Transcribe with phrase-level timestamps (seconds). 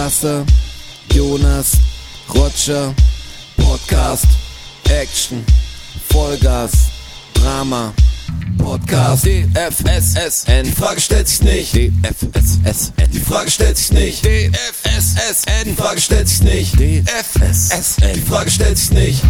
[0.00, 0.46] Strasser,
[1.12, 1.72] Jonas,
[2.34, 2.94] Roger,
[3.58, 4.24] Podcast,
[4.88, 5.44] Action,
[6.08, 6.72] Vollgas,
[7.34, 7.92] Drama,
[8.56, 15.74] Podcast, DFSSN, die Frage stellt sich nicht, DFSSN, die Frage stellt sich nicht, DFSSN, die
[15.74, 19.22] Frage stellt sich nicht, DFSSN, die Frage stellt sich nicht.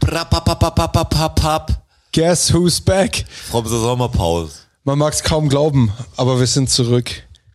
[0.00, 1.84] Brapapapapapapap.
[2.10, 3.24] Guess who's back?
[3.48, 4.54] From the Sommerpause.
[4.82, 7.12] Man mag es kaum glauben, aber wir sind zurück.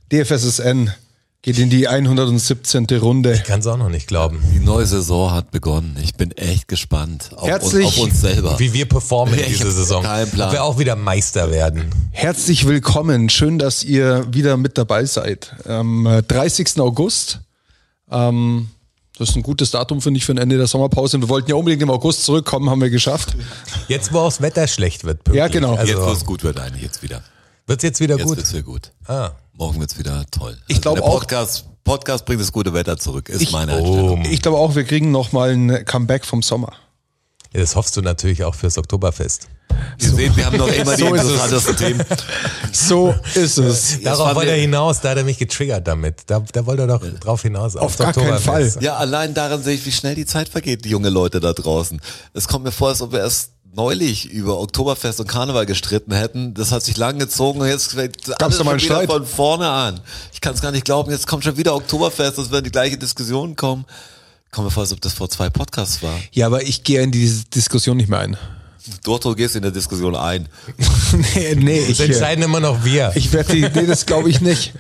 [0.10, 0.94] DFSSN
[1.42, 2.86] geht in die 117.
[3.00, 3.42] Runde.
[3.48, 4.42] Kann es auch noch nicht glauben.
[4.54, 5.98] Die neue Saison hat begonnen.
[6.04, 8.60] Ich bin echt gespannt auf, Herzlich- uns, auf uns selber.
[8.60, 10.04] Wie wir performen Ja, ich diese hab Saison.
[10.04, 10.48] keinen Plan.
[10.50, 11.86] Ob wir auch wieder Meister werden.
[12.12, 13.30] Herzlich willkommen.
[13.30, 15.56] Schön, dass ihr wieder mit dabei seid.
[15.66, 16.78] Am äh, 30.
[16.80, 17.40] August.
[18.12, 18.70] Ähm,
[19.18, 21.20] das ist ein gutes Datum, finde ich, für ein Ende der Sommerpause.
[21.22, 23.36] Wir wollten ja unbedingt im August zurückkommen, haben wir geschafft.
[23.88, 25.24] Jetzt, wo auch das Wetter schlecht wird.
[25.24, 25.38] pünktlich.
[25.40, 25.78] Ja, genau.
[25.78, 27.22] jetzt, wo Also, es gut wird, eigentlich jetzt wieder.
[27.68, 28.38] wird's jetzt wieder Jetzt gut?
[28.38, 28.92] wird's wieder gut.
[29.08, 29.32] Ah.
[29.60, 30.52] Morgen wird's wieder toll.
[30.54, 33.74] Also Ich glaub der auch- Podcast, Podcast bringt das gute Wetter zurück, ist Ich- meine
[33.74, 34.24] Einstellung.
[34.24, 36.72] Ich glaube auch, wir kriegen noch mal ein Comeback vom Sommer.
[37.54, 39.50] Ja, das hoffst du natürlich auch fürs Oktoberfest.
[40.00, 41.30] Ihr seht, wir haben noch immer die So ist es.
[41.32, 42.06] interessantesten Themen.
[42.72, 44.02] So ist es.
[44.02, 46.22] Darauf wollte er hinaus, da hat er mich getriggert damit.
[46.28, 47.76] Da, da wollte er doch drauf hinaus.
[47.76, 48.76] Auf aufs gar keinen Oktoberfest.
[48.76, 48.84] Fall.
[48.84, 52.00] Ja, allein daran sehe ich, wie schnell die Zeit vergeht, die junge Leute da draußen.
[52.34, 56.54] Es kommt mir vor, als ob wir erst neulich über Oktoberfest und Karneval gestritten hätten.
[56.54, 60.00] Das hat sich lang gezogen und jetzt fängt alles schon wieder von vorne an.
[60.34, 62.98] Ich kann es gar nicht glauben, jetzt kommt schon wieder Oktoberfest, es werden die gleiche
[62.98, 63.86] Diskussion kommen.
[64.52, 66.20] Kommt mir vor, als ob das vor zwei Podcasts war.
[66.32, 68.38] Ja, aber ich gehe in diese Diskussion nicht mehr ein.
[69.04, 70.48] Dort du gehst in der Diskussion ein.
[71.36, 73.12] nee, nee, ich, Das entscheiden immer noch wir.
[73.16, 74.74] ich werde die, nee, das glaube ich nicht.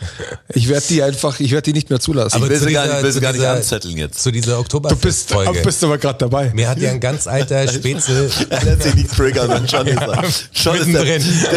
[0.53, 2.35] Ich werde die einfach, ich werde die nicht mehr zulassen.
[2.37, 4.23] Aber Ich will sie gar dieser- nicht, will sie zu gar nicht dieser- anzetteln jetzt.
[4.23, 5.61] Zu dieser du bist, Oktoberfest-Folge.
[5.61, 6.51] bist aber gerade dabei.
[6.55, 9.97] Mir hat ja ein ganz alter Spätzle Er lässt sich nicht triggern, wenn schon ist
[10.01, 10.23] er.
[10.53, 11.03] Schon ist der,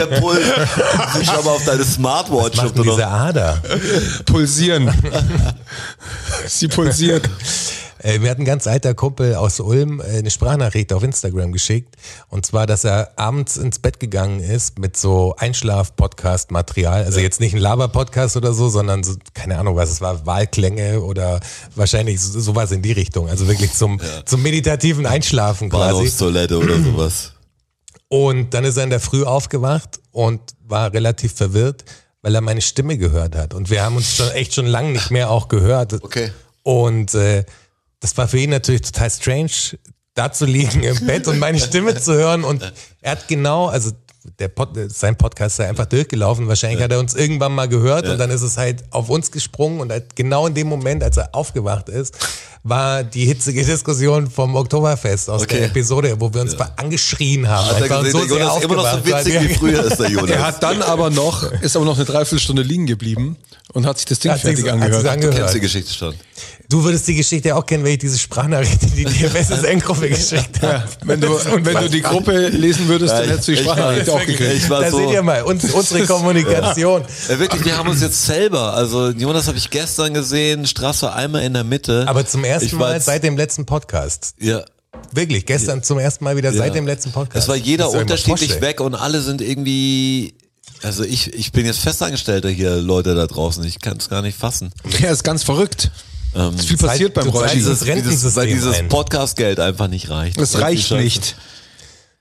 [0.06, 0.40] der Puls.
[1.24, 2.56] Schau mal auf deine Smartwatch.
[2.56, 3.62] macht denn noch- diese Ader.
[4.26, 4.90] Pulsieren.
[6.46, 7.28] Sie pulsiert.
[8.02, 11.94] Äh, mir hat ein ganz alter Kumpel aus Ulm äh, eine Sprachnachricht auf Instagram geschickt.
[12.28, 17.04] Und zwar, dass er abends ins Bett gegangen ist mit so Einschlaf-Podcast-Material.
[17.04, 21.00] Also jetzt nicht ein Laber-Podcast oder so, sondern so, keine Ahnung, was es war, Wahlklänge
[21.02, 21.40] oder
[21.74, 23.28] wahrscheinlich so- sowas in die Richtung.
[23.28, 25.92] Also wirklich zum, zum meditativen Einschlafen quasi.
[25.94, 27.32] Bahnhofstoilette oder sowas.
[28.08, 31.84] Und dann ist er in der Früh aufgewacht und war relativ verwirrt,
[32.20, 33.54] weil er meine Stimme gehört hat.
[33.54, 35.94] Und wir haben uns schon echt schon lange nicht mehr auch gehört.
[36.02, 36.30] Okay.
[36.62, 37.44] Und äh,
[38.02, 39.50] das war für ihn natürlich total strange,
[40.14, 42.44] da zu liegen im Bett und meine Stimme zu hören.
[42.44, 42.70] Und
[43.00, 43.92] er hat genau, also
[44.38, 46.46] der Pod, sein Podcast ist ja einfach durchgelaufen.
[46.46, 49.80] Wahrscheinlich hat er uns irgendwann mal gehört und dann ist es halt auf uns gesprungen.
[49.80, 52.14] Und halt genau in dem Moment, als er aufgewacht ist,
[52.62, 55.56] war die hitzige Diskussion vom Oktoberfest aus Okay.
[55.58, 57.66] der Episode, wo wir uns angeschrien haben.
[57.66, 59.98] Hat er Einfach gesehen, so der Jonas ist immer noch so witzig wie früher ist
[59.98, 60.30] der Jonas.
[60.30, 63.36] Er hat dann aber noch, ist aber noch eine Dreiviertelstunde liegen geblieben
[63.72, 65.04] und hat sich das Ding Hat fertig hat sich's angehört.
[65.04, 65.36] Du angehört.
[65.36, 66.14] kennst die Geschichte schon.
[66.72, 70.84] Du würdest die Geschichte auch kennen, wenn ich diese Sprachnachricht in die DFSSN-Gruppe geschickt habe.
[71.04, 74.06] Wenn du, wenn du die Gruppe lesen würdest, dann Ja, hättest du die ich- Sprachnachricht
[74.08, 74.70] ich- auch gekriegt.
[74.70, 77.02] da so- seht ihr mal, uns, unsere Kommunikation.
[77.28, 81.42] Ja, wirklich, wir haben uns jetzt selber, also Jonas habe ich gestern gesehen, Straße einmal
[81.42, 82.06] in der Mitte.
[82.08, 84.34] Aber zum ersten Mal seit dem letzten Podcast.
[84.40, 84.64] ja,
[85.12, 86.56] Wirklich, gestern zum ersten Mal wieder ja.
[86.56, 87.44] seit dem letzten Podcast.
[87.44, 90.32] Es war jeder ja unterschiedlich weg und alle sind irgendwie,
[90.82, 94.38] also ich, ich bin jetzt Festangestellter hier, Leute da draußen, ich kann es gar nicht
[94.38, 94.72] fassen.
[95.00, 95.90] Ja, ist ganz verrückt.
[96.34, 97.46] Ähm, ist viel passiert beim du Roger.
[97.48, 98.88] zahlst dieses dieses, dieses, Rentensystem weil dieses ein.
[98.88, 100.40] Podcast-Geld einfach nicht reicht.
[100.40, 101.36] Das Irgendwie reicht nicht.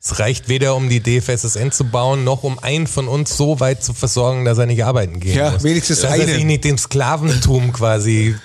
[0.04, 3.84] Es reicht weder, um die DFSSN zu bauen, noch um einen von uns so weit
[3.84, 5.64] zu versorgen, dass er nicht arbeiten gehen Ja, muss.
[5.64, 6.34] wenigstens dass er einen.
[6.36, 8.36] sich nicht dem Sklaventum quasi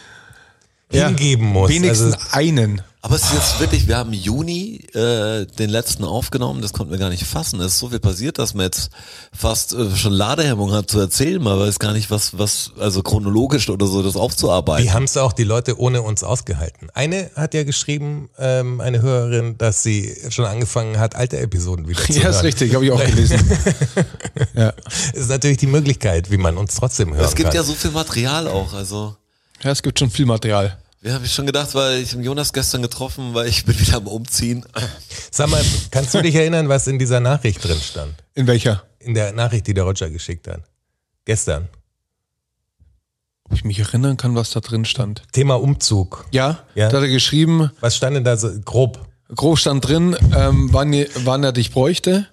[0.93, 1.71] Ja, hingeben muss.
[1.71, 2.83] Wenigstens Also, einen.
[3.07, 6.91] Aber es ist jetzt wirklich, wir haben im Juni äh, den letzten aufgenommen, das konnten
[6.91, 7.61] wir gar nicht fassen.
[7.61, 8.91] Es ist so viel passiert, dass man jetzt
[9.33, 13.71] fast äh, schon Ladehemmung hat zu erzählen, man weiß gar nicht, was, was, also chronologisch
[13.71, 14.85] oder so, das aufzuarbeiten.
[14.85, 16.89] Wie haben es auch die Leute ohne uns ausgehalten?
[16.95, 22.03] Eine hat ja geschrieben, ähm, eine Hörerin, dass sie schon angefangen hat, alte Episoden wieder
[22.03, 22.31] zu Ja, hören.
[22.33, 23.39] ist richtig, habe ich auch gelesen.
[24.57, 24.73] ja.
[25.13, 27.57] Ist natürlich die Möglichkeit, wie man uns trotzdem hören es gibt kann.
[27.57, 29.15] ja so viel Material auch, also.
[29.63, 30.77] ja, es gibt schon viel Material.
[31.07, 33.99] Wir haben ich schon gedacht, weil ich habe Jonas gestern getroffen, weil ich bin wieder
[33.99, 34.67] am Umziehen.
[35.31, 35.63] Sag mal,
[35.93, 38.13] kannst du dich erinnern, was in dieser Nachricht drin stand?
[38.35, 38.83] In welcher?
[38.99, 40.63] In der Nachricht, die der Roger geschickt hat.
[41.25, 41.69] Gestern.
[43.45, 45.23] Ob ich mich erinnern kann, was da drin stand.
[45.31, 46.27] Thema Umzug.
[46.33, 46.89] Ja, Ja.
[46.89, 49.07] da hat er geschrieben, Was stand denn da so grob?
[49.33, 50.93] grob stand drin, ähm, wann,
[51.23, 52.27] wann er dich bräuchte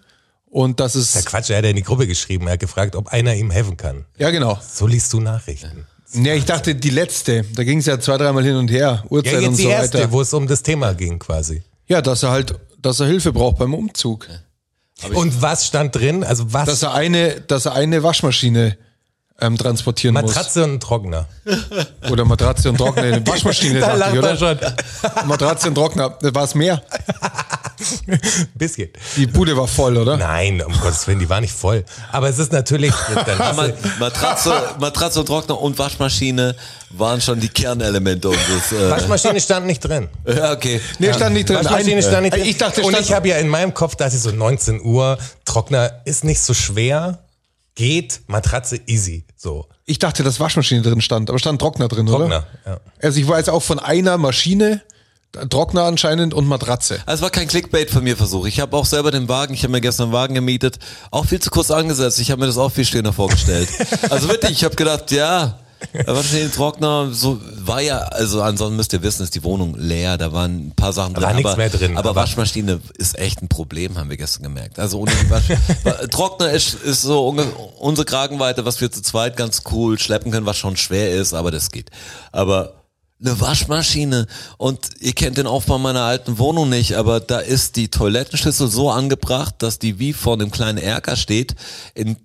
[0.45, 2.47] und das Der ist, Quatsch, er hat ja in die Gruppe geschrieben.
[2.47, 4.05] Er hat gefragt, ob einer ihm helfen kann.
[4.17, 4.59] ja genau.
[4.67, 5.85] So liest du Nachrichten.
[6.13, 9.33] Ja, ich dachte die letzte, da ging es ja zwei, dreimal hin und her, Uhrzeit
[9.33, 10.11] Ja, und jetzt die so erste, weiter.
[10.11, 11.63] wo es um das Thema ging quasi.
[11.87, 14.27] Ja, dass er halt, dass er Hilfe braucht beim Umzug.
[15.13, 16.23] Und was stand drin?
[16.23, 16.65] Also was?
[16.65, 18.77] Dass er eine, dass er eine Waschmaschine
[19.41, 21.27] ähm, transportieren Matratze und ein Trockner.
[21.43, 21.57] muss.
[22.11, 24.37] Oder Matratze und Trockner Waschmaschine, Da dachte ich, er oder?
[24.37, 25.27] schon.
[25.27, 26.81] Matratze und Trockner, war es mehr?
[28.55, 28.89] Bisschen.
[29.15, 30.17] Die Bude war voll, oder?
[30.17, 31.83] Nein, um Gottes Willen, die war nicht voll.
[32.11, 32.93] Aber es ist natürlich,
[33.99, 36.55] Matratze, Matratze und Trockner und Waschmaschine
[36.91, 38.71] waren schon die Kernelemente unseres.
[38.71, 40.09] Äh, Waschmaschine stand nicht drin.
[40.27, 40.79] ja, okay.
[40.99, 41.57] Nee, stand nicht drin.
[41.57, 42.45] Waschmaschine Ein- stand nicht drin.
[42.45, 46.01] Ich dachte, und ich habe ja in meinem Kopf, da ist so 19 Uhr, Trockner
[46.05, 47.23] ist nicht so schwer,
[47.75, 49.67] geht, Matratze easy, so.
[49.85, 52.47] Ich dachte, dass Waschmaschine drin stand, aber stand Trockner drin, Trockner, oder?
[52.65, 52.79] ja.
[53.01, 54.81] Also ich war jetzt auch von einer Maschine,
[55.49, 56.99] Trockner anscheinend und Matratze.
[57.05, 58.45] Also es war kein Clickbait von mir Versuch.
[58.45, 60.77] Ich habe auch selber den Wagen, ich habe mir gestern einen Wagen gemietet,
[61.11, 62.19] auch viel zu kurz angesetzt.
[62.19, 63.67] Ich habe mir das auch viel schöner vorgestellt.
[64.09, 65.57] also wirklich, ich habe gedacht, ja,
[66.05, 70.17] wahrscheinlich ein Trockner, so war ja, also ansonsten müsst ihr wissen, ist die Wohnung leer,
[70.17, 71.23] da waren ein paar Sachen drin.
[71.23, 74.43] war nichts aber, mehr drin, Aber, aber- Waschmaschine ist echt ein Problem, haben wir gestern
[74.43, 74.77] gemerkt.
[74.79, 75.49] Also ohne die Wasch
[75.83, 77.27] Wa- Trockner ist, ist so
[77.79, 81.49] unsere Kragenweite, was wir zu zweit ganz cool schleppen können, was schon schwer ist, aber
[81.51, 81.89] das geht.
[82.31, 82.82] Aber
[83.21, 84.27] eine Waschmaschine
[84.57, 88.91] und ihr kennt den Aufbau meiner alten Wohnung nicht, aber da ist die Toilettenschüssel so
[88.91, 91.55] angebracht, dass die wie vor einem kleinen Erker steht,
[91.93, 92.17] in,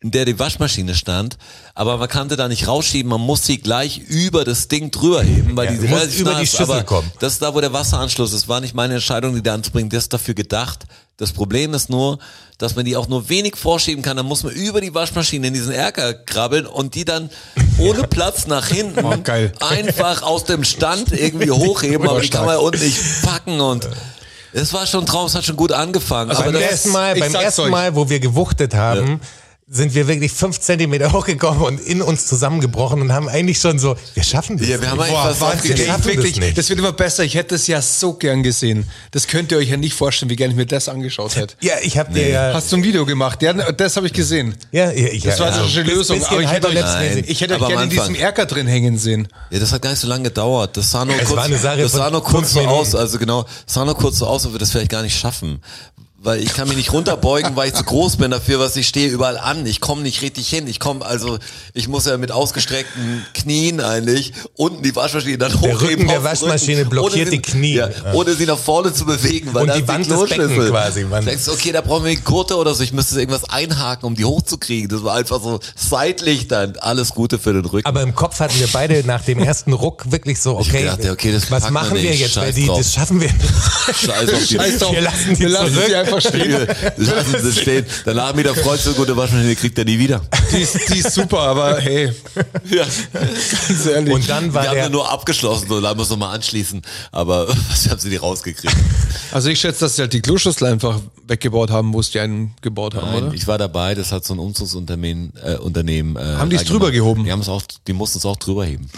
[0.00, 1.36] in der die Waschmaschine stand,
[1.74, 5.56] aber man konnte da nicht rausschieben, man muss sie gleich über das Ding drüber heben,
[5.56, 7.10] weil Ja, die relativ über nah die ist, Schüssel aber kommen.
[7.20, 10.04] Das ist da, wo der Wasseranschluss ist, war nicht meine Entscheidung, die da anzubringen, das
[10.04, 10.86] ist dafür gedacht.
[11.20, 12.18] Das Problem ist nur,
[12.56, 15.54] dass man die auch nur wenig vorschieben kann, dann muss man über die Waschmaschine in
[15.54, 17.28] diesen Erker krabbeln und die dann
[17.78, 19.52] ohne Platz nach hinten Oh, geil.
[19.60, 23.86] einfach aus dem Stand irgendwie hochheben, aber die kann man unten nicht packen und
[24.54, 26.30] es war schon draus, hat schon gut angefangen.
[26.30, 27.70] Also aber beim ersten Mal, beim ersten euch.
[27.70, 29.20] Mal, wo wir gewuchtet haben,
[29.72, 33.96] sind wir wirklich fünf Zentimeter hochgekommen und in uns zusammengebrochen und haben eigentlich schon so,
[34.14, 34.66] wir schaffen das.
[34.66, 35.06] Ja, wir haben nicht.
[35.10, 36.58] eigentlich fast Wahnsinn, ey, schaffen das wirklich, nicht.
[36.58, 37.22] das wird immer besser.
[37.22, 38.84] Ich hätte es ja so gern gesehen.
[39.12, 41.54] Das könnt ihr euch ja nicht vorstellen, wie gern ich mir das angeschaut hätte.
[41.60, 43.40] ja, ich habe dir ja, Hast du ein Video gemacht?
[43.42, 44.56] Ja, das habe ich gesehen.
[44.72, 46.24] ja, ja, ich, Das war ja, so eine schöne bis- Lösung.
[46.24, 47.24] Aber ich hätte euch, hyperlapse-mäßig.
[47.28, 48.14] ich hätte euch Aber am gerne in diesem.
[48.16, 49.28] Erker drin hängen sehen.
[49.50, 50.76] Ja, das hat gar nicht so lange gedauert.
[50.76, 52.94] Das sah nur Es kurz, war eine Sache das von sah nur kurz so aus,
[52.96, 55.60] also genau, es sah nur kurz so aus, ob wir das vielleicht gar nicht schaffen.
[56.22, 59.08] Weil ich kann mich nicht runterbeugen, weil ich zu groß bin dafür, was ich stehe
[59.08, 59.64] überall an.
[59.64, 60.66] Ich komme nicht richtig hin.
[60.66, 61.38] Ich komme, also
[61.72, 65.78] ich muss ja mit ausgestreckten Knien eigentlich unten die Waschmaschine dann Der hochheben.
[65.80, 67.74] Rücken der auf den Waschmaschine Rücken, blockiert sie- die Knie.
[67.76, 68.12] Ja, Ja.
[68.12, 69.54] ohne sie nach vorne zu bewegen.
[69.54, 70.70] Weil Und die Wand des Beckens Kloschüssel.
[70.70, 72.82] quasi, man- Denkst, du, okay, da brauchen wir eine Gurte oder so.
[72.82, 74.90] Ich müsste irgendwas einhaken, um die hochzukriegen.
[74.90, 76.76] Das war einfach so seitlich dann.
[76.80, 77.86] Alles Gute für den Rücken.
[77.86, 81.12] Aber im Kopf hatten wir beide nach dem ersten Ruck wirklich so, okay, gedacht, ja,
[81.12, 82.36] okay, das was machen wir nicht, jetzt?
[82.36, 82.76] Weil die, drauf.
[82.76, 83.30] das schaffen wir.
[83.30, 84.92] Scheiß auf die Scheiß drauf.
[84.92, 85.88] Wir lassen die Wir lassen zurück.
[86.10, 86.66] Sie einfach stehen.
[86.96, 87.86] Lassen Sie stehen.
[88.04, 90.20] Danach wieder freut sich, gute Waschmaschine kriegt er nie wieder.
[90.52, 92.12] Die ist, die ist super, aber hey,
[92.70, 92.84] Ja.
[93.68, 94.14] ganz ehrlich.
[94.14, 96.82] Und dann war Wir haben der, sie nur abgeschlossen, so da muss nochmal anschließen.
[97.12, 98.74] Aber was haben sie die rausgekriegt?
[99.32, 102.54] also ich schätze, dass sie halt die Kloschüssel einfach weggebaut haben, wo es die einen
[102.62, 103.34] gebaut haben, Nein, oder?
[103.34, 106.16] ich war dabei, das hat so ein Umzugsunternehmen, äh, Unternehmen.
[106.16, 107.24] Äh, Haben die es drüber gehoben?
[107.24, 108.90] Die haben es auch, die mussten es auch drüber heben.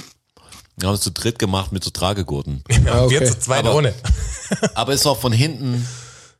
[0.80, 2.64] Die haben es zu dritt gemacht mit so Tragegurten.
[2.86, 3.20] Ah, okay.
[3.20, 3.94] wir zu zweit Aber- ohne.
[4.74, 5.86] Aber ist auch von hinten,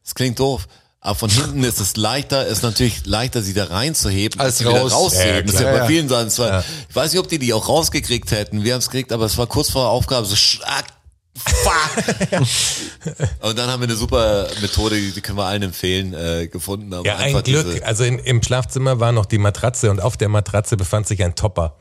[0.04, 0.66] das klingt doof,
[1.00, 4.80] aber von hinten ist es leichter, ist natürlich leichter, sie da reinzuheben, Als sie wieder
[4.80, 4.92] raus.
[4.92, 5.34] rauszuheben.
[5.34, 6.28] Ja, das ist ja bei Ja, vielen Sachen.
[6.28, 8.62] Es war, Ich weiß nicht, ob die die auch rausgekriegt hätten.
[8.62, 10.84] Wir haben es gekriegt, aber es war kurz vor der Aufgabe so schlag.
[11.34, 12.42] Fuck.
[13.40, 16.92] Und dann haben wir eine super Methode, die, können wir allen empfehlen, äh, gefunden.
[16.92, 17.82] Aber Ja, ein Glück.
[17.84, 21.34] Also in, im Schlafzimmer war noch die Matratze und auf der Matratze befand sich ein
[21.34, 21.76] Topper.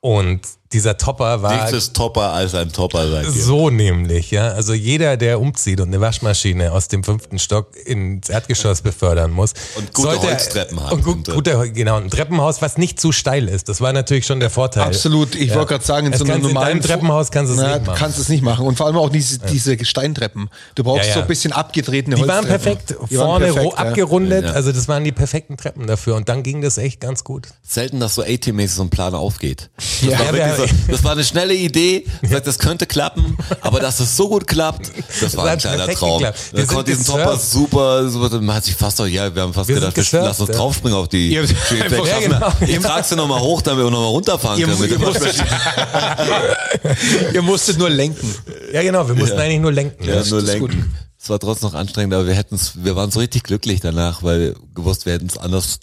[0.00, 0.42] Und
[0.72, 3.30] dieser Topper war Nichts ist topper als ein Topper ihr.
[3.30, 4.48] so nämlich, ja.
[4.48, 9.52] Also jeder, der umzieht und eine Waschmaschine aus dem fünften Stock ins Erdgeschoss befördern muss.
[9.76, 11.32] Und gute Holztreppen hat Und gut, unten.
[11.34, 13.68] guter, genau, ein Treppenhaus, was nicht zu steil ist.
[13.68, 14.84] Das war natürlich schon der Vorteil.
[14.84, 15.34] Absolut.
[15.34, 15.56] Ich Ja.
[15.56, 17.98] wollte gerade sagen, in so einem in normalen deinem Treppenhaus kannst du es nicht machen.
[17.98, 18.66] kannst es nicht machen.
[18.66, 20.48] Und vor allem auch diese, diese Steintreppen.
[20.74, 21.14] Du brauchst Ja, ja.
[21.14, 22.76] so ein bisschen abgetretene Die waren Holztreppen.
[22.86, 24.52] perfekt, Die waren vorne perfekt, ro- abgerundet, Ja.
[24.52, 27.48] also das waren die perfekten Treppen dafür und dann ging das echt ganz gut.
[27.62, 29.70] Selten, dass so A-Team-mäßig so ein Plan aufgeht.
[29.76, 30.18] Das, Ja,
[30.62, 34.00] war wir- wirklich so, das war eine schnelle Idee, sagt, das könnte klappen, aber dass
[34.00, 34.90] es so gut klappt,
[35.20, 36.20] das war ein kleiner Traum.
[36.22, 37.04] Wir Man sind konnte diesen.
[37.06, 40.20] Topper super, super, man hat sich fast auch, ja, wir haben fast Wir gedacht, wir
[40.20, 40.56] lass uns ja.
[40.56, 41.44] draufspringen auf die Ihr.
[41.44, 42.52] Ja, genau.
[42.66, 44.90] Ich trage sie nochmal hoch, damit wir nochmal runterfahren Ihr, können.
[44.90, 45.42] Ihr, musstet,
[47.34, 48.34] ihr musstet nur lenken.
[48.72, 50.04] Ja genau, wir mussten eigentlich nur lenken.
[50.04, 50.94] ja, nur lenken.
[51.22, 54.40] Es war trotzdem noch anstrengend, aber wir hätten's, wir waren so richtig glücklich danach, weil
[54.40, 55.78] wir gewusst, wir hätten es anders,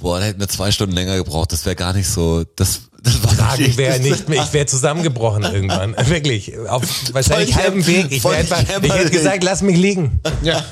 [0.00, 1.52] boah, da hätten wir zwei Stunden länger gebraucht.
[1.52, 4.66] Das wäre gar nicht so, das, das war Tragen nicht- wäre nicht mehr, ich wäre
[4.66, 5.94] zusammengebrochen irgendwann.
[6.06, 6.52] Wirklich.
[6.68, 8.06] Auf wahrscheinlich Voll halbem Weg.
[8.10, 10.20] Ich, etwa, ich hätte gesagt, lass mich liegen.
[10.42, 10.64] Ja.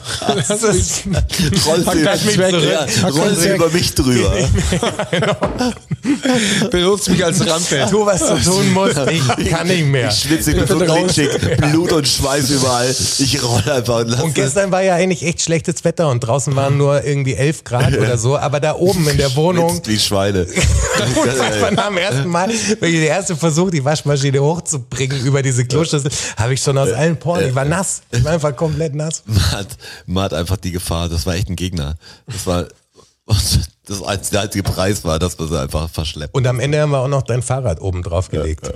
[0.48, 1.04] Das ist,
[1.66, 2.70] Roll Pack über- weg.
[2.70, 4.32] ja, roll sie über mich drüber.
[6.70, 7.86] Benutzt mich als Rampe.
[7.90, 8.96] Tu, was du tun musst.
[9.38, 10.08] Ich kann nicht mehr.
[10.08, 12.94] Ich schwitze, ich bin so glitschig, Blut und Schweiß überall.
[13.18, 16.54] Ich rolle einfach und lasse Und gestern war ja eigentlich echt schlechtes Wetter und draußen
[16.56, 19.98] waren nur irgendwie 11 Grad oder so, aber da oben in der Wohnung, Schwitzt wie
[19.98, 20.46] Schweine.
[20.46, 22.48] unfassbar am ersten Mal,
[22.80, 26.92] wenn ich der erste Versuch, die Waschmaschine hochzubringen über diese Kloschüssel, habe ich schon aus
[26.92, 29.22] allen Poren, ich war nass, ich war einfach komplett nass.
[29.26, 29.68] Man hat,
[30.06, 31.96] man hat einfach die Gefahr, das war echt ein Gegner.
[32.26, 32.66] Das war,
[33.86, 36.34] das einzige, der einzige Preis war, dass man sie einfach verschleppt.
[36.34, 38.70] Und am Ende haben wir auch noch dein Fahrrad oben drauf gelegt.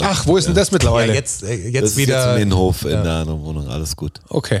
[0.00, 1.14] Ach, wo ist denn das Ja, mittlerweile?
[1.14, 2.26] jetzt, äh, das jetzt ist wieder.
[2.26, 4.20] jetzt im Innenhof in der anderen Wohnung, alles gut.
[4.28, 4.60] Okay.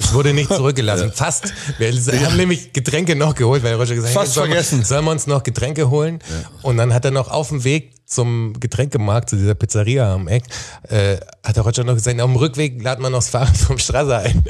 [0.00, 1.12] Es wurde nicht zurückgelassen.
[1.14, 1.52] Fast.
[1.78, 1.92] Wir
[2.26, 4.84] haben nämlich Getränke noch geholt, weil Roger gesagt hat, Fast sollen wir- vergessen.
[4.84, 6.18] Sollen wir uns noch Getränke holen?
[6.62, 10.42] Und dann hat er noch auf dem Weg zum Getränkemarkt, zu dieser Pizzeria am Eck,
[10.88, 13.78] äh, hat der Roger noch gesagt, auf dem Rückweg laden wir noch das Fahrrad vom
[13.78, 14.42] Strasser ein.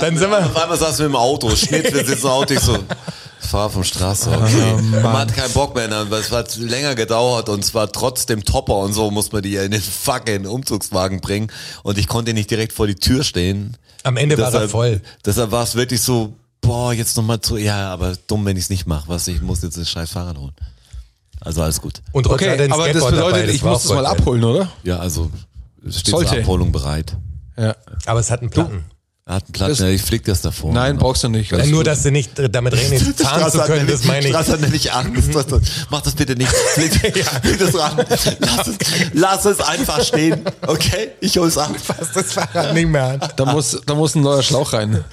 [0.00, 2.60] Dann sind wir, Auf einmal saßen wir im Auto, Schnitt, wir sitzen im Auto, ich
[2.60, 2.78] so,
[3.42, 4.74] fahr vom Straße, okay.
[5.02, 8.76] man hat keinen Bock mehr, weil es hat länger gedauert und es war trotzdem Topper
[8.78, 11.50] und so, muss man die in den fucking Umzugswagen bringen
[11.82, 13.76] und ich konnte nicht direkt vor die Tür stehen.
[14.04, 15.00] am Ende war er Deshalb- voll.
[15.24, 18.70] Deshalb war es wirklich so, boah, jetzt nochmal zu, ja, aber dumm, wenn ich es
[18.70, 20.54] nicht mache, was, ich muss jetzt das scheiß Fahrrad holen.
[21.40, 22.00] Also alles gut.
[22.12, 24.70] Und Roger Okay, aber das Skateboard bedeutet, dabei, ich war muss das mal abholen, oder?
[24.84, 25.30] Ja, also
[25.84, 26.30] es steht Sollte.
[26.30, 27.16] zur Abholung bereit.
[27.56, 27.74] Ja.
[28.06, 28.84] Aber es hat einen Platten.
[29.24, 30.72] Er hat einen ja, ich flieg das davor.
[30.72, 31.52] Nein, brauchst du nicht.
[31.52, 34.32] Ja, nur, dass sie nicht äh, damit rennen, fahren zu können, das meine ich.
[34.32, 35.32] Straße hat nämlich Angst.
[35.32, 35.46] Das-
[35.90, 36.50] Mach das bitte nicht.
[36.74, 38.04] Flieg, flieg das ran.
[38.40, 38.76] Lass es,
[39.12, 40.42] lass es einfach stehen.
[40.66, 41.10] Okay?
[41.20, 41.70] Ich hol's ab.
[41.80, 43.20] Fass das Fahrrad nicht mehr an.
[43.36, 45.04] Da muss, da muss ein neuer Schlauch rein.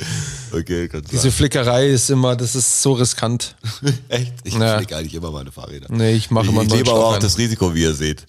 [0.51, 3.56] Okay, kannst Diese Flickerei ist immer, das ist so riskant.
[4.10, 4.34] Echt?
[4.44, 4.78] Ich Ja.
[4.80, 5.86] flieg eigentlich immer meine Fahrräder.
[5.92, 7.22] Nee, ich mache immer ich lebe aber auch rein.
[7.22, 8.25] das Risiko, wie ihr seht.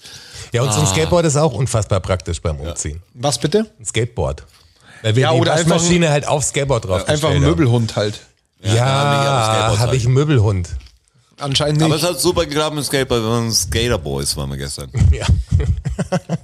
[0.53, 0.67] Ja, Ah.
[0.67, 3.01] und so ein Skateboard ist auch unfassbar praktisch beim Umziehen.
[3.15, 3.61] Was bitte?
[3.81, 4.45] Ein Skateboard.
[5.03, 8.21] Weil wir Ja, die oder Waschmaschine halt aufs Skateboard drauf Einfach ein Möbelhund halt.
[8.63, 10.69] Ja, Ja, nicht aufs Skateboard habe ich einen Möbelhund.
[11.39, 12.05] Anscheinend Aber nicht.
[12.05, 13.23] es hat super geklappt mit Skateboard.
[13.23, 14.91] Wir waren Skaterboys, waren wir gestern.
[15.13, 15.27] Ja.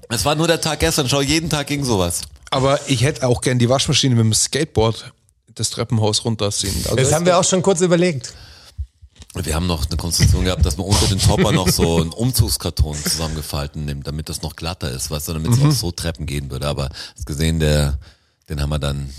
[0.08, 1.08] Es war nur der Tag gestern.
[1.08, 2.22] Schau, jeden Tag ging sowas.
[2.50, 5.12] Aber ich hätte auch gern die Waschmaschine mit dem Skateboard
[5.54, 6.75] das Treppenhaus runterziehen.
[6.84, 8.32] Also Das haben wir auch schon kurz überlegt.
[9.34, 12.96] Wir haben noch eine Konstruktion gehabt, dass man unter den Topper noch so einen Umzugskarton
[12.96, 16.50] zusammengefalten nimmt, damit das noch glatter ist, weißt du, damit es auch so Treppen gehen
[16.50, 16.66] würde.
[16.66, 17.98] Aber hast gesehen, der,
[18.48, 19.10] den haben wir dann,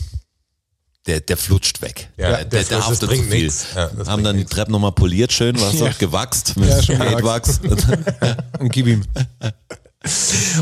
[1.06, 2.10] der, der flutscht weg.
[2.18, 3.44] Ja, der, der der, haftet zu viel.
[3.44, 3.68] nix.
[3.76, 4.52] Ja, haben dann die nix.
[4.52, 5.92] Treppen nochmal poliert, schön, du, Ja.
[5.98, 7.60] gewachst mit Ja, Skatewachs.
[8.60, 9.04] Und gib ihm.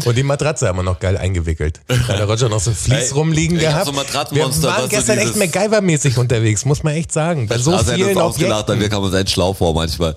[0.05, 1.81] Und die Matratze haben wir noch geil eingewickelt.
[1.87, 3.85] Da hat der Roger noch so Vlies Ey, rumliegen gehabt.
[3.85, 7.47] so wir was waren gestern echt MacGyver-mäßig unterwegs, muss man echt sagen.
[7.47, 8.79] Bei so also er hat vielen uns ausgelacht, Objekten.
[8.81, 10.15] wir kamen uns echt schlau vor manchmal.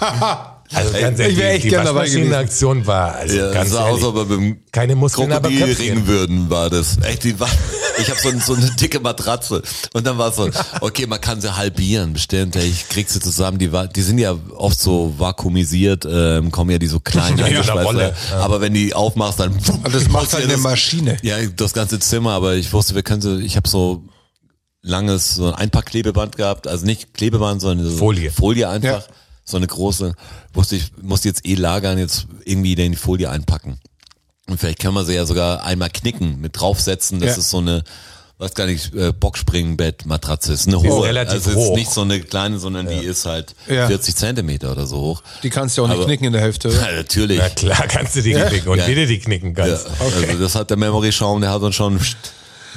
[0.74, 2.16] Also ganz ich ehrlich, wär echt die gern dabei gewesen.
[2.30, 5.48] Waschmaschinenaktion war also Ja, ganz sah aus, ehrlich, ob er mit dem keine Muskeln, aber
[5.48, 5.92] Krokodil Köpfchen.
[5.94, 6.98] ringen würden, war das.
[7.02, 7.48] Echt, die war,
[8.00, 9.62] ich habe so, so eine dicke Matratze.
[9.94, 12.54] Und dann war es so, okay, man kann sie halbieren, bestimmt.
[12.56, 13.58] Ich krieg sie zusammen.
[13.58, 17.84] Die, die sind ja oft so vakuumisiert, ähm, kommen ja die so klein Ja, oder
[17.84, 21.16] Wolle, Aber wenn die aufmachst, dann Und das macht halt ja eine das- Maschine.
[21.22, 24.04] Ja, das ganze Zimmer, aber ich wusste, wir können sie, ich habe so
[24.82, 28.30] langes, so ein Einpackklebeband gehabt, also nicht Klebeband, sondern so Folie.
[28.30, 29.00] Folie einfach.
[29.00, 29.14] Ja.
[29.48, 30.14] So eine große,
[30.52, 33.78] wusste ich, musste jetzt eh lagern, jetzt irgendwie in die Folie einpacken.
[34.46, 37.36] Und vielleicht kann man sie ja sogar einmal knicken, mit draufsetzen, das Ja.
[37.38, 37.82] ist so eine,
[38.36, 41.06] weiß gar nicht, äh, Boxspringbett-Matratze, ist eine ist hohe.
[41.06, 41.70] relativ also hoch.
[41.72, 43.86] ist nicht so eine kleine, sondern die ist halt Ja.
[43.86, 45.22] 40 Zentimeter oder so hoch.
[45.42, 46.68] Die kannst du auch nicht Aber- knicken in der Hälfte?
[46.68, 47.38] Ja, natürlich.
[47.38, 48.86] Na klar, kannst du die knicken und Ja.
[48.86, 49.86] wie du die knicken Ja, kannst.
[50.00, 51.98] Also das hat der Memory Schaum, der hat uns schon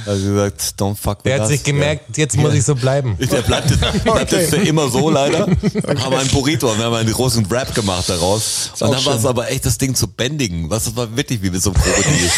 [0.05, 1.49] also gesagt, don't fuck with Der hat us.
[1.49, 3.17] sich gemerkt, jetzt muss ich so bleiben.
[3.19, 5.39] Der bleibt, jetzt- bleibt jetzt für immer so leider.
[5.99, 8.71] Haben einen Burrito, wir haben einen großen Rap gemacht daraus.
[8.79, 10.69] Und dann war es aber echt das Ding zu bändigen.
[10.69, 12.31] Was das war wirklich wie mit so einem Krokodil.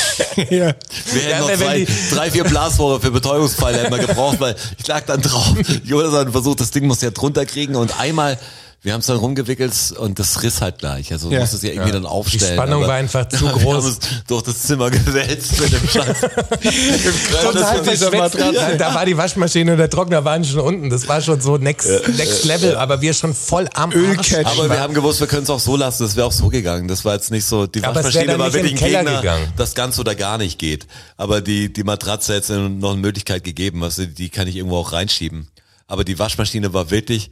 [0.59, 0.73] ja.
[1.11, 4.87] Wir hätten Ja, noch zwei, drei, vier Blasrohre für Betäubungspfeile hätten wir gebraucht, weil ich
[4.87, 5.53] lag dann drauf.
[5.83, 8.37] Jonas hat versucht, das Ding muss ja drunter kriegen und einmal,
[8.83, 11.11] wir haben es dann rumgewickelt und das riss halt gleich.
[11.13, 11.39] Also du Ja.
[11.41, 12.51] musst es ja irgendwie dann aufstellen.
[12.51, 13.75] Die Spannung war einfach zu Wir groß.
[13.75, 16.17] haben uns durch das Zimmer gewälzt mit dem Scheiß.
[17.41, 18.11] Total dieser verschwitzt.
[18.13, 18.77] Matratze.
[18.77, 20.89] Da war die Waschmaschine und der Trockner waren schon unten.
[20.89, 21.87] Das war schon so next,
[22.17, 23.91] next level, aber wir schon voll am.
[23.91, 24.33] Arsch.
[24.33, 26.87] Aber wir haben gewusst, wir können es auch so lassen, das wäre auch so gegangen.
[26.87, 29.47] Das war jetzt nicht so, die Aber es Waschmaschine war wirklich ein Gegner, gegangen.
[29.57, 30.87] das ganz oder gar nicht geht.
[31.17, 34.91] Aber die, die Matratze hätte noch eine Möglichkeit gegeben, was die kann ich irgendwo auch
[34.91, 35.47] reinschieben.
[35.87, 37.29] Aber die Waschmaschine war wirklich,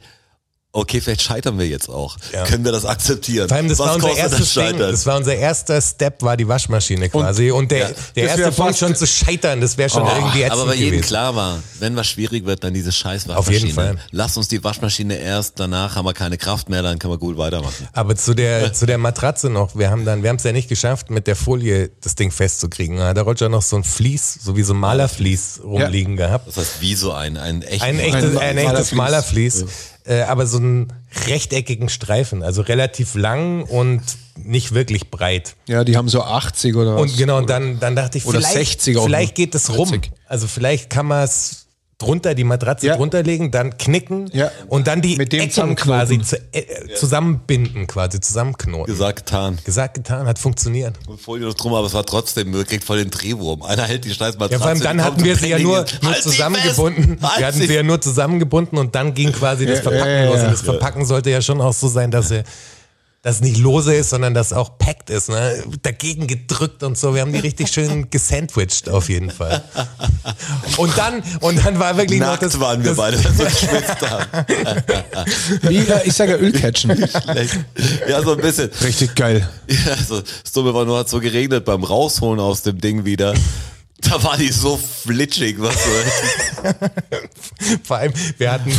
[0.72, 2.16] okay, vielleicht scheitern wir jetzt auch.
[2.32, 2.44] Ja.
[2.44, 3.48] Können wir das akzeptieren?
[3.48, 4.90] Vor allem, das was war unser das?
[4.92, 7.50] Das war unser erster Step, war die Waschmaschine quasi.
[7.50, 7.94] Und, der, Ja.
[8.16, 11.36] der erste Punkt schon zu scheitern, das wäre schon irgendwie ätzend aber bei jedem klar
[11.36, 13.96] war, wenn was schwierig wird, dann diese scheiß Auf jeden Waschmaschine.
[13.98, 14.06] Fall.
[14.10, 17.36] Lass uns die Waschmaschine erst, danach haben wir keine Kraft mehr, dann können wir gut
[17.36, 17.88] weitermachen.
[17.92, 20.68] Aber zu der, zu der Matratze noch, wir haben dann, wir haben es ja nicht
[20.68, 22.96] geschafft, mit der Folie das Ding festzukriegen.
[22.96, 26.48] Da hat der Roger noch so ein Vlies, so wie so ein Malervlies rumliegen gehabt.
[26.48, 29.54] Das heißt, wie so ein, ein echt Ein echtes, Ein ein, echtes Malervlies.
[29.60, 29.91] Malervlies.
[30.04, 30.92] Äh, aber so einen
[31.26, 34.02] rechteckigen Streifen, also relativ lang und
[34.36, 35.56] nicht wirklich breit.
[35.66, 37.02] Ja, die haben so 80 oder was.
[37.02, 39.88] Und genau, und dann, dann dachte ich, vielleicht, 60 auch vielleicht geht es rum.
[39.88, 40.10] 40.
[40.26, 41.61] Also vielleicht kann man es
[42.02, 42.96] drunter, die Matratze Ja.
[42.96, 44.50] drunter legen, dann knicken Ja.
[44.68, 46.62] und dann die Mit dem Ecken quasi zu, äh,
[46.94, 48.92] zusammenbinden, quasi zusammenknoten.
[48.92, 49.58] Gesagt, getan.
[49.64, 50.94] Gesagt, getan, hat funktioniert.
[51.08, 53.62] Und Folie noch drum, aber es war trotzdem, man kriegt voll den Drehwurm.
[53.62, 54.52] Einer hält die scheiß Matratze.
[54.54, 56.02] Ja, vor allem dann hatten wir sie ja nur, Klingen.
[56.04, 57.18] nur Halt zusammengebunden.
[57.22, 60.24] Halt Wir hatten sie ja nur zusammengebunden und dann ging quasi das Ja, Verpacken ja,
[60.24, 60.40] ja, los.
[60.40, 62.44] Und das Verpacken sollte ja schon auch so sein, dass er
[63.22, 65.62] dass nicht lose ist, sondern dass auch packt ist, ne?
[65.82, 67.14] dagegen gedrückt und so.
[67.14, 69.62] Wir haben die richtig schön gesandwiched auf jeden Fall.
[70.76, 73.44] Und dann, und dann war wirklich noch Nackt das, waren wir das, beide, wenn wir
[73.44, 74.26] geschwitzt haben.
[75.68, 76.96] Wie, äh, ich sage ja Ölcatchen.
[76.96, 77.58] Schlecht.
[78.08, 78.70] Ja, so ein bisschen.
[78.82, 79.48] Richtig geil.
[79.68, 83.34] Ja, so, das Dumme war nur, hat so geregnet beim Rausholen aus dem Ding wieder.
[84.08, 85.90] Da war die so flitschig, was so.
[87.84, 88.72] Vor allem, wir hatten,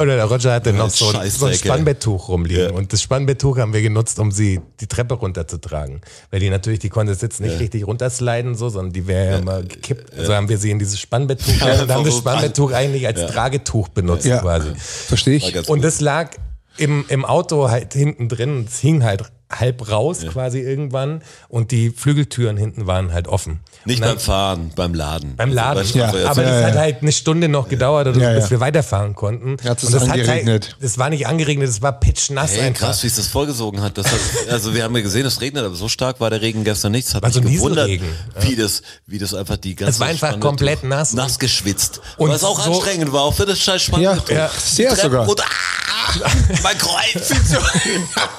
[0.00, 1.54] oder der Roger hatte noch so, ein- so ein.
[1.54, 2.64] Spannbetttuch rumliegen.
[2.64, 2.70] Ja.
[2.72, 6.00] Und das Spannbetttuch haben wir genutzt, um sie die Treppe runterzutragen.
[6.30, 9.62] Weil die natürlich, die konnte jetzt nicht richtig runtersliden, so, sondern die wäre ja immer
[9.62, 10.16] gekippt.
[10.16, 13.88] Also haben wir sie in dieses Spannbetttuch, Ja, und haben das Spannbetttuch eigentlich als Tragetuch
[13.88, 14.38] benutzt Ja.
[14.38, 14.68] quasi.
[14.76, 15.68] Verstehe ich.
[15.68, 16.30] Und das lag
[16.76, 21.90] im, im Auto halt hinten drin, es hing halt halb raus quasi irgendwann und die
[21.90, 23.60] Flügeltüren hinten waren halt offen.
[23.84, 25.36] Nicht Und dann- beim Fahren, beim Laden.
[25.36, 25.78] beim Laden.
[25.78, 26.66] Also, Ja, aber ja, das ja.
[26.68, 28.50] hat halt eine Stunde noch gedauert, oder so, Ja, bis ja.
[28.50, 29.56] wir weiterfahren konnten.
[29.64, 30.64] Hat es Und das angeregnet.
[30.66, 32.86] halt, das war nicht angeregnet, das war pitchnass Hey, einfach.
[32.88, 33.98] krass, wie es das vorgesogen hat.
[33.98, 34.20] Das hat.
[34.50, 37.08] Also wir haben ja gesehen, es regnet, aber so stark war der Regen gestern nicht.
[37.08, 38.08] Es hat War mich gewundert, Nieselregen,
[38.40, 41.12] wie das, wie das einfach die ganze Es war einfach Spanne komplett durch- nass.
[41.14, 42.00] nass geschwitzt.
[42.18, 44.04] Und Und was auch so- anstrengend war, auch für das scheiß Spanne.
[44.04, 45.26] Ja, ja, sehr sogar.
[45.26, 45.44] runter.
[45.44, 46.28] Ah,
[46.62, 47.32] mein Kreuz.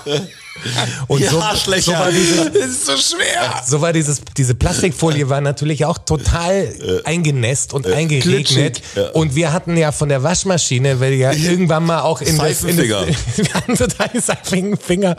[1.08, 3.64] Und Ihr so, so war dieses, das ist so schwer.
[3.66, 8.82] so war dieses, diese Plastikfolie war natürlich auch total eingenässt und eingeregnet.
[8.84, 9.14] glitschig.
[9.14, 12.78] Und wir hatten ja von der Waschmaschine, weil ja irgendwann mal auch in das, in
[12.78, 12.88] das,
[13.38, 15.18] wir hatten total seifigen Finger.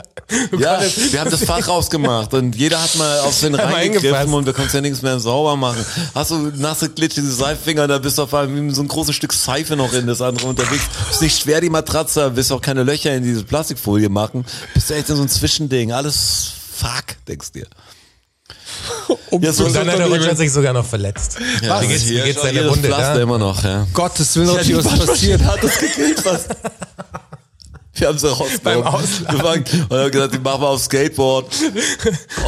[0.51, 0.79] Du Ja,
[1.11, 4.75] wir haben das Fach rausgemacht und jeder hat mal auf den reingegriffen und wir konnten
[4.75, 5.85] ja nichts mehr sauber machen.
[6.15, 9.75] Hast du nasse, glitschige Seifenfinger, da bist du auf einmal so ein großes Stück Seife
[9.75, 10.83] noch in das andere unterwegs.
[11.11, 14.45] Ist nicht schwer, die Matratze, willst auch keine Löcher in diese Plastikfolie machen.
[14.73, 15.91] Bist du echt in so ein Zwischending.
[15.91, 17.67] Alles fuck, denkst dir.
[19.39, 21.37] Ja, so, und dann hat der Roger sich sogar noch verletzt.
[21.61, 23.21] ja, wie geht's, wie hier, geht's hier das Wunde Pflaster da?
[23.21, 23.87] immer noch, ja.
[23.93, 25.41] Gottes Willen, Ja, was passiert.
[25.43, 26.45] hat das gekillt, was?
[28.03, 28.27] Wir haben sie
[28.63, 28.87] Beim rausgenommen.
[28.87, 29.63] Ausladen.
[29.89, 31.45] Und haben gesagt, die machen wir auf Skateboard.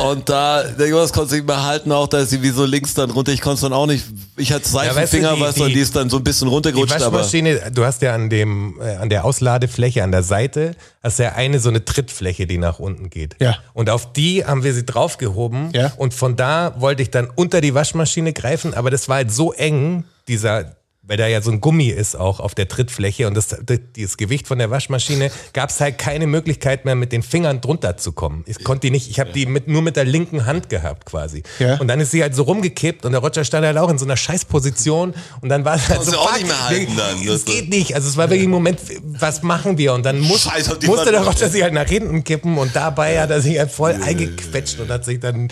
[0.09, 2.65] Und da, der Jonas konnte sich nicht mehr halten, auch da ist sie wie so
[2.65, 3.31] links dann runter.
[3.31, 4.05] Ich konnte es dann auch nicht.
[4.37, 6.23] Ich hatte Seifenfinger, weißt du, die- weißt du, und die- die ist dann so ein
[6.23, 7.19] bisschen Die runtergerutscht, aber.
[7.19, 11.33] Waschmaschine, du hast ja an dem, äh, an der Ausladefläche an der Seite, hast ja
[11.33, 13.35] eine so eine Trittfläche, die nach unten geht.
[13.39, 13.55] Ja.
[13.73, 15.69] Und auf die haben wir sie draufgehoben.
[15.73, 15.93] Ja.
[15.95, 19.53] Und von da wollte ich dann unter die Waschmaschine greifen, aber das war halt so
[19.53, 20.75] eng, dieser,
[21.07, 24.17] weil da ja so ein Gummi ist auch auf der Trittfläche und das, das, dieses
[24.17, 28.11] Gewicht von der Waschmaschine, gab es halt keine Möglichkeit mehr mit den Fingern drunter zu
[28.11, 28.43] kommen.
[28.47, 31.43] Ich konnte die nicht, ich habe die mit, nur mit der linken Hand gehabt quasi.
[31.59, 31.77] Ja.
[31.79, 34.05] Und dann ist sie halt so rumgekippt und der Roger stand halt auch in so
[34.05, 37.19] einer Scheißposition und dann war es halt Konntest so, auch fuck, nicht mehr halten dann,
[37.21, 37.95] es das- geht nicht.
[37.95, 39.93] Also es war wirklich ein Moment, was machen wir?
[39.93, 41.21] Und dann muss, Scheiß musste der.
[41.25, 44.89] Roger sich halt nach hinten kippen und dabei hat er sich halt voll eingequetscht und
[44.89, 45.49] hat sich dann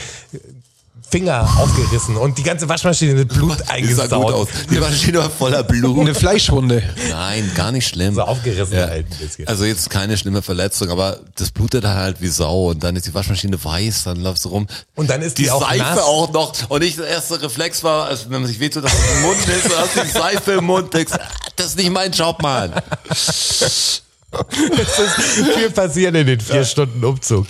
[1.13, 4.47] Finger aufgerissen und die ganze Waschmaschine mit Blut Die sah gut aus.
[4.47, 4.71] eingesaugt.
[4.71, 5.99] Die Maschine war voller Blut.
[5.99, 6.82] Eine Fleischwunde.
[7.12, 8.15] Nein, gar nicht schlimm.
[8.15, 8.88] So aufgerissen Ja.
[8.88, 9.47] halt ein bisschen.
[9.47, 13.13] Also jetzt keine schlimme Verletzung, aber das blutet halt wie Sau und dann ist die
[13.13, 14.65] Waschmaschine weiß, dann läufst du rum.
[14.95, 15.99] Und dann ist die die auch Seife nass.
[15.99, 16.54] auch noch.
[16.69, 19.38] Und nicht der erste Reflex war, also wenn man sich wehtut, dass es im Mund
[19.47, 21.19] ist, du hast die Seife im Mund, denkst, ah,
[21.58, 22.73] das ist nicht mein Job, Mann.
[23.12, 27.45] Es ist viel passiert in den vier Stunden Umzug.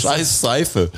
[0.00, 0.90] Scheiß Seife.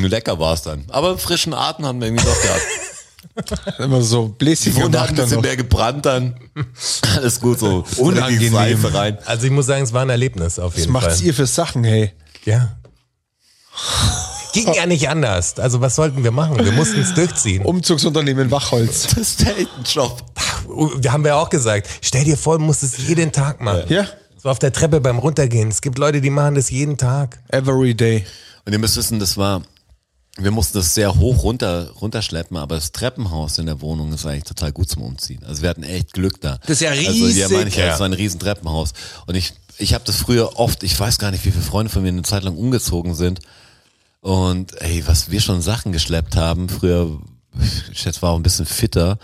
[0.00, 0.84] Lecker war es dann.
[0.88, 3.78] Aber einen frischen Atem haben wir irgendwie doch gehabt.
[3.78, 5.42] Immer so bläsig Die Wunde hat ein dann bisschen noch.
[5.44, 6.34] mehr gebrannt dann.
[7.16, 7.84] Alles gut so.
[7.98, 8.52] Unangenehm.
[8.52, 9.18] Seife rein.
[9.24, 11.02] Also ich muss sagen, es war ein Erlebnis auf Was jeden Fall.
[11.02, 12.12] macht's ihr für Sachen, hey?
[12.44, 12.76] Ja.
[14.52, 15.58] Ging ja nicht anders.
[15.58, 16.62] Also was sollten wir machen?
[16.62, 17.64] Wir mussten es durchziehen.
[17.64, 19.06] Umzugsunternehmen Wachholz.
[19.14, 19.54] Das ist der
[19.90, 20.22] Job.
[20.98, 23.84] Wir haben ja auch gesagt, stell dir vor, du musst es jeden Tag machen.
[23.88, 24.06] Ja.
[24.36, 25.68] So auf der Treppe beim Runtergehen.
[25.68, 27.40] Es gibt Leute, die machen das jeden Tag.
[27.48, 28.26] Every day.
[28.66, 29.62] Und ihr müsst wissen, das war,
[30.38, 34.44] wir mussten das sehr hoch runter, runterschleppen, aber das Treppenhaus in der Wohnung ist eigentlich
[34.44, 35.42] total gut zum Umziehen.
[35.44, 36.58] Also wir hatten echt Glück da.
[36.62, 37.48] Das ist ja Also, ja, riesig.
[37.50, 37.90] meine ich ja, Ja.
[37.90, 38.92] das war ein riesen Treppenhaus.
[39.26, 42.02] Und ich, ich habe das früher oft, ich weiß gar nicht, wie viele Freunde von
[42.02, 43.40] mir eine Zeit lang umgezogen sind.
[44.20, 47.18] Und ey, was wir schon Sachen geschleppt haben, früher,
[47.90, 49.18] ich schätze, war auch ein bisschen fitter,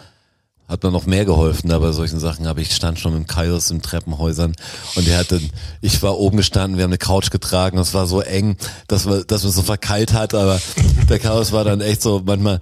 [0.68, 3.26] hat mir noch mehr geholfen, aber bei solchen Sachen habe ich stand schon mit dem
[3.26, 4.54] Kaius in Treppenhäusern
[4.96, 5.40] und der hatte,
[5.80, 9.24] ich war oben gestanden, wir haben eine Couch getragen, es war so eng, dass wir,
[9.24, 10.60] dass man so verkeilt hat, aber
[11.08, 12.60] der Chaos war dann echt so manchmal,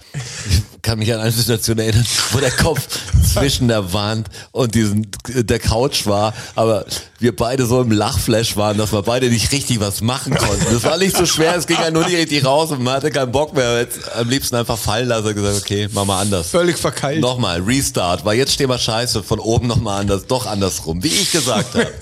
[0.82, 2.86] kann mich an eine Situation erinnern, wo der Kopf
[3.24, 6.86] zwischen der Wand und diesem, der Couch war, aber
[7.18, 10.66] wir beide so im Lachflash waren, dass wir beide nicht richtig was machen konnten.
[10.70, 13.10] Das war nicht so schwer, es ging ja nur nicht richtig raus und man hatte
[13.10, 13.78] keinen Bock mehr.
[13.80, 16.48] Jetzt am liebsten einfach fallen lassen und gesagt, okay, mach mal anders.
[16.48, 17.20] Völlig verkeilt.
[17.20, 21.32] Nochmal, Restart, weil jetzt stehen wir scheiße, von oben nochmal anders, doch andersrum, wie ich
[21.32, 21.92] gesagt habe.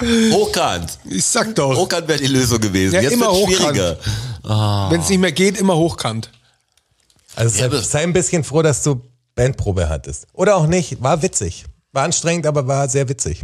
[0.32, 0.98] Hochkant.
[1.08, 1.76] Ich sag doch.
[1.76, 2.94] Hochkant wäre die Lösung gewesen.
[2.96, 3.76] Ja, jetzt immer wird's hochkant.
[3.76, 4.90] schwieriger.
[4.90, 6.30] Wenn es nicht mehr geht, immer hochkant.
[7.36, 9.00] Also Ja, sei ein bisschen froh, dass du
[9.36, 10.26] Bandprobe hattest.
[10.32, 11.00] Oder auch nicht.
[11.02, 11.64] War witzig.
[11.92, 13.42] War anstrengend, aber war sehr witzig.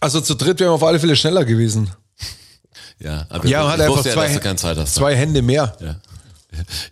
[0.00, 1.90] Also zu dritt wären wir auf alle Fälle schneller gewesen.
[3.00, 4.94] Ja, aber Ja, ich hat einfach ja, zwei, dass du keine Zeit hast.
[4.94, 5.76] zwei Hände mehr.
[5.80, 5.96] Ja.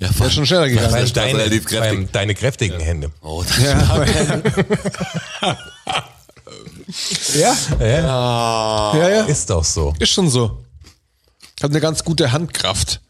[0.01, 0.93] Ja, vor Wäre schon schneller gegangen.
[0.93, 2.13] Weil ist deine, relativ kräftig.
[2.13, 3.11] deine kräftigen Hände.
[3.23, 4.05] Oh, das Ja,
[7.35, 9.23] ja, Ja, ja, ja.
[9.25, 9.95] ist doch so.
[9.99, 10.63] Ist schon so.
[11.63, 13.01] Hat eine ganz gute Handkraft.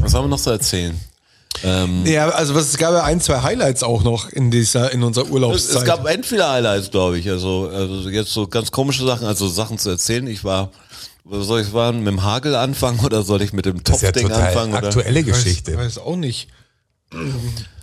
[0.00, 0.98] Was haben wir noch zu erzählen?
[1.62, 5.02] Ähm, Ja, also was, es gab ja ein, zwei Highlights auch noch in dieser, in
[5.02, 5.76] unserer es, Urlaubszeit.
[5.78, 7.28] es gab entweder Highlights, glaube ich.
[7.28, 10.26] Also, also jetzt so ganz komische Sachen, also Sachen zu erzählen.
[10.26, 10.70] Ich war,
[11.30, 14.12] soll ich waren, mit dem Hagel anfangen oder soll ich mit dem Das ist ja
[14.12, 14.74] Topfding total anfangen?
[14.74, 14.88] Oder?
[14.88, 15.76] aktuelle weiß, Geschichte.
[15.76, 16.48] weiß auch nicht.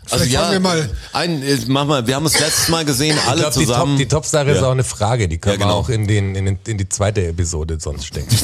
[0.09, 3.43] Also Vielleicht ja, wir mal- ein, mach mal, wir haben uns letztes Mal gesehen, alle
[3.45, 3.91] die, zusammen.
[3.91, 4.67] Top, die Top-Sache ist Ja.
[4.67, 5.27] auch eine Frage.
[5.27, 5.75] Die können Ja, genau.
[5.77, 8.27] wir auch in, den, in, den, in die zweite Episode sonst stecken.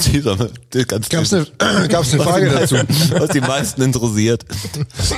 [0.73, 1.47] Die ganz Gab's eine,
[1.87, 2.75] gab's eine Frage dazu?
[3.11, 4.45] Was die meisten interessiert.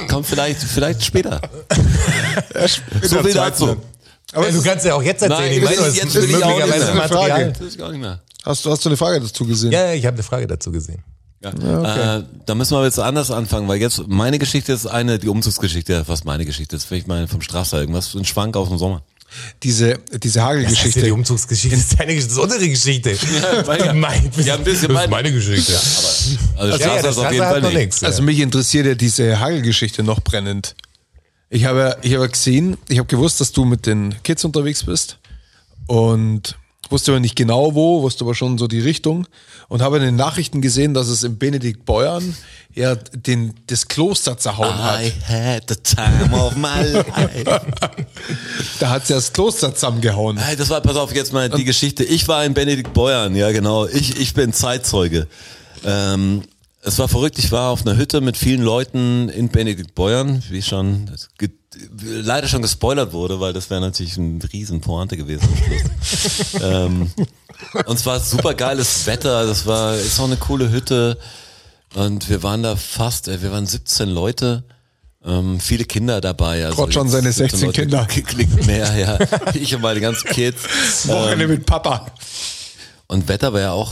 [0.07, 1.41] Kommt vielleicht, vielleicht später.
[3.01, 3.77] So viel dazu.
[4.33, 5.39] Aber Ja, du kannst ja auch jetzt erzählen.
[5.41, 7.03] Nein, ich meine, es ist jetzt will ich auch nicht möglicherweise mehr.
[7.03, 7.29] Eine Frage.
[7.29, 7.53] Material.
[7.53, 8.19] Das ist gar nicht mehr.
[8.43, 9.71] Hast du, hast du eine Frage dazu gesehen?
[9.71, 11.03] Ja, ja, ich habe eine Frage dazu gesehen.
[11.43, 12.17] Ja.
[12.17, 16.03] Äh, da müssen wir jetzt anders anfangen, weil jetzt meine Geschichte ist eine, die Umzugsgeschichte,
[16.07, 16.85] was meine Geschichte ist.
[16.85, 19.03] Vielleicht mal vom Strasser irgendwas, ein Schwank aus dem Sommer.
[19.63, 21.01] Diese, diese Das ist ja Hagelgeschichte.
[21.03, 21.75] die Umzugsgeschichte.
[21.77, 23.17] Das ist deine Geschichte, das ist unsere Geschichte.
[23.67, 25.73] weil ja- Mein, Ja, ein bisschen das ist meine Geschichte.
[26.57, 27.73] Also ja, Strasser das ist auf jeden Fall nicht.
[27.75, 28.03] nichts.
[28.03, 30.75] Also mich interessiert ja diese Hagelgeschichte noch brennend.
[31.49, 35.19] Ich habe, ich habe gesehen, ich habe gewusst, dass du mit den Kids unterwegs bist
[35.87, 36.57] und
[36.91, 39.27] wusste aber nicht genau wo, wusste aber schon so die Richtung
[39.67, 42.35] und habe in den Nachrichten gesehen, dass es in Benedikt Beuern
[42.73, 45.01] ja den, das Kloster zerhauen hat.
[45.01, 47.61] I had the time of my life.
[48.79, 50.37] Da hat sie das Kloster zusammengehauen.
[50.37, 52.03] Hey, das war, pass auf, jetzt mal die Geschichte.
[52.03, 53.87] Ich war in Benedikt Beuern, ja genau.
[53.87, 55.27] Ich, ich bin Zeitzeuge.
[55.83, 56.43] Ähm,
[56.85, 60.61] es war verrückt, ich war auf einer Hütte mit vielen Leuten in Benedikt Beuern, wie
[60.61, 61.09] schon
[61.99, 65.49] leider schon gespoilert wurde, weil das wäre natürlich ein riesen Pointe gewesen.
[66.61, 67.11] ähm,
[67.85, 71.17] und es war super geiles Wetter, das war ist auch eine coole Hütte
[71.95, 74.63] und wir waren da fast, äh, wir waren 17 Leute.
[75.25, 76.65] Ähm, viele Kinder dabei.
[76.65, 78.05] Also Trotz schon seine 17 16 Kinder.
[78.09, 79.17] Klingt mehr, ja.
[79.55, 80.67] Ich und meine ganzen Kids.
[81.07, 82.05] Wochenende mit Papa.
[83.07, 83.91] Und Wetter war ja auch,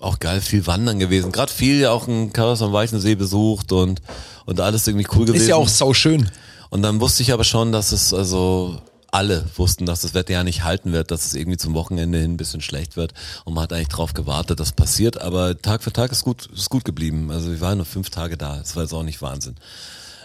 [0.00, 1.32] auch geil, viel Wandern gewesen.
[1.32, 4.00] Gerade viel ja auch ein Chaos am Weichensee besucht und,
[4.46, 5.42] und alles irgendwie cool gewesen.
[5.42, 6.30] Ist ja auch sauschön.
[6.70, 8.80] Und dann wusste ich aber schon, dass es also
[9.10, 12.34] alle wussten, dass das Wetter ja nicht halten wird, dass es irgendwie zum Wochenende hin
[12.34, 13.14] ein bisschen schlecht wird.
[13.44, 15.20] Und man hat eigentlich drauf gewartet, dass passiert.
[15.20, 17.30] Aber Tag für Tag ist gut, ist gut geblieben.
[17.30, 18.56] Also wir waren nur fünf Tage da.
[18.58, 19.56] Das war jetzt auch nicht Wahnsinn.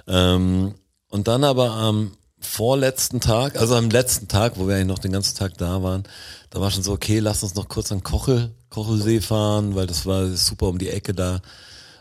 [0.07, 0.75] Ähm,
[1.09, 5.13] und dann aber am vorletzten Tag, also am letzten Tag, wo wir eigentlich noch den
[5.13, 6.03] ganzen Tag da waren,
[6.49, 10.05] da war schon so, okay, lass uns noch kurz an Kochel, Kochelsee fahren, weil das
[10.07, 11.41] war super um die Ecke da.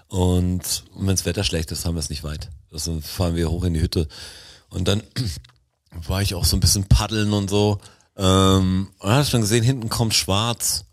[0.08, 2.48] Und, wenn das Wetter schlecht ist, haben wir es nicht weit.
[2.72, 4.08] Also fahren wir hoch in die Hütte.
[4.70, 5.02] Und dann
[6.06, 7.78] war ich auch so ein bisschen paddeln und so.
[8.16, 10.86] Ähm, und dann hast du schon gesehen, hinten kommt schwarz.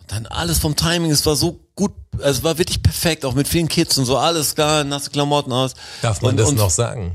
[0.00, 3.46] Und dann alles vom Timing, es war so gut, es war wirklich perfekt, auch mit
[3.46, 5.74] vielen Kids und so, alles klar, nasse Klamotten aus.
[6.00, 7.14] Darf man und, das und, noch sagen?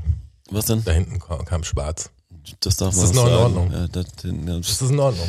[0.50, 0.84] Was denn?
[0.84, 2.10] Da hinten kam, schwarz.
[2.60, 3.42] Das darf Ist man das noch in sagen.
[3.42, 3.72] Ordnung?
[3.72, 5.28] Ja, das, Ist das in Ordnung?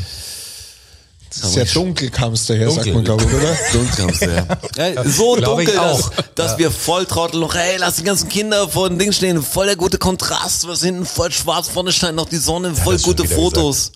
[1.41, 2.93] Sehr dunkel kam es daher, sagt Dunkel.
[2.93, 3.57] man, glaube ich, oder?
[3.73, 4.93] Dunkel kam's ja.
[4.93, 5.03] ja.
[5.03, 6.11] So dunkel, dass, auch.
[6.35, 9.65] dass wir voll trotteln noch, hey, lass die ganzen Kinder vor dem Ding stehen, voll
[9.65, 13.15] der gute Kontrast, was hinten voll schwarz, vorne scheint noch die Sonne, voll das schon
[13.15, 13.91] gute Fotos.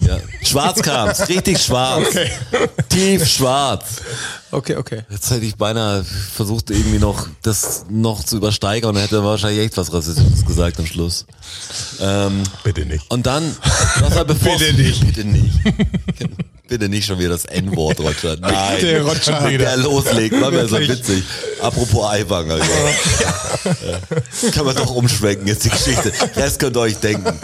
[0.00, 2.08] Ja, schwarz kam's, richtig schwarz.
[2.88, 4.02] Tief schwarz.
[4.50, 5.02] Okay, okay.
[5.08, 9.76] Jetzt hätte ich beinahe versucht, irgendwie noch das noch zu übersteigern und hätte wahrscheinlich echt
[9.76, 11.26] was Rassistisches gesagt am Schluss.
[12.00, 13.10] Ähm, Bitte nicht.
[13.10, 13.56] und dann,
[14.00, 15.06] das war bevor Bitte nicht.
[15.06, 15.54] Bitte nicht.
[16.66, 18.36] Bitte nicht schon wieder das N-Wort, Roger.
[18.40, 18.80] Nein.
[18.80, 19.50] Der Roger.
[19.50, 21.22] Der loslegt, war mir so witzig.
[21.60, 22.56] Apropos Eiwanger.
[22.58, 24.50] Ja.
[24.50, 26.10] Kann man doch umschwenken jetzt die Geschichte.
[26.36, 27.38] Rest könnt ihr euch denken.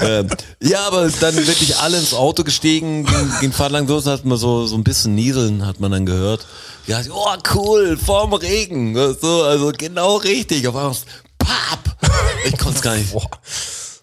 [0.00, 0.28] Ähm,
[0.60, 4.38] ja, aber dann wirklich alle ins Auto gestiegen, ging, ging Fahrt lang los, hat man
[4.38, 6.46] so, so ein bisschen Nieseln, hat man dann gehört.
[6.86, 8.96] Ja, oh cool, vorm Regen.
[9.20, 10.66] So, also genau richtig.
[10.66, 10.96] Auf einmal,
[11.38, 11.96] pap!
[12.44, 13.14] Ich konnte es gar nicht.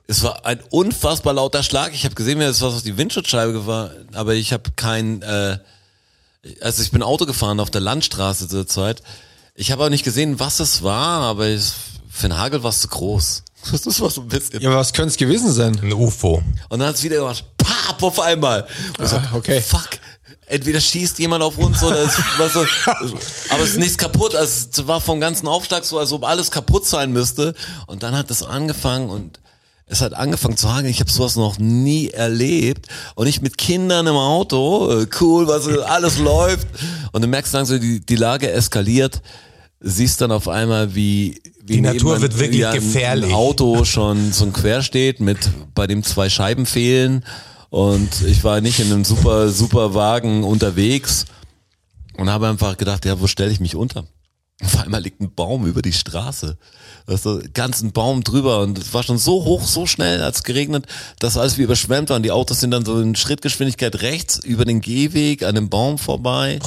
[0.07, 1.93] Es war ein unfassbar lauter Schlag.
[1.93, 5.57] Ich habe gesehen, wie es was auf die Windschutzscheibe war, aber ich habe kein, äh,
[6.61, 9.01] also ich bin Auto gefahren auf der Landstraße zur Zeit.
[9.55, 11.73] Ich habe auch nicht gesehen, was es war, aber es,
[12.11, 13.43] für den Hagel war es zu groß.
[13.71, 14.61] Das war so ein bisschen.
[14.61, 15.79] Ja, aber was könnte es gewesen sein?
[15.81, 16.43] Ein UFO.
[16.69, 18.67] Und dann hat es wieder gemacht, pap, auf einmal.
[18.99, 19.59] Und so, Ah, okay.
[19.59, 19.89] Fuck.
[20.45, 22.63] Entweder schießt jemand auf uns oder es war so,
[23.49, 24.35] aber es ist nichts kaputt.
[24.35, 27.55] Also es war vom ganzen Aufschlag so, als ob alles kaputt sein müsste.
[27.87, 29.39] Und dann hat es angefangen und
[29.87, 30.89] es hat angefangen zu hageln.
[30.91, 32.87] Ich habe sowas noch nie erlebt.
[33.15, 36.67] Und ich mit Kindern im Auto, äh, cool, was alles läuft.
[37.11, 39.21] Und du merkst langsam, die, die Lage eskaliert.
[39.79, 43.29] Siehst dann auf einmal, wie, wie Die Natur wird wirklich ja, ein- gefährlich.
[43.29, 45.37] Ein Auto schon so ein Quer steht, mit
[45.75, 47.23] bei dem zwei Scheiben fehlen.
[47.69, 51.25] Und ich war nicht in einem super, super Wagen unterwegs
[52.17, 54.05] und habe einfach gedacht, ja, wo stelle ich mich unter?
[54.63, 56.57] Auf einmal liegt ein Baum über die Straße.
[57.07, 60.43] Also ganz ein Baum drüber und es war schon so hoch, so schnell, als es
[60.43, 60.85] geregnet,
[61.19, 62.17] dass alles wie überschwemmt war.
[62.17, 65.99] Und die Autos sind dann so in Schrittgeschwindigkeit rechts über den Gehweg an dem Baum
[65.99, 66.59] vorbei.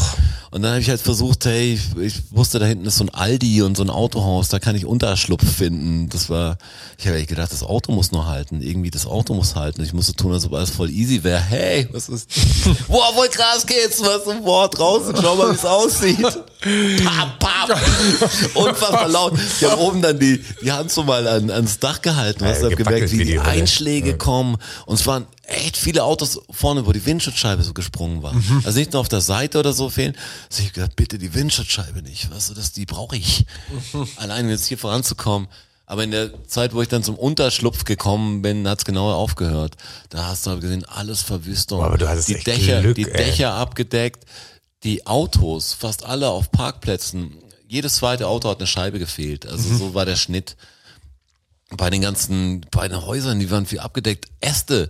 [0.50, 3.62] Und dann habe ich halt versucht, hey, ich, wusste, da hinten ist so ein Aldi
[3.62, 6.08] und so ein Autohaus, da kann ich Unterschlupf finden.
[6.08, 6.56] Das war,
[6.96, 8.62] ich habe echt gedacht, das Auto muss nur halten.
[8.62, 9.82] Irgendwie das Auto muss halten.
[9.82, 11.40] Ich musste tun, als ob alles voll easy wäre.
[11.40, 12.30] Hey, was ist?
[12.88, 15.14] Boah, voll krass geht's, was Wort draußen.
[15.20, 16.16] Schau mal, wie es aussieht.
[16.60, 17.80] Pap, pap.
[18.54, 19.34] Unfassbar laut.
[19.60, 22.44] Ich habe oben dann die, die Hand so mal an, ans Dach gehalten.
[22.44, 23.38] Ja, Hast du gepackelt gemerkt, wie die die.
[23.38, 24.56] Einschläge kommen.
[24.86, 28.34] Und es waren echt viele Autos vorne, wo die Windschutzscheibe so gesprungen war.
[28.34, 28.62] Mhm.
[28.64, 30.14] Also nicht nur auf der Seite oder so fehlen.
[30.50, 32.30] Also ich hab gedacht, bitte die Windschutzscheibe nicht.
[32.30, 33.46] Weißt du, das, die brauche ich.
[33.92, 34.06] Mhm.
[34.16, 35.48] Allein jetzt hier voranzukommen.
[35.86, 39.74] Aber in der Zeit, wo ich dann zum Unterschlupf gekommen bin, hat's genau aufgehört.
[40.10, 41.82] Da hast du aber gesehen, alles Verwüstung.
[41.82, 43.16] Aber du hattest die echt Dächer, Glück, die ey.
[43.16, 44.26] Dächer abgedeckt,
[44.84, 47.38] die Autos, fast alle auf Parkplätzen.
[47.70, 49.46] Jedes zweite Auto hat eine Scheibe gefehlt.
[49.46, 49.78] Also Mhm.
[49.78, 50.56] so war der Schnitt.
[51.76, 54.26] Bei den ganzen, bei den Häusern, die waren viel abgedeckt.
[54.40, 54.88] Äste.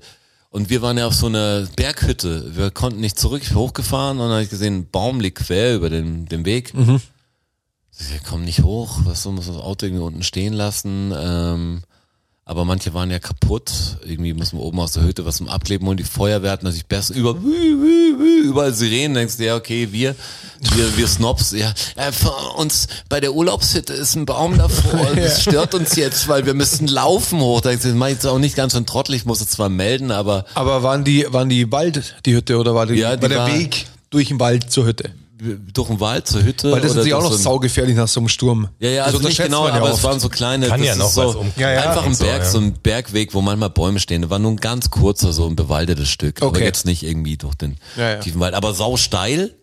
[0.50, 2.56] Und wir waren ja auf so einer Berghütte.
[2.56, 5.38] Wir konnten nicht zurück, ich bin hochgefahren und dann habe ich gesehen, ein Baum liegt
[5.38, 6.72] quer über den, den Weg.
[7.98, 11.12] Ich komm nicht hoch, was so muss das Auto irgendwie unten stehen lassen.
[11.14, 11.82] Ähm,
[12.44, 13.98] aber manche waren ja kaputt.
[14.06, 16.86] Irgendwie muss man oben aus der Hütte was zum Abkleben und die Feuerwehr hat natürlich
[16.86, 17.34] besser über
[18.44, 19.14] überall Sirenen.
[19.14, 20.14] Denkst du, ja, okay, wir,
[20.74, 22.10] wir, wir Snobs, ja, äh,
[22.56, 25.08] uns bei der Urlaubshütte ist ein Baum davor.
[25.16, 27.60] Das stört uns jetzt, weil wir müssen laufen hoch.
[27.60, 29.14] Da das mach ich jetzt auch nicht ganz so Trottel.
[29.14, 32.74] Ich muss es zwar melden, aber Aber waren die, waren die Wald, die Hütte, oder
[32.74, 35.10] war, die, Ja, die war der war- Weg durch den Wald zur Hütte?
[35.72, 36.72] Durch den Wald zur Hütte.
[36.72, 38.68] Weil das ist natürlich auch noch so saugefährlich nach so einem Sturm.
[38.81, 40.05] Ja, ja, also nicht genau, ja aber es oft.
[40.05, 41.46] waren so kleine, Kann das ja ist noch so was.
[41.57, 41.88] Ja, ja.
[41.90, 42.48] einfach ein So, Berg, ja.
[42.51, 44.22] so ein Bergweg, wo manchmal Bäume stehen.
[44.22, 46.64] Da war nur ein ganz kurzer, so ein bewaldetes Stück, aber Okay.
[46.64, 48.16] jetzt nicht irgendwie durch den Ja, ja.
[48.20, 48.55] tiefen Wald.
[48.55, 49.55] Aber sau steil,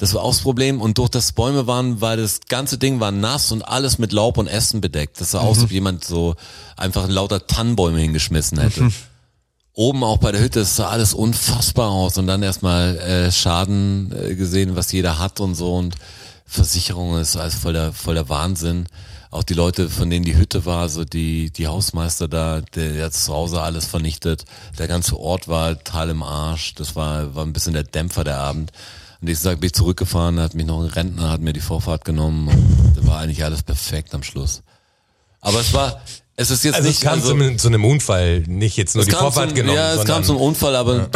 [0.00, 0.80] das war auch das Problem.
[0.80, 4.38] Und durch das Bäume waren, weil das ganze Ding war nass und alles mit Laub
[4.38, 5.20] und Ästen bedeckt.
[5.20, 6.34] Das sah aus, als ob jemand so
[6.76, 8.90] einfach lauter Tannenbäume hingeschmissen hätte.
[9.80, 14.12] Oben auch bei der Hütte, es sah alles unfassbar aus und dann erstmal äh, Schaden
[14.12, 15.94] äh, gesehen, was jeder hat und so und
[16.44, 18.88] Versicherungen ist alles voll der, voll der Wahnsinn.
[19.30, 23.14] Auch die Leute, von denen die Hütte war, so die, die Hausmeister da, der hat
[23.14, 24.44] zu Hause alles vernichtet.
[24.78, 26.74] Der ganze Ort war total im Arsch.
[26.74, 28.72] Das war, war ein bisschen der Dämpfer der Abend.
[29.22, 32.04] Am nächsten Tag bin ich zurückgefahren, hat mich noch ein Rentner, hat mir die Vorfahrt
[32.04, 34.62] genommen und da war eigentlich alles perfekt am Schluss.
[35.40, 36.02] Aber es war,
[36.40, 39.02] es ist jetzt Also es nicht, kam also, zu, zu einem Unfall, nicht jetzt nur
[39.02, 41.10] es die Vorfahrt zum, genommen, Ja, es kam zum Unfall, aber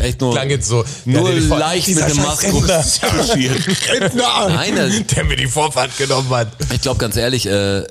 [0.00, 0.84] echt nur, klang jetzt so.
[1.04, 4.48] nur Vor- leicht mit dem Mastro Rentner.
[4.48, 6.48] Nein, der mir die Vorfahrt genommen hat.
[6.72, 7.84] ich glaube ganz ehrlich, äh,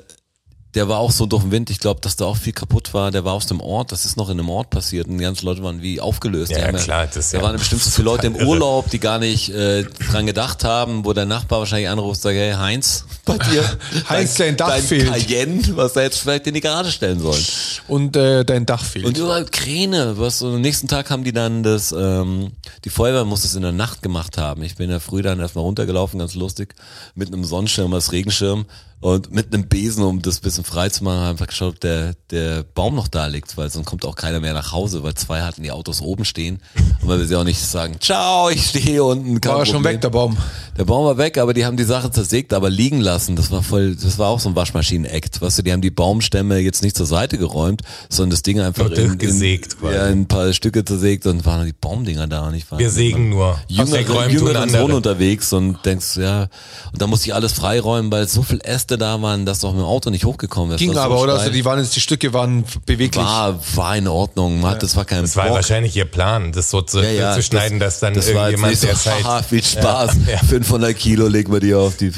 [0.74, 1.70] der war auch so durch den Wind.
[1.70, 3.10] Ich glaube, dass da auch viel kaputt war.
[3.10, 3.90] Der war aus dem Ort.
[3.90, 5.08] Das ist noch in einem Ort passiert.
[5.08, 6.52] Und die ganzen Leute waren wie aufgelöst.
[6.52, 8.36] Ja, haben klar, das da ja waren bestimmt so viele Leute im.
[8.36, 12.36] Urlaub, die gar nicht äh, dran gedacht haben, wo der Nachbar wahrscheinlich anruft und sagt,
[12.36, 13.64] hey Heinz, bei dir,
[14.08, 15.12] Heinz, dein Dach dein fehlt.
[15.12, 17.44] Cayenne, was er jetzt vielleicht in die Garage stellen sollen.
[17.88, 19.04] Und äh, dein Dach fehlt.
[19.04, 20.18] Und überall Kräne.
[20.18, 22.52] Was so, am nächsten Tag haben die dann das, ähm,
[22.84, 24.62] die Feuerwehr muss das in der Nacht gemacht haben.
[24.62, 26.74] Ich bin ja früh dann erstmal runtergelaufen, ganz lustig,
[27.14, 28.66] mit einem Sonnenschirm als Regenschirm
[29.00, 32.64] und mit einem Besen, um das bisschen frei zu machen, einfach geschaut, ob der, der
[32.74, 35.62] Baum noch da liegt, weil sonst kommt auch keiner mehr nach Hause, weil zwei hatten
[35.62, 36.60] die Autos oben stehen.
[37.00, 39.42] Und weil wir sie auch nicht sagen, ciao, ich stehe hier unten.
[39.42, 40.36] war schon weg, der Baum.
[40.76, 43.36] Der Baum war weg, aber die haben die Sache zersägt, aber liegen lassen.
[43.36, 45.40] Das war voll, das war auch so ein Waschmaschinen-Act.
[45.40, 48.90] Weißt du, die haben die Baumstämme jetzt nicht zur Seite geräumt, sondern das Ding einfach
[48.90, 49.94] durchgesägt in, quasi.
[49.94, 52.90] ja, in ein paar Stücke zersägt und waren die Baumdinger da und ich war Wir
[52.90, 53.58] sägen nur.
[53.68, 54.82] jüngeren andere.
[54.82, 56.48] Sohn unterwegs und denkst, ja,
[56.92, 59.72] und da musste ich alles freiräumen, weil so viel Äste da waren, dass du auch
[59.72, 60.78] mit dem Auto nicht hochgekommen ist.
[60.78, 61.34] Ging Das war aber, so oder?
[61.38, 63.24] Also die waren jetzt, die Stücke waren beweglich.
[63.24, 64.60] war, war in Ordnung.
[64.60, 65.54] Man hat, das war kein Das war Bock.
[65.56, 68.60] wahrscheinlich ihr Plan, das so zu, Ja, ja, zu schneiden, dass dann das war jetzt
[68.60, 70.38] irgendjemand, nicht so, der viel Spaß, Ja, ja.
[70.38, 72.10] 500 Kilo legen wir dir auf die,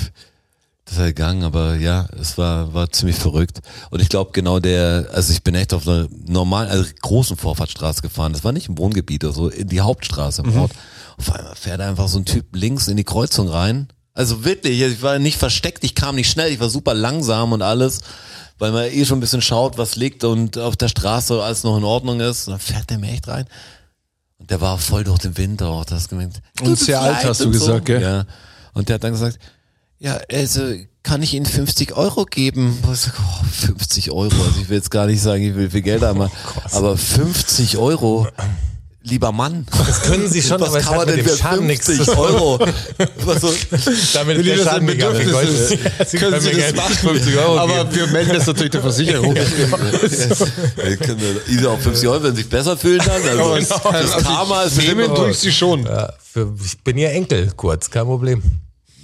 [0.84, 3.60] das ist gegangen, aber ja, es war, war ziemlich verrückt.
[3.90, 8.02] Und ich glaube genau der, also ich bin echt auf einer normalen, also großen Vorfahrtsstraße
[8.02, 10.72] gefahren, das war nicht im Wohngebiet oder so, in die Hauptstraße im Ort.
[11.18, 13.88] Auf einmal fährt einfach so ein Typ links in die Kreuzung rein.
[14.14, 17.62] Also wirklich, ich war nicht versteckt, ich kam nicht schnell, ich war super langsam und
[17.62, 18.00] alles.
[18.58, 21.76] weil man eh schon ein bisschen schaut, was liegt und auf der Straße alles noch
[21.78, 22.46] in Ordnung ist.
[22.46, 23.46] Und dann fährt der mir echt rein.
[24.38, 26.40] Und der war voll durch den Winter auch, das gemeint.
[26.60, 28.00] Und "Tut sehr alt, leid" hast du gesagt, gell?
[28.02, 28.24] Ja.
[28.74, 29.38] Und der hat dann gesagt,
[29.98, 30.62] ja, also
[31.02, 32.78] kann ich Ihnen 50 Euro geben?
[32.86, 35.70] Und ich sag, oh, 50 Euro, also ich will jetzt gar nicht sagen, ich will
[35.70, 36.28] viel Geld haben,
[36.72, 38.28] aber 50 Euro,
[39.04, 39.66] lieber Mann.
[39.86, 41.66] Das können sie schon, Was aber es kann hat man mit denn dem für Schaden
[41.66, 42.24] nichts zu 50 tun.
[42.24, 42.58] Euro?
[43.24, 43.52] Was so,
[44.14, 45.20] Damit Wenn ist der Schaden gegangen.
[45.20, 45.68] Ich ist,
[46.10, 46.94] Sie können können Sie das machen.
[46.94, 47.94] 50 Euro Aber geben.
[47.96, 49.34] wir melden das natürlich der Versicherung.
[49.34, 53.22] Wir können Isa auf 50 Euro, wenn sie sich besser fühlen dann.
[53.38, 55.84] Also, das Also Karma ist Nehmen immer- durch sie schon.
[55.84, 58.42] Ja, für, ich bin ihr Enkel, kurz, kein Problem.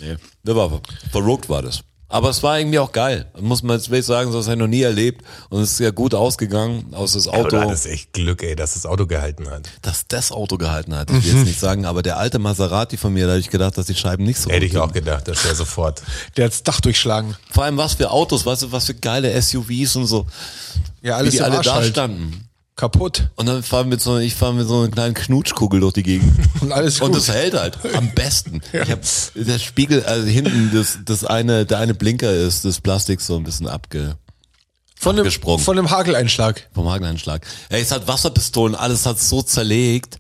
[0.00, 0.80] Nee, das war
[1.11, 1.80] verrückt war das.
[2.11, 3.27] Aber es war irgendwie auch geil.
[3.38, 5.23] Muss man jetzt wirklich sagen, so das habe ich noch nie erlebt.
[5.51, 8.57] Und es ist ja gut ausgegangen, aus das Aber Auto, du hattest echt Glück, ey,
[8.57, 9.68] dass das Auto gehalten hat.
[9.83, 11.11] dass das Auto gehalten hat.
[11.11, 13.77] Ich will jetzt nicht sagen, aber der alte Maserati von mir, da habe ich gedacht,
[13.77, 16.03] dass die Scheiben nicht so Hätte gut ich auch gedacht, das wäre sofort.
[16.38, 17.37] Der hat das Dach durchschlagen.
[17.51, 20.27] Vor allem was für Autos, weißt du, was für geile SUVs und so.
[21.03, 21.87] Ja, Wie alles die im alle Arsch da halt.
[21.88, 22.47] standen.
[22.78, 23.28] Kaputt.
[23.36, 26.02] Und dann fahren wir mit so, ich fahre mit so einer kleinen Knutschkugel durch die
[26.04, 26.32] Gegend.
[26.62, 27.18] Und alles Und gut.
[27.18, 28.62] das hält halt am besten.
[28.72, 29.00] Ich hab,
[29.34, 33.42] der Spiegel, also hinten, das, das eine, der eine Blinker ist, das Plastik so ein
[33.44, 34.16] bisschen abge,
[34.98, 35.58] Von abgesprungen.
[35.62, 36.68] von einem Hageleinschlag.
[36.72, 37.44] vom Hageleinschlag.
[37.68, 40.18] Ey, es hat Wasserpistolen, alles hat so zerlegt.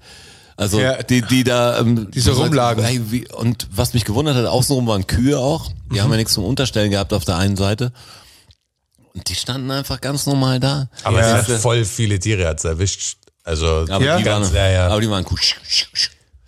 [0.56, 1.00] Also Ja.
[1.04, 2.82] die, die da, ähm, Die so rumlagen.
[2.84, 5.70] Ey, wie, und was mich gewundert hat, außenrum waren Kühe auch.
[5.92, 6.02] Die Mhm.
[6.02, 7.92] haben ja nichts zum Unterstellen gehabt auf der einen Seite.
[9.14, 10.88] Und die standen einfach ganz normal da.
[11.04, 13.16] Aber ja, es hat voll viele Tiere hat's erwischt.
[13.44, 14.18] Also aber, Ja?
[14.18, 14.88] die waren, ja, ja.
[14.88, 15.38] aber die waren cool.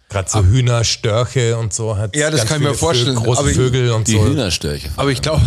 [0.09, 3.15] gerade so Hühner, Störche und so hat Ja, das kann ich mir vorstellen.
[3.15, 4.25] Vögel, große Aber ich- Vögel und Die so.
[4.27, 4.91] Hühnerstörche.
[4.97, 5.43] Aber ich glaube,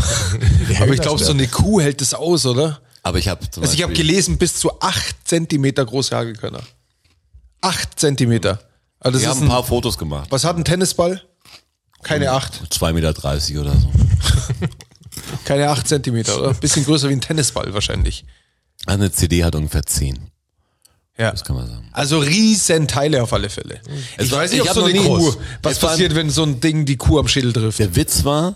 [0.80, 2.80] aber ich glaube, so eine Kuh hält das aus, oder?
[3.04, 6.62] Aber ich habe Also ich habe gelesen, bis zu acht Zentimeter große Hagelkörner.
[7.62, 8.60] Acht Zentimeter.
[8.99, 10.28] Also Wir das haben ein ein, paar Fotos gemacht.
[10.32, 11.21] was hat ein Tennisball?
[12.02, 12.54] Keine acht.
[12.71, 13.10] 2,30 Meter
[13.62, 13.91] oder so.
[15.46, 16.54] Keine acht Zentimeter, oder?
[16.54, 18.26] Bisschen größer wie ein Tennisball wahrscheinlich.
[18.86, 20.30] Eine CD hat ungefähr 10.
[21.17, 21.32] Ja.
[21.32, 21.88] Das kann man sagen.
[21.91, 23.80] Also riesen Teile auf alle Fälle.
[24.17, 26.43] Es Ich war- weiß nicht, ich ob so eine Kuh, was Es passiert, wenn so
[26.43, 27.78] ein Ding die Kuh am Schädel trifft.
[27.80, 28.56] Der Witz war,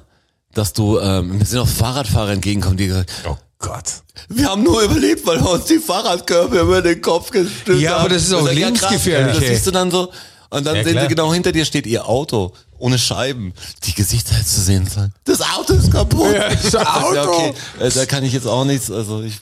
[0.53, 4.01] dass du, ähm, mir sind auch Fahrradfahrer entgegenkommen, die gesagt Oh Gott.
[4.29, 7.99] wir haben nur überlebt, weil wir uns die Fahrradkörper über den Kopf gestülpt Ja, haben.
[8.01, 9.39] aber das ist auch ja, lebensgefährlich, krass.
[9.39, 10.11] Das siehst du dann so.
[10.49, 11.03] Und dann Ja, sehen klar.
[11.03, 12.53] sie genau hinter dir steht ihr Auto.
[12.79, 13.53] Ohne Scheiben.
[13.85, 15.13] Die Gesichter hättest du sehen sollen.
[15.25, 16.33] Das Auto ist kaputt.
[16.33, 17.31] Ja, das Ja, Auto.
[17.31, 17.53] okay.
[17.79, 19.35] Äh, Da kann ich jetzt auch nichts, also ich.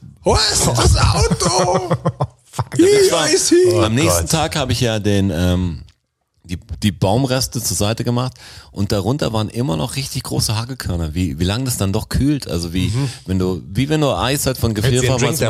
[0.54, 1.90] Ist das Auto?
[2.78, 3.52] Hier Hier ist.
[3.84, 4.32] Am nächsten Gott.
[4.32, 5.84] Tag habe ich ja den, ähm,
[6.46, 8.34] die, die Baumreste zur Seite gemacht
[8.72, 11.14] und darunter waren immer noch richtig große Hagelkörner.
[11.14, 12.48] Wie, wie lange das dann doch kühlt.
[12.50, 12.94] Also wie,
[13.26, 14.74] wenn du, wie wenn du Eis halt von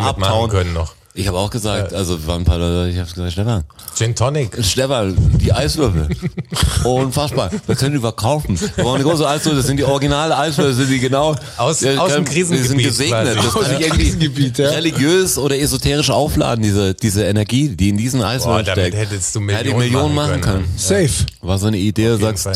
[0.01, 0.49] machen Abtauen.
[0.49, 0.95] können noch.
[1.17, 3.63] Ich habe auch gesagt, also waren ein paar Leute, ich habe gesagt, Stefan,
[3.97, 4.57] Gin Tonic.
[4.61, 6.09] Stefan, die Eiswürfel.
[6.83, 7.49] Unfassbar.
[7.65, 8.59] Wir können die verkaufen.
[8.59, 9.55] Wir brauchen eine große Eiswürfel.
[9.59, 11.33] Das sind die originale Eiswürfel, das sind die genau.
[11.55, 13.33] Aus- Ja, aus dem können- Krisengebiet Die sind gesegnet.
[13.37, 13.45] quasi.
[13.45, 14.69] Das kann ich dem irgendwie ja.
[14.71, 18.97] religiös oder esoterisch aufladen, diese, diese Energie, die in diesen Eiswürfeln damit steckt.
[19.11, 20.65] hättest du Hätte ich Millionen, Millionen machen können.
[20.75, 21.09] Safe.
[21.41, 22.49] War so eine Idee, Auf sagst.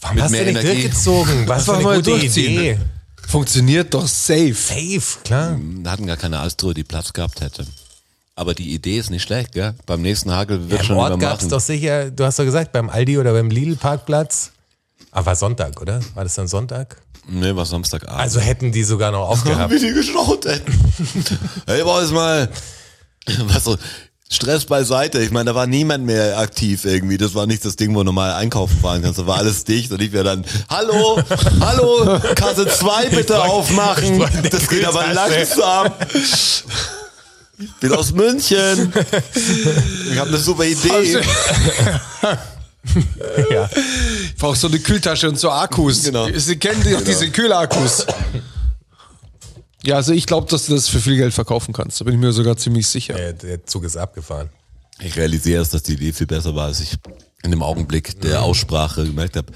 [0.00, 0.66] Warum hast du nicht Energie.
[0.82, 1.48] durchgezogen?
[1.48, 2.24] Was für Einfach eine gute.
[2.24, 2.78] Idee.
[3.28, 4.54] Funktioniert doch safe.
[4.54, 5.58] Safe, klar.
[5.60, 7.66] wir hatten gar keine Eistruhe, die Platz gehabt hätte.
[8.34, 9.74] Aber die Idee ist nicht schlecht, gell?
[9.84, 12.44] Beim nächsten Hagel wird Im schon Ort immer gab es doch sicher, du hast doch
[12.44, 14.52] gesagt, beim Aldi oder beim Lidl-Parkplatz.
[15.10, 16.00] Aber war Sonntag, oder?
[16.14, 17.02] War das dann Sonntag?
[17.28, 18.18] Nee, war Samstagabend.
[18.18, 19.72] Also hätten die sogar noch aufgehabt.
[19.72, 20.72] wie die geschraut hätten.
[21.66, 22.48] hey, war es mal,
[23.44, 23.76] was so,
[24.30, 25.20] Stress beiseite.
[25.20, 27.16] Ich meine, da war niemand mehr aktiv irgendwie.
[27.16, 29.18] Das war nicht das Ding, wo du normal einkaufen fahren kannst.
[29.18, 31.18] Da war alles dicht und ich wäre dann, hallo,
[31.60, 34.22] hallo, Kasse 2 bitte wollte- aufmachen.
[34.50, 35.92] Das geht aber langsam.
[36.14, 38.92] Ich bin aus München.
[40.12, 41.18] Ich habe eine super Idee.
[43.50, 43.68] ja.
[44.24, 46.04] Ich brauche so eine Kühltasche und so Akkus.
[46.04, 46.28] Genau.
[46.36, 48.06] Sie kennen doch diese Kühlakkus.
[49.84, 52.00] Ja, also ich glaube, dass du das für viel Geld verkaufen kannst.
[52.00, 53.14] Da bin ich mir sogar ziemlich sicher.
[53.14, 54.48] Der, der Zug ist abgefahren.
[55.00, 56.96] Ich realisiere erst, dass die Idee viel besser war, als ich
[57.44, 59.52] in dem Augenblick der Aussprache gemerkt habe.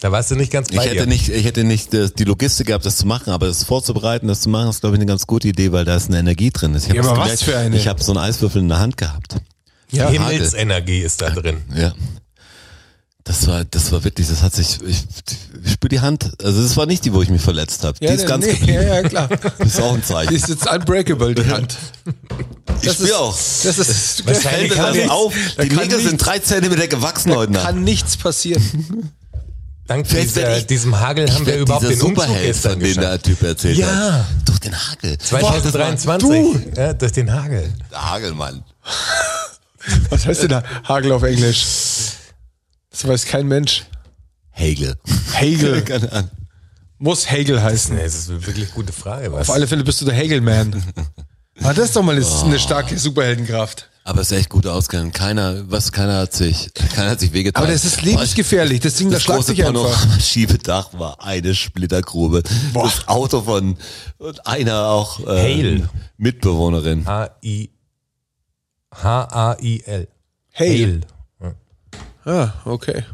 [0.00, 1.06] Da warst du nicht ganz Ich bei hätte dir.
[1.06, 4.40] nicht, ich hätte nicht äh, die Logistik gehabt, das zu machen, aber das vorzubereiten, das
[4.40, 6.74] zu machen, ist glaube ich eine ganz gute Idee, weil da ist eine Energie drin.
[6.74, 7.76] Ich hab Ja, das aber was für eine?
[7.76, 9.36] Ich habe so einen Eiswürfel in der Hand gehabt.
[9.92, 11.62] Ja, Himmelsenergie ist da drin.
[11.76, 11.92] Ja.
[13.30, 15.04] Das war, das war wirklich, das hat sich, ich,
[15.64, 16.32] ich spüre die Hand.
[16.42, 17.96] Also das war nicht die, wo ich mich verletzt habe.
[18.00, 18.72] die ist ganz nee, geblieben.
[18.82, 19.28] ja, ja, klar.
[19.58, 20.34] Das ist auch ein Die Zeichen.
[20.34, 21.76] ist jetzt unbreakable, die Hand.
[22.82, 23.32] Ich spüre auch.
[23.36, 25.34] Das ist, Wahrscheinlich da Fällt kann das nichts- auf.
[25.56, 27.66] da Die Nägel sind drei Zentimeter gewachsen heute Nacht.
[27.66, 28.60] kann nichts passieren.
[29.86, 33.42] Dank dieser, ich- diesem Hagel haben wir überhaupt den Umzug gestern von dem der Typ
[33.44, 33.86] erzählt Ja.
[33.86, 34.24] hat.
[34.44, 35.16] Durch den Hagel.
[35.18, 36.76] 2023.
[36.76, 37.72] Ja, durch den Hagel.
[37.92, 38.64] Der Hagelmann.
[40.10, 41.64] Was heißt denn da Hagel auf Englisch?
[43.00, 43.86] Das weiß kein Mensch.
[45.80, 46.30] Keine Ahnung.
[46.98, 47.96] Muss Hegel heißen.
[47.96, 49.32] Nee, das ist eine wirklich gute Frage.
[49.32, 49.48] Was?
[49.48, 50.82] Auf alle Fälle bist du der Hegelman.
[51.62, 53.90] Ah, das ist doch mal eine, eine starke Superheldenkraft.
[54.04, 55.12] Aber es ist echt gut ausgegangen.
[55.12, 57.62] Keiner, was, keiner hat sich, keiner hat sich wehgetan.
[57.62, 58.80] Aber das ist lebensgefährlich.
[58.80, 59.82] Das Ding, da Das schlagt große sich einfach.
[59.82, 62.42] Panorama-schiebe Dach war eine Splittergrube.
[62.72, 63.76] Das Auto von
[64.16, 65.88] und einer auch äh, Hail.
[66.16, 67.04] Mitbewohnerin.
[67.04, 67.68] H-I
[68.94, 70.08] H-A-I-L.
[70.54, 71.00] Hail.
[71.00, 71.19] Ja.
[72.24, 73.04] Ah, okay.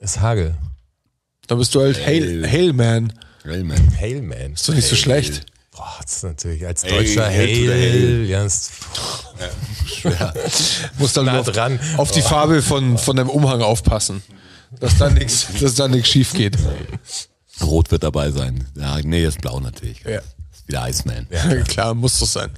[0.00, 0.54] Ist Hagel.
[1.46, 3.12] Dann bist du halt Hail, Hailman.
[3.42, 3.96] Hey, man.
[3.98, 4.52] Hailman.
[4.52, 5.46] Ist doch nicht so schlecht.
[5.74, 7.70] Boah, das ist natürlich als Deutscher Hail Hail.
[7.70, 8.24] Hail.
[8.26, 8.70] Ja, ist
[10.98, 11.78] Musst dann Nah dran.
[11.96, 14.22] auf die Farbe von, von deinem Umhang aufpassen.
[14.80, 16.56] Dass da nichts, dass da nichts schief geht.
[17.62, 18.66] Rot wird dabei sein.
[18.76, 20.02] Ja, nee, ist blau natürlich.
[20.02, 20.18] Ja.
[20.18, 21.26] Ist wieder Iceman.
[21.30, 22.50] Ja, klar, muss das sein.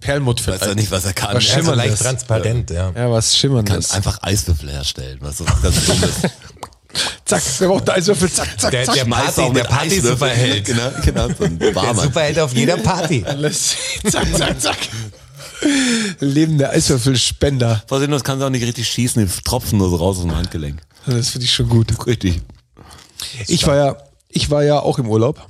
[0.00, 1.34] Perlmutt Weiß ja nicht, was er kann.
[1.36, 1.86] Was Er ja, so Schimmerndes.
[1.90, 2.90] leicht transparent, ja.
[2.94, 3.90] Ja, was kann Schimmerndes.
[3.92, 6.22] einfach Eiswürfel herstellen, was so ganz dumm ist.
[7.26, 8.30] Zack, wer braucht einen Eiswürfel?
[8.32, 8.94] Zack, zack, Der, zack.
[8.94, 10.64] der Party, auch der mit Party-Superheld.
[10.64, 12.02] Genau, genau, so ein Der warmer.
[12.02, 13.22] Superheld auf jeder Party.
[13.26, 13.76] Alles.
[14.10, 14.78] zack, zack, zack.
[16.20, 17.82] Lebende Eiswürfelspender.
[17.86, 20.34] Versehen, das kann sie auch nicht richtig schießen, die tropfen nur so raus aus dem
[20.36, 20.80] Handgelenk.
[21.06, 22.06] Das finde ich schon gut.
[22.06, 22.40] Richtig.
[23.46, 23.96] Ich war ja,
[24.28, 25.46] ich war ja auch im Urlaub.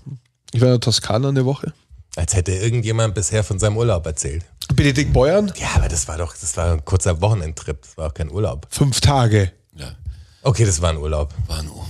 [0.52, 1.72] Ich war in der Toskana eine Woche.
[2.16, 4.44] Als hätte irgendjemand bisher von seinem Urlaub erzählt.
[4.74, 7.80] Benedikt Beuern, Ja, aber das war doch, das war ein kurzer Wochenendtrip.
[7.82, 8.66] Das war auch kein Urlaub.
[8.70, 9.52] fünf Tage.
[9.76, 9.94] Ja,
[10.42, 11.32] Okay, das war ein Urlaub.
[11.46, 11.84] war nur.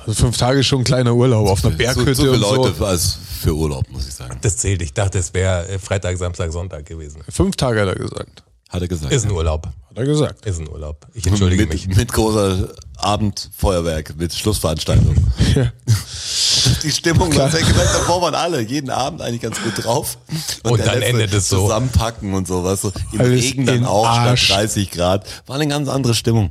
[0.00, 2.40] Also fünf Tage ist schon ein kleiner Urlaub auf einer So, Berghütte so viele und
[2.42, 2.54] so.
[2.64, 4.38] Leute als für Urlaub, muss ich sagen.
[4.40, 4.80] Das zählt.
[4.82, 7.22] Ich dachte, es wäre Freitag, Samstag, Sonntag gewesen.
[7.28, 8.44] Fünf Tage hat er gesagt.
[8.68, 9.12] Hat er gesagt.
[9.12, 9.66] Ist ein Urlaub.
[9.66, 10.44] Hat er gesagt.
[10.44, 11.06] Ist ein Urlaub.
[11.14, 11.86] Ich entschuldige mich.
[11.86, 15.14] mit, mit großer Abendfeuerwerk, mit Schlussveranstaltung.
[15.54, 15.72] Ja.
[16.82, 20.18] Die Stimmung, das gesagt, davor waren alle jeden Abend eigentlich ganz gut drauf.
[20.64, 21.62] Und der dann endet es so.
[21.62, 22.80] Zusammenpacken und sowas.
[22.80, 22.92] So.
[23.12, 24.46] Im Alles Regen dann auch Arsch.
[24.46, 25.26] statt 30 Grad.
[25.46, 26.50] War eine ganz andere Stimmung.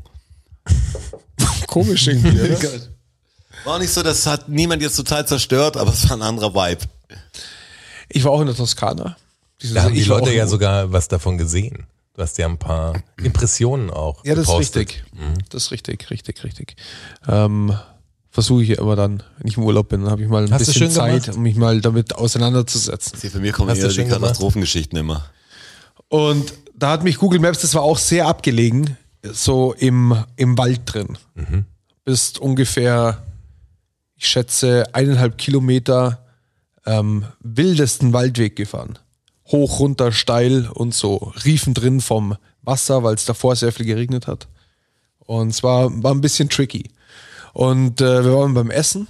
[1.68, 2.40] Komisch irgendwie.
[2.42, 2.58] oder?
[3.66, 6.84] War nicht so, das hat niemand jetzt total zerstört, aber es war ein anderer Vibe.
[8.10, 9.18] Ich war auch in der Toskana.
[9.74, 11.88] Da haben die Leute ja sogar was davon gesehen.
[12.16, 14.24] Du hast ja ein paar Impressionen auch.
[14.24, 14.76] Ja, das ist gepostet.
[14.76, 15.04] richtig.
[15.50, 16.76] Das ist richtig, richtig, richtig.
[17.28, 17.76] Ähm,
[18.36, 20.66] Versuche ich aber dann, wenn ich im Urlaub bin, dann habe ich mal ein Hast
[20.66, 21.38] bisschen Zeit, gemacht?
[21.38, 23.18] um mich mal damit auseinanderzusetzen.
[23.18, 24.04] Sie, für mich kommen Hast eher die?
[24.04, 25.24] Katastrophengeschichten immer.
[26.10, 30.82] Und da hat mich Google Maps, das war auch sehr abgelegen, so im, im Wald
[30.84, 31.18] drin.
[32.04, 33.24] Bist ungefähr,
[34.18, 36.26] ich schätze, eineinhalb Kilometer
[36.86, 39.00] ähm, wildesten Waldweg gefahren.
[39.48, 41.34] Hoch, runter, steil und so.
[41.46, 44.48] Riefen drin vom Wasser, weil es davor sehr viel geregnet hat.
[45.20, 46.90] Und es war, war ein bisschen tricky.
[47.54, 49.08] Und äh, wir waren beim Essen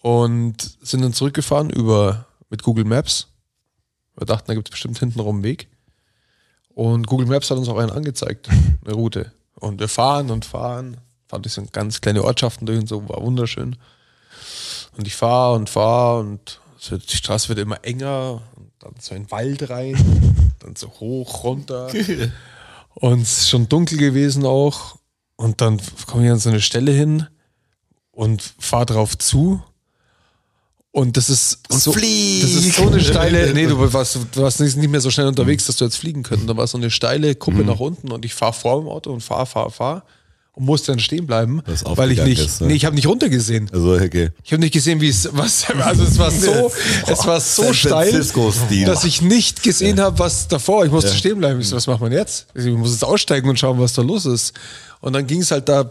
[0.00, 3.28] und sind dann zurückgefahren über mit Google Maps.
[4.16, 5.68] Wir dachten, da gibt es bestimmt hintenrum einen Weg.
[6.74, 8.48] Und Google Maps hat uns auch einen angezeigt,
[8.84, 9.32] eine Route.
[9.54, 13.22] Und wir fahren und fahren, fahren durch so ganz kleine Ortschaften durch und so, war
[13.22, 13.76] wunderschön.
[14.96, 18.42] Und ich fahre und fahre und die Straße wird immer enger
[18.84, 19.96] dann so ein Wald rein,
[20.60, 21.88] dann so hoch, runter.
[22.94, 24.96] Und es ist schon dunkel gewesen auch.
[25.36, 27.26] Und dann komme ich an so eine Stelle hin
[28.12, 29.62] und fahre drauf zu.
[30.92, 32.42] Und das ist so, flieg.
[32.42, 35.26] das ist so eine steile, nee, du warst, du warst nicht nicht mehr so schnell
[35.26, 36.48] unterwegs, dass du jetzt fliegen könntest.
[36.48, 39.20] Da war so eine steile Kuppe nach unten und ich fahre vor dem Auto und
[39.20, 40.02] fahre, fahre, fahre
[40.54, 42.68] und musste dann stehen bleiben, Was weil ich nicht, ist, ne?
[42.68, 43.68] nee, ich habe nicht runtergesehen.
[43.72, 44.30] Also, okay.
[44.44, 46.70] Ich habe nicht gesehen, wie es was also es war so
[47.06, 48.12] es war so steil,
[48.84, 50.84] dass ich nicht gesehen habe, was davor.
[50.84, 51.60] Ich musste stehen bleiben.
[51.60, 52.46] Ich so, was macht man jetzt?
[52.54, 54.54] Ich muss jetzt aussteigen und schauen, was da los ist.
[55.00, 55.88] Und dann ging es halt da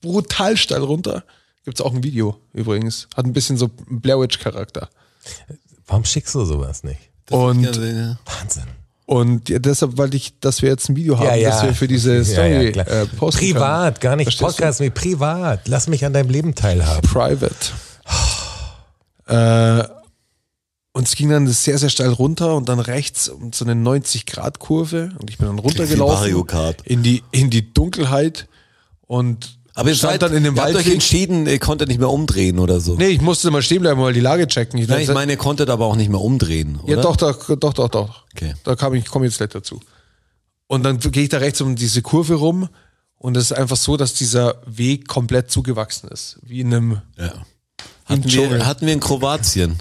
[0.00, 1.24] brutal steil runter.
[1.64, 3.08] Gibt's auch ein Video übrigens.
[3.16, 4.90] Hat ein bisschen so Blair Witch Charakter.
[5.86, 7.00] Warum schickst du sowas nicht?
[7.30, 8.81] Und Ja, Wahnsinn.
[9.06, 11.50] Und ja, deshalb wollte ich, dass wir jetzt ein Video haben, Ja, ja.
[11.50, 14.10] dass wir für diese Story äh, posten Privat, können.
[14.10, 14.46] gar nicht Verstehst du?
[14.56, 15.68] Podcast, mit privat.
[15.68, 17.08] Lass mich an deinem Leben teilhaben.
[17.08, 17.54] Private.
[19.26, 19.84] Äh,
[20.94, 25.12] und es ging dann sehr, sehr steil runter und dann rechts um so eine 90-Grad-Kurve
[25.18, 26.82] und ich bin dann Mario runtergelaufen Kart.
[26.84, 28.46] in die, in die Dunkelheit
[29.06, 31.98] und Aber ihr stand seid, dann in dem ihr habt euch entschieden, ihr konntet nicht
[31.98, 32.94] mehr umdrehen oder so.
[32.94, 34.78] Nee, ich musste mal stehen bleiben mal die Lage checken.
[34.78, 36.96] Ich, Nein, ich meine, ihr konntet aber auch nicht mehr umdrehen, oder?
[36.96, 38.24] ja, doch, doch, doch, doch, doch.
[38.34, 38.54] Okay.
[38.64, 39.80] Da kam ich, komme jetzt gleich dazu.
[40.66, 42.68] Und dann gehe ich da rechts um diese Kurve rum
[43.16, 46.38] und es ist einfach so, dass dieser Weg komplett zugewachsen ist.
[46.42, 47.32] Wie in einem, Ja.
[48.04, 49.78] Hatten wir, hatten wir in Kroatien.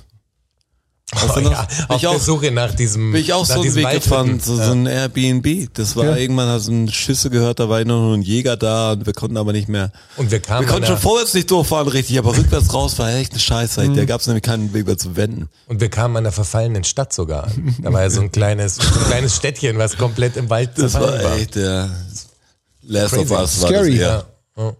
[1.13, 3.63] Oh, ja, auf ich der auch- Suche nach diesem Bin ich auch nach so einen
[3.63, 5.67] diesem Weg gefahren, so, so ein Airbnb.
[5.73, 6.15] Das war Ja.
[6.15, 9.51] irgendwann, hast du Schüsse gehört, da war noch ein Jäger da und wir konnten aber
[9.51, 9.91] nicht mehr.
[10.15, 13.31] Und wir kamen Wir konnten schon vorwärts nicht durchfahren, richtig, aber rückwärts raus war echt
[13.33, 13.89] eine Scheiße.
[13.89, 15.49] Da gab es nämlich keinen Weg mehr zu wenden.
[15.67, 17.75] Und wir kamen an der verfallenen Stadt sogar an.
[17.81, 20.93] Da war ja so ein kleines, so ein kleines Städtchen, was komplett im Wald Das
[20.93, 21.37] zerfallen war war.
[21.37, 21.89] echt der
[22.83, 23.33] Last Crazy.
[23.33, 23.97] of Us war Scary.
[23.97, 24.25] das eher.
[24.57, 24.63] Ja.
[24.63, 24.73] Ja.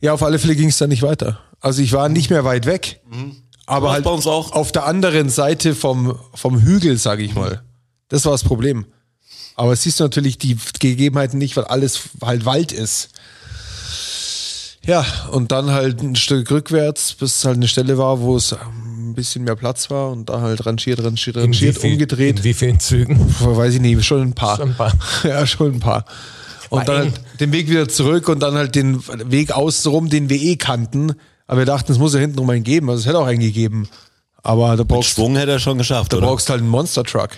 [0.00, 1.38] Ja, auf alle Fälle ging es dann nicht weiter.
[1.60, 3.00] Also ich war nicht mehr weit weg.
[3.70, 4.52] Aber halt bei uns auch.
[4.52, 7.62] auf der anderen Seite vom, vom Hügel, sage ich mal.
[8.08, 8.86] Das war das Problem.
[9.56, 13.10] Aber es siehst du natürlich die Gegebenheiten nicht, weil alles halt Wald ist.
[14.84, 18.54] Ja, und dann halt ein Stück rückwärts, bis es halt eine Stelle war, wo es
[18.54, 22.38] ein bisschen mehr Platz war und da halt rangiert, rangiert, In rangiert, wie viel- umgedreht.
[22.38, 23.18] In wie vielen Zügen?
[23.40, 24.56] Weiß ich nicht, schon ein paar.
[24.56, 24.92] Schon ein paar.
[25.24, 26.04] ja, schon ein paar.
[26.70, 27.12] Und War dann eng.
[27.12, 31.12] halt den Weg wieder zurück und dann halt den Weg außenrum, den wir eh kannten.
[31.50, 32.88] Aber wir dachten, es muss ja hinten rum einen geben.
[32.88, 33.88] Also es hätte auch einen gegeben.
[34.40, 36.28] Aber da brauchst, Schwung hätte er schon geschafft, da oder?
[36.28, 37.30] brauchst halt einen Monster Truck.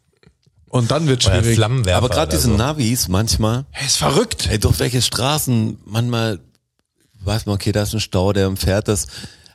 [0.70, 1.56] und dann wird schwierig.
[1.56, 1.98] Flammenwerfer.
[1.98, 2.56] Aber gerade diese so.
[2.56, 4.48] Navis manchmal, Hey, ist verrückt.
[4.50, 6.40] ey, durch welche Straßen, manchmal
[7.20, 9.08] weiß man, okay, da ist ein Stau, der umfährt das.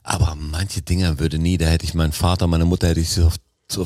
[0.04, 3.26] Aber manche Dinger würde nie, da hätte ich meinen Vater, meine Mutter hätte ich so
[3.26, 3.38] auf,
[3.68, 3.84] so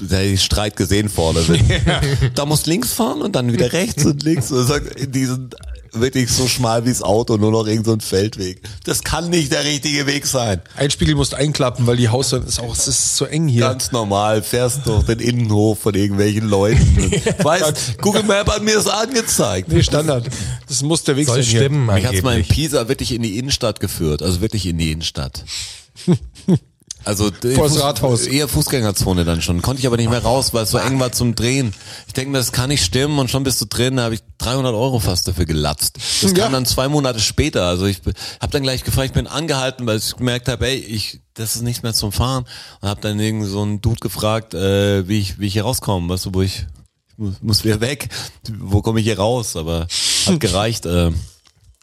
[0.00, 1.40] da hätte ich Streit gesehen vorne.
[2.36, 4.52] Da muss links fahren und dann wieder rechts und links.
[4.52, 5.50] Und sagt, in diesen
[5.92, 8.60] wirklich so schmal wie das Auto, nur noch irgend so ein Feldweg.
[8.84, 10.60] Das kann nicht der richtige Weg sein.
[10.76, 13.62] Ein Spiegel musst einklappen, weil die Haus ist auch, es ist so eng hier.
[13.62, 17.12] Ganz normal, fährst durch den Innenhof von irgendwelchen Leuten.
[17.42, 19.68] Weißt, Google Map hat mir das angezeigt.
[19.68, 20.28] Nee, Standard.
[20.68, 21.60] Das muss der Weg Soll sein hier.
[21.60, 22.44] stimmen, Mich hat's mal in.
[22.44, 25.44] Pisa wirklich in die Innenstadt geführt, also wirklich in die Innenstadt.
[27.08, 28.26] Also Vor das Rathaus.
[28.26, 29.62] eher Fußgängerzone dann schon.
[29.62, 31.72] Konnte ich aber nicht mehr raus, weil es so eng war zum Drehen.
[32.06, 34.20] Ich denke mir, das kann nicht stimmen und schon bist du drin, da habe ich
[34.36, 35.96] 300 Euro fast dafür gelatzt.
[36.20, 36.44] Das Ja.
[36.44, 37.64] kam dann zwei Monate später.
[37.64, 38.02] Also ich
[38.42, 41.62] habe dann gleich gefragt, ich bin angehalten, weil ich gemerkt habe, ey, ich, das ist
[41.62, 42.44] nicht mehr zum Fahren.
[42.82, 46.10] Und habe dann irgend so einen Dude gefragt, äh, wie ich wie ich hier rauskomme,
[46.10, 46.66] weißt du, wo ich
[47.12, 48.10] ich muss, muss wieder weg.
[48.60, 49.56] Wo komme ich hier raus?
[49.56, 49.86] Aber
[50.26, 50.84] hat gereicht.
[50.84, 51.12] Äh,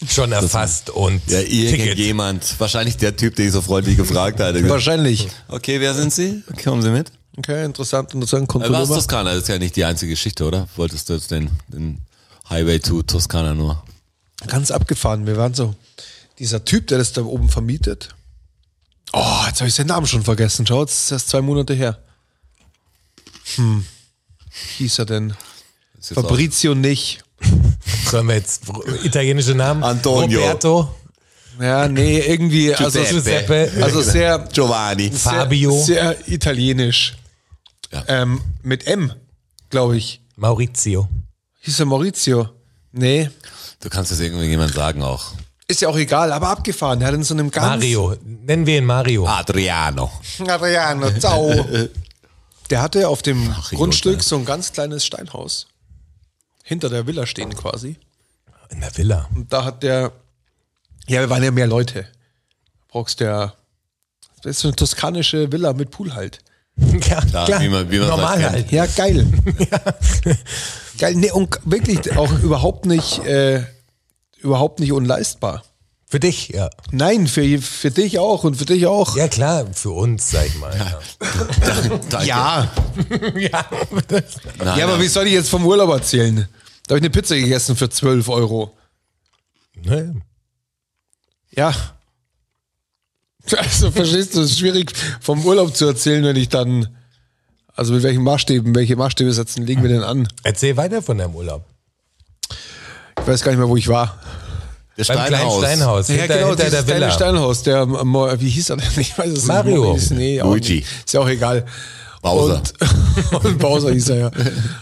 [0.10, 1.80] Schon erfasst und ja, Ticket.
[1.80, 4.68] irgendjemand, wahrscheinlich der Typ, der ich so freundlich gefragt hatte.
[4.68, 5.30] Wahrscheinlich.
[5.48, 6.44] Okay, wer sind Sie?
[6.64, 7.12] Kommen Sie mit?
[7.38, 8.44] Okay, interessant, interessant.
[8.44, 8.90] Äh, Kontrolle was.
[8.90, 9.34] Toskana?
[9.34, 10.68] Das ist ja nicht die einzige Geschichte, oder?
[10.76, 12.02] Wolltest du jetzt den, den
[12.50, 13.84] Highway to Toskana nur?
[14.48, 15.26] Ganz abgefahren.
[15.28, 15.76] Wir waren so,
[16.40, 18.16] dieser Typ, der das da oben vermietet.
[19.14, 20.68] Oh, jetzt habe ich seinen Namen schon vergessen.
[20.68, 22.00] Schau, das ist erst zwei Monate her.
[23.56, 23.86] Hm.
[24.50, 25.36] Wie hieß er denn?
[25.96, 27.24] Jetzt Fabrizio nicht.
[28.10, 28.64] Sollen wir jetzt
[29.04, 29.84] italienische Namen?
[29.84, 30.40] Antonio.
[30.42, 30.90] Roberto,
[31.60, 35.10] Ja, nee, irgendwie, also, Giuseppe, also sehr, Giovanni.
[35.12, 37.16] Fabio, sehr, sehr italienisch.
[37.92, 38.04] Ja.
[38.08, 39.14] Ähm, mit M,
[39.70, 40.22] glaube ich.
[40.36, 41.08] Maurizio.
[41.62, 42.50] Hieß er Maurizio?
[42.92, 43.30] Nee,
[43.82, 45.32] Du kannst es irgendjemand sagen auch.
[45.68, 47.02] ist ja auch egal, aber abgefahren.
[47.02, 47.68] Er hat in so einem ganz...
[47.68, 48.16] Mario.
[48.24, 49.28] Nennen wir ihn Mario.
[49.28, 50.12] Adriano.
[50.48, 51.66] Adriano, ciao.
[52.72, 55.68] Der hatte auf dem Ach, Grundstück so ein ganz kleines Steinhaus.
[56.68, 57.98] Hinter der Villa stehen quasi.
[58.70, 59.30] In der Villa.
[59.36, 60.12] Und da hat der,
[61.08, 62.08] ja, wir waren ja mehr Leute.
[62.88, 63.54] Brauchst ja,
[64.42, 66.40] das ist so eine toskanische Villa mit Pool halt.
[67.08, 67.62] Ja, klar.
[67.62, 68.72] wie man- wie man Normal halt.
[68.72, 69.26] Ja, geil.
[70.98, 73.64] geil, nee, und wirklich auch überhaupt nicht, äh,
[74.40, 75.64] überhaupt nicht unleistbar.
[76.16, 76.70] Für dich, ja.
[76.92, 79.18] Nein, für, für dich auch und für dich auch.
[79.18, 80.74] Ja, klar, für uns, sag ich mal.
[80.74, 82.24] Ja.
[82.24, 82.72] Ja,
[83.36, 83.66] ja.
[84.58, 86.48] Nein, ja aber wie soll ich jetzt vom Urlaub erzählen?
[86.88, 88.72] Da habe ich eine Pizza gegessen für 12 Euro.
[89.84, 90.22] Ne?
[91.52, 91.74] Ja.
[93.58, 96.96] Also verstehst du, es ist schwierig vom Urlaub zu erzählen, wenn ich dann,
[97.74, 100.30] also mit welchen Maßstäben, welche Maßstäbe setzen, legen wir denn an?
[100.44, 101.66] Erzähl weiter von deinem Urlaub.
[103.20, 104.18] Ich weiß gar nicht mehr, wo ich war.
[104.98, 106.08] Der Beim kleinen Steinhaus.
[106.08, 107.12] Ja, hinter, genau, hinter der kleine Villa.
[107.12, 108.90] Steinhaus, der, wie hieß er denn?
[108.98, 109.94] Ich weiß es Mario.
[109.94, 110.12] nicht.
[110.12, 110.76] Nee, auch Luigi.
[110.76, 110.88] nicht.
[111.06, 111.66] Ist ja auch egal.
[112.22, 112.62] Bowser.
[113.32, 114.32] Und, und Bowser hieß er ja.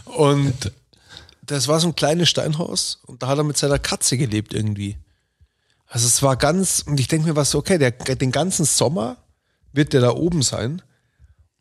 [0.05, 0.71] Und
[1.45, 4.97] das war so ein kleines Steinhaus und da hat er mit seiner Katze gelebt irgendwie.
[5.87, 9.17] Also es war ganz, und ich denke mir was so, okay, der, den ganzen Sommer
[9.73, 10.81] wird der da oben sein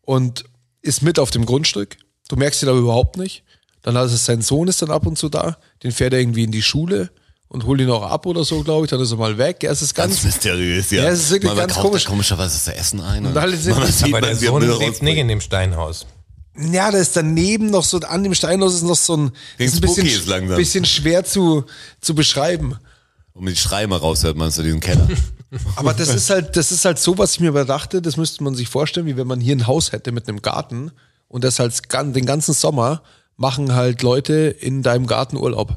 [0.02, 0.44] und
[0.82, 1.96] ist mit auf dem Grundstück.
[2.28, 3.44] Du merkst ihn aber überhaupt nicht.
[3.82, 6.44] Dann hat es sein Sohn ist dann ab und zu da, den fährt er irgendwie
[6.44, 7.10] in die Schule
[7.52, 8.90] und holt ihn auch ab oder so, glaube ich.
[8.90, 9.62] Dann ist er mal weg.
[9.64, 11.04] Es ist Ganz ganz, mysteriös, ja.
[11.04, 12.04] Ja, es ist wirklich Man ganz komisch.
[12.04, 13.26] da komischerweise das Essen ein.
[13.26, 16.06] Und alle sind- man sieht, Aber der man, er Sohn lebt nicht in dem Steinhaus.
[16.70, 19.80] Ja, da ist daneben noch so, an dem Steinhaus ist noch so ein, ist ein
[19.80, 20.56] bisschen, spooky ist langsam.
[20.56, 21.64] bisschen schwer zu,
[22.00, 22.76] zu beschreiben.
[23.32, 25.08] Und mit die Schreiber raushört man so diesen Keller.
[25.76, 28.42] Aber das ist halt, das ist halt so, was ich mir aber dachte, das müsste
[28.42, 30.90] man sich vorstellen, wie wenn man hier ein Haus hätte mit einem Garten
[31.28, 33.02] und das halt gan- den ganzen Sommer
[33.36, 35.76] machen halt Leute in deinem Garten Urlaub.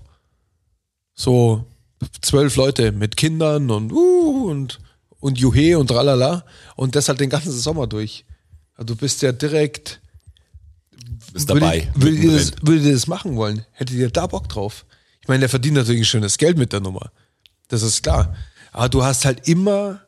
[1.16, 1.66] So
[2.22, 4.80] zwölf Leute mit Kindern und uh, und
[5.20, 6.46] und Juhe und tralala
[6.76, 8.26] und das halt den ganzen Sommer durch.
[8.76, 10.02] Also du bist ja direkt
[11.34, 11.90] Ist dabei.
[11.96, 13.66] Würdet, ihr das, würdet ihr das machen wollen?
[13.72, 14.86] Hättet ihr da Bock drauf?
[15.22, 17.12] Ich meine, der verdient natürlich ein schönes Geld mit der Nummer.
[17.70, 18.36] Das ist klar.
[18.72, 20.02] Aber du hast halt immer,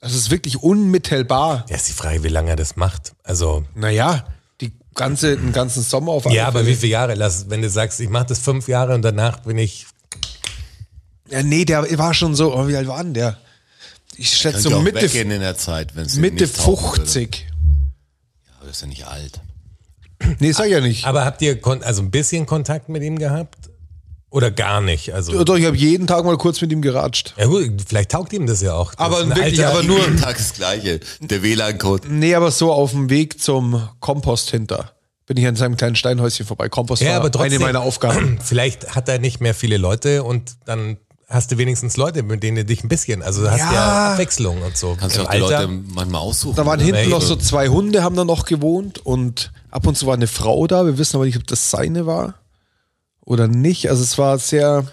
[0.00, 1.64] das ist wirklich unmittelbar.
[1.68, 3.14] Ja, ist die Frage, wie lange er das macht.
[3.24, 4.26] Also, Naja,
[4.60, 7.14] die ganze, den ganzen Sommer auf alle ja, aber wie viele Jahre?
[7.14, 9.86] Lass, wenn du sagst, ich mache das fünf Jahre und danach bin ich.
[11.30, 13.38] Ja, nee, der war schon so, oh, wie alt war denn der?
[14.16, 16.96] ich schätze so Mitte, weggehen in der Zeit, wenn es Mitte nicht taugen würde.
[16.96, 17.46] 50.
[18.60, 19.40] Aber ist ja nicht alt.
[20.40, 21.06] Nee, sag ich ja nicht.
[21.06, 23.70] Aber habt ihr also ein bisschen Kontakt mit ihm gehabt?
[24.30, 25.14] Oder gar nicht?
[25.14, 27.34] Also, Doch, ich habe jeden Tag mal kurz mit ihm geratscht.
[27.38, 28.90] ja gut, vielleicht taugt ihm das ja auch.
[28.94, 30.98] Das Aber wirklich, alter- aber nur- Jeden Tag das Gleiche.
[31.20, 32.08] Der WLAN-Code.
[32.12, 34.92] Nee, aber so auf dem Weg zum Kompost hinter.
[35.26, 36.68] Bin ich an seinem kleinen Steinhäuschen vorbei.
[36.68, 38.38] Kompost Ja, war aber trotzdem, eine meiner Aufgaben.
[38.44, 40.96] Vielleicht hat er nicht mehr viele Leute und dann
[41.28, 44.12] hast du wenigstens Leute, mit denen du dich ein bisschen, also du hast ja, Ja.
[44.12, 44.96] Abwechslung und so.
[44.98, 46.56] Kannst du auch die Alter, Leute manchmal aussuchen.
[46.56, 46.96] Da waren oder?
[46.96, 50.26] hinten noch so zwei Hunde, haben da noch gewohnt und ab und zu war eine
[50.26, 50.86] Frau da.
[50.86, 52.34] Wir wissen aber nicht, ob das seine war
[53.20, 53.90] oder nicht.
[53.90, 54.86] Also es war sehr,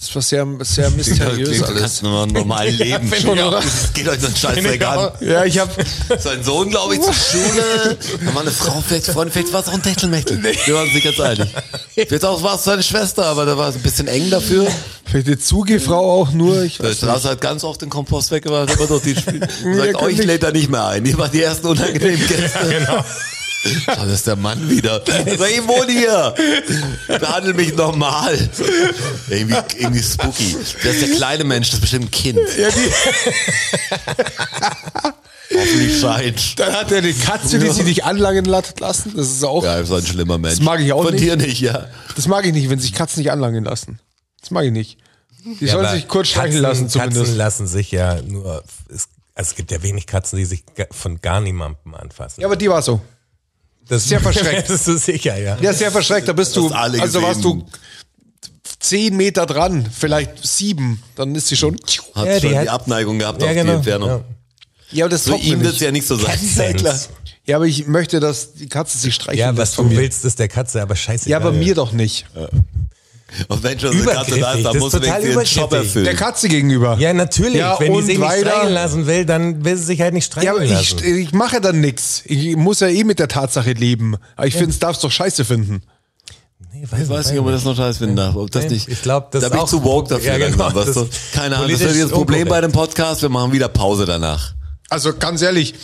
[0.00, 1.80] es war sehr, sehr mysteriös Klingt, du alles.
[1.80, 3.10] kannst nur normal leben.
[3.10, 5.10] wenn du- Das geht euch so ein Scheißdreck an.
[5.20, 5.72] Ja, ich habe
[6.18, 7.98] Sein Sohn, glaube ich, zur Schule.
[8.24, 10.40] Da war eine Frau, vielleicht Freundin, vielleicht war es auch ein Techtelmechtel.
[10.42, 11.48] Wir waren uns nicht ganz einig.
[11.94, 14.66] Vielleicht auch war es seine Schwester, aber da war es ein bisschen eng dafür.
[15.04, 16.62] vielleicht eine Zugefrau auch nur.
[16.62, 16.98] Ich weiß nicht.
[16.98, 19.40] Straße hat ganz oft den Kompost weggebracht, immer durch die Spiel.
[19.40, 20.22] Sagt, oh, nicht.
[20.24, 21.02] lädt da nicht mehr ein.
[21.04, 22.58] Die waren die ersten unangenehmen Gäste.
[22.68, 23.04] genau.
[23.84, 25.02] Schau, das ist der Mann wieder.
[25.06, 25.38] Sag, ich
[25.68, 26.34] wohne hier.
[27.06, 28.36] Behandle mich normal.
[29.28, 30.56] Irgendwie, irgendwie spooky.
[30.82, 32.38] Das ist der kleine Mensch, das ist bestimmt ein Kind.
[32.58, 32.90] Ja, die,
[35.54, 36.58] Hoffentlich scheint.
[36.60, 39.12] dann hat er eine Katze, die sich nicht anlangen lassen.
[39.16, 40.56] Das ist auch, Ja, so ein schlimmer Mensch.
[40.56, 41.24] Das mag ich auch Von nicht.
[41.24, 41.86] dir nicht, ja.
[42.16, 43.98] das mag ich nicht, wenn sich Katzen nicht anlangen lassen.
[44.40, 44.98] Das mag ich nicht.
[45.44, 47.20] Die Ja, sollen sich kurz streicheln lassen zumindest.
[47.22, 51.20] Katzen lassen sich ja nur, es, also es gibt ja wenig Katzen, die sich von
[51.22, 52.40] gar niemandem anfassen.
[52.42, 53.00] Ja, aber die war so.
[53.88, 54.68] Das sehr verschreckt.
[54.70, 55.56] das ist sicher, ja.
[55.60, 56.28] Ja, sehr verschreckt.
[56.28, 57.64] Da bist du, also warst du
[58.80, 61.76] zehn Meter dran, vielleicht sieben, dann ist sie schon.
[62.14, 63.70] Hat Ja, die schon die, hat- Abneigung gehabt Ja, auf genau.
[63.72, 64.08] die Entfernung.
[64.10, 64.24] Ja.
[64.90, 66.38] Ja, aber das mir ihn wird ja nicht so sein.
[67.44, 70.00] Ja, aber ich möchte, dass die Katze sich streicheln Ja, was von du mir.
[70.02, 71.28] willst, ist der Katze aber scheiße.
[71.28, 72.26] Ja, aber mir doch nicht.
[73.48, 75.52] Und wenn schon so eine Katze da ist, dann das muss ist sie total wenigstens
[75.56, 75.92] ihren Job übergriffig.
[75.92, 76.16] Der erfüllen.
[76.16, 76.96] Katze gegenüber.
[76.98, 77.56] Ja, natürlich.
[77.56, 80.34] Ja, Wenn die sich nicht weiter- streicheln lassen will, dann will sie sich halt nicht
[80.34, 81.18] Ja, streicheln aber ich, lassen.
[81.18, 82.22] ich mache dann nix.
[82.24, 84.16] Ich muss ja eh mit der Tatsache leben.
[84.36, 85.82] Aber ich finde, es darfst doch scheiße finden.
[86.72, 88.34] Nee, Ich weiß nicht, ob man das noch scheiß finden darf.
[88.34, 90.36] Ob das nicht, ich glaub, das da bin ich auch- zu woke dafür.
[90.38, 90.94] Ja, genau, das
[91.34, 93.22] Keine Ahnung, das ist jetzt das Problem bei dem Podcast.
[93.22, 94.54] Wir machen wieder Pause danach.
[94.90, 95.74] Also ganz ehrlich,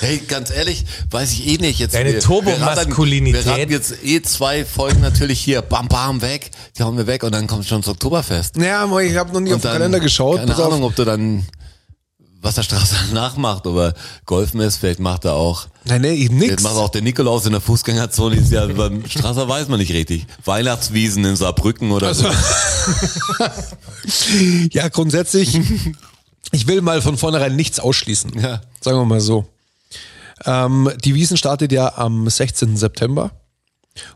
[0.00, 1.78] Hey, ganz ehrlich, weiß ich eh nicht.
[1.78, 3.44] Jetzt, Deine wir- Turbomaskulinität.
[3.44, 6.50] Wir raten jetzt eh zwei Folgen natürlich hier, bam, bam, weg.
[6.76, 8.56] Die hauen wir weg und dann kommt schon das Oktoberfest.
[8.56, 10.38] naja, aber ich habe noch nie Und auf den dann- Kalender geschaut.
[10.40, 10.56] Keine.
[10.56, 11.46] Ahnung, ob du dann
[12.40, 13.94] was der Straße nachmacht, aber
[14.26, 15.66] Golfen ist, vielleicht macht er auch.
[15.84, 16.62] Nein, nee, eben Jetzt nix.
[16.64, 20.26] macht auch der Nikolaus in der Fußgängerzone, ist ja beim Strasser weiß man nicht richtig.
[20.44, 22.26] Weihnachtswiesen in Saarbrücken oder so.
[24.72, 25.60] Ja, grundsätzlich,
[26.52, 28.38] ich will mal von vornherein nichts ausschließen.
[28.40, 28.60] Ja.
[28.80, 29.46] Sagen wir mal so.
[30.44, 32.76] Ähm, die Wiesen startet ja am 16.
[32.76, 33.32] September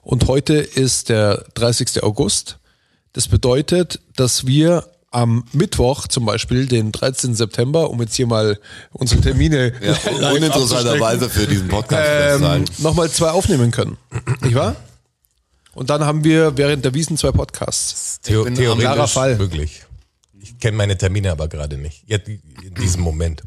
[0.03, 2.03] und heute ist der 30.
[2.03, 2.59] August.
[3.13, 7.35] Das bedeutet, dass wir am Mittwoch zum Beispiel, den 13.
[7.35, 8.59] September, um jetzt hier mal
[8.93, 12.65] unsere Termine Ja, uninteressanterweise für diesen Podcast ähm, sagen.
[12.79, 13.99] nochmal zwei aufnehmen können.
[14.41, 14.77] Nicht wahr?
[15.75, 18.21] Und dann haben wir während der Wiesen zwei Podcasts.
[18.23, 19.37] Theoretisch klarer Fall.
[19.37, 19.83] möglich.
[20.63, 22.05] Ich kenne meine Termine aber gerade nicht.
[22.07, 22.41] Jetzt, in
[22.81, 23.43] diesem Moment.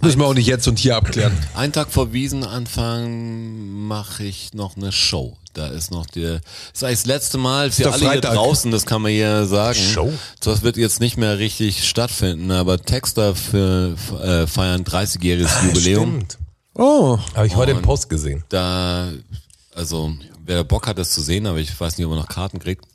[0.00, 1.36] Müssen wir auch nicht jetzt und hier abklären.
[1.54, 5.36] Einen Tag vor Wiesenanfang mache ich noch eine Show.
[5.52, 8.32] Da ist noch der, das ist eigentlich das letzte Mal für alle Freitag.
[8.32, 9.78] hier draußen, das kann man hier sagen.
[9.78, 10.14] Show?
[10.40, 16.08] Das wird jetzt nicht mehr richtig stattfinden, aber Texter für, äh, feiern 30-jähriges Jubiläum.
[16.08, 16.38] Stimmt.
[16.72, 18.44] Oh, Habe ich heute im Post gesehen.
[18.48, 19.12] Da,
[19.74, 22.60] also, wer Bock hat, das zu sehen, aber ich weiß nicht, ob man noch Karten
[22.60, 22.86] kriegt.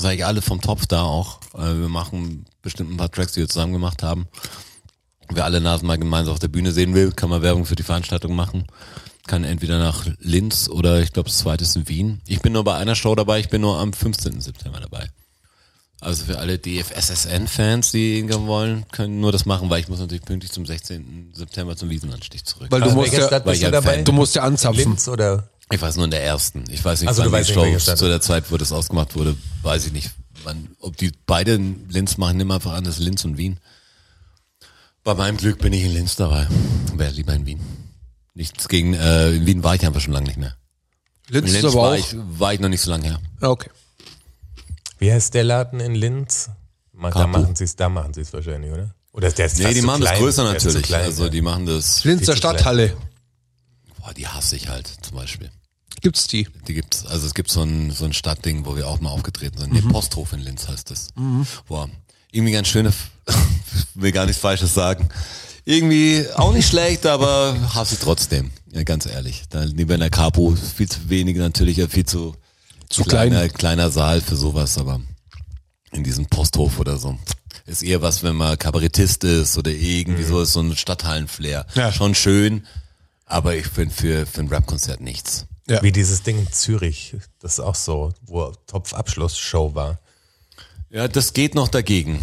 [0.00, 1.40] Seid ihr alle vom Topf da auch.
[1.54, 4.28] Äh, Wir machen bestimmt ein paar Tracks, die wir zusammen gemacht haben.
[5.28, 7.82] Wer alle Nasen mal gemeinsam auf der Bühne sehen will, kann mal Werbung für die
[7.82, 8.66] Veranstaltung machen.
[9.26, 12.20] Kann entweder nach Linz oder ich glaube das zweite ist in Wien.
[12.26, 14.40] Ich bin nur bei einer Show dabei, ich bin nur am 15.
[14.40, 15.08] September dabei.
[16.00, 20.24] Also für alle DFSSN-Fans, die irgendwann wollen, können nur das machen, weil ich muss natürlich
[20.24, 21.32] pünktlich zum 16.
[21.34, 22.68] September zum Wiesenanstich zurück.
[22.70, 23.96] weil du Aus musst ja, weil bist ich du dabei?
[23.96, 24.78] Fan du musst ja anzapfen.
[24.82, 25.50] Linz oder?
[25.72, 26.64] Ich weiß nur in der ersten.
[26.70, 29.14] Ich weiß nicht, Also, wann die nicht, Stadt zu das der Zeit, wo das ausgemacht
[29.14, 30.10] wurde, weiß ich nicht.
[30.42, 33.60] Wann, ob die beide in Linz machen, nimm einfach an, das ist Linz und Wien.
[35.04, 36.46] Bei meinem Glück bin ich in Linz dabei.
[36.94, 37.60] Wäre lieber in Wien.
[38.34, 40.56] Nichts gegen, äh, in Wien war ich einfach schon lange nicht mehr.
[41.28, 41.96] In Linz ist Linz aber war auch.
[41.96, 43.20] ich, war ich noch nicht so lange her.
[43.40, 43.70] Ja, okay.
[44.98, 46.50] Wie heißt der Laden in Linz?
[46.92, 48.94] Ma- Da machen sie es, da machen sie es wahrscheinlich, oder?
[49.12, 50.22] Oder ist der ist Nee, die machen das klein.
[50.22, 50.86] größer ist zu natürlich.
[50.86, 52.36] klein, also die machen das, Linzer.
[52.36, 52.96] Stadthalle.
[54.00, 55.50] boah, die hasse ich halt zum Beispiel.
[56.00, 56.48] Gibt's die?
[56.66, 59.58] Die gibt's, also es gibt so ein, so ein Stadtding, wo wir auch mal aufgetreten
[59.58, 59.72] sind.
[59.72, 61.08] Nee, Posthof in Linz heißt das.
[61.68, 61.88] Boah,
[62.32, 62.92] irgendwie ganz schöne,
[63.94, 65.08] will gar nichts Falsches sagen.
[65.64, 68.50] Irgendwie auch nicht schlecht, aber hasse ich trotzdem.
[68.72, 69.42] Ja, ganz ehrlich.
[69.50, 72.34] Da lieber in der Capo, viel zu wenig natürlich, viel zu,
[72.88, 73.30] Zu klein.
[73.30, 75.00] kleiner, kleiner Saal für sowas, aber
[75.92, 77.18] in diesem Posthof oder so.
[77.66, 81.66] Ist eher was, wenn man Kabarettist ist oder irgendwie so ist so ein Stadthallenflair.
[81.74, 81.92] Ja.
[81.92, 82.66] Schon schön,
[83.26, 85.46] aber ich finde für, für ein Rap-Konzert nichts.
[85.70, 85.82] Ja.
[85.82, 90.00] Wie dieses Ding in Zürich, das ist auch so, wo Topf-Abschlussshow war.
[90.90, 92.20] Ja, das geht noch dagegen.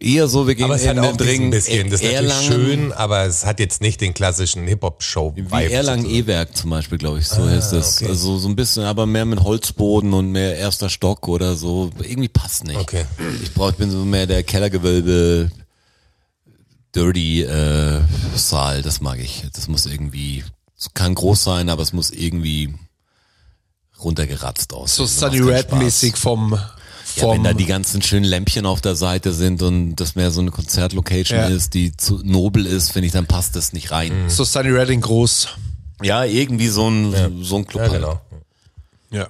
[0.00, 1.50] Eher so, wir gehen Aber es in hat den auch diesen Ring.
[1.52, 5.48] bisschen, das ist natürlich Erlangen, schön, aber es hat jetzt nicht den klassischen Hip-Hop-Show-Vibe.
[5.52, 7.98] Wie Erlangen-E-Werk zum Beispiel, glaube ich, so ist das.
[8.02, 8.10] okay.
[8.10, 11.90] Also so ein bisschen, aber mehr mit Holzboden und mehr erster Stock oder so.
[12.00, 12.80] Irgendwie passt nicht.
[12.80, 13.04] Okay.
[13.44, 15.52] Ich brauche, ich bin so mehr der Kellergewölbe,
[16.96, 18.00] Dirty äh,
[18.34, 19.44] Saal, das mag ich.
[19.54, 20.42] Das muss irgendwie,
[20.82, 22.74] es kann groß sein, aber es muss irgendwie
[24.02, 25.06] runtergeratzt aussehen.
[25.06, 25.78] So Sunny macht keinen Red Spaß.
[25.78, 26.58] mäßig vom,
[27.16, 30.40] Ja, wenn da die ganzen schönen Lämpchen auf der Seite sind und das mehr so
[30.40, 31.46] eine Konzertlocation Ja.
[31.48, 34.28] ist, die zu nobel ist, finde ich, dann passt das nicht rein.
[34.28, 35.48] so Sunny Red in groß.
[36.02, 37.82] Ja, irgendwie so ein, so ein Club.
[37.84, 38.00] Ja, halt.
[38.00, 38.20] genau.
[39.12, 39.28] Ja.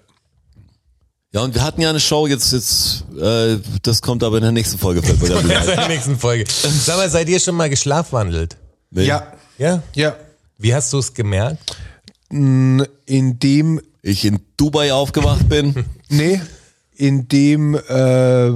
[1.34, 4.52] Ja, und wir hatten ja eine Show jetzt, jetzt, äh, das kommt aber in der
[4.52, 5.00] nächsten Folge.
[5.10, 6.44] in der nächsten Folge.
[6.50, 8.56] Sag mal, seid ihr schon mal geschlafwandelt?
[8.90, 9.04] Nee.
[9.04, 9.32] Ja.
[9.58, 9.82] Ja?
[9.94, 10.16] Ja.
[10.62, 11.76] Wie hast du es gemerkt?
[12.30, 15.84] In dem, Ich in Dubai aufgewacht bin.
[16.08, 16.40] nee,
[16.94, 18.50] in dem äh,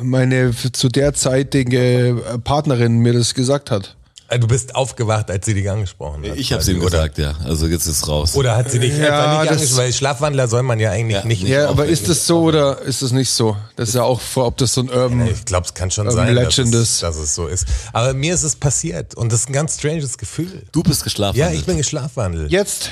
[0.00, 3.96] meine zu derzeitige Partnerin mir das gesagt hat.
[4.30, 6.36] Äh, Du bist aufgewacht, als sie dich angesprochen hat.
[6.38, 7.34] Ich habe quasi, ihm gesagt, ja.
[7.44, 8.34] Also jetzt ist raus.
[8.36, 9.78] Oder hat sie dich Ja, einfach nicht das- angesprochen?
[9.84, 11.42] Weil Schlafwandler soll man ja eigentlich Ja, nicht.
[11.42, 13.56] nicht Ja, aber ist das so oder ist das nicht so?
[13.76, 15.26] Das ist ja auch vor, ob das so ein Urban.
[15.26, 17.02] Ich glaube, es kann schon Ähm, sein, dass Legend es, ist.
[17.02, 17.66] dass es so ist.
[17.92, 20.62] Aber mir ist es passiert und das ist ein ganz stranges Gefühl.
[20.72, 21.36] Du bist geschlafen.
[21.36, 22.50] Ja, ich bin geschlafwandelt.
[22.50, 22.90] Jetzt?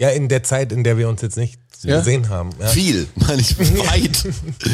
[0.00, 1.98] Ja, in der Zeit, in der wir uns jetzt nicht Ja?
[1.98, 2.50] gesehen haben.
[2.58, 2.68] Ja.
[2.68, 4.24] Viel, meine ich weit.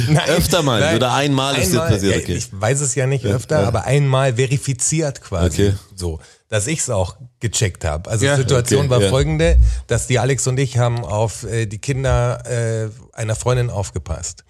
[0.08, 2.34] Nein, Öfter mal nein, oder einmal ist dir passiert, ja, okay.
[2.36, 5.68] Ich weiß es ja nicht öfter, aber einmal verifiziert quasi.
[5.68, 5.74] Okay.
[5.96, 8.08] So, dass ich es auch gecheckt habe.
[8.08, 8.36] Also Ja.
[8.36, 9.08] die Situation Okay, war ja.
[9.08, 9.58] folgende,
[9.88, 14.44] dass die Alex und ich haben auf äh, die Kinder äh, einer Freundin aufgepasst.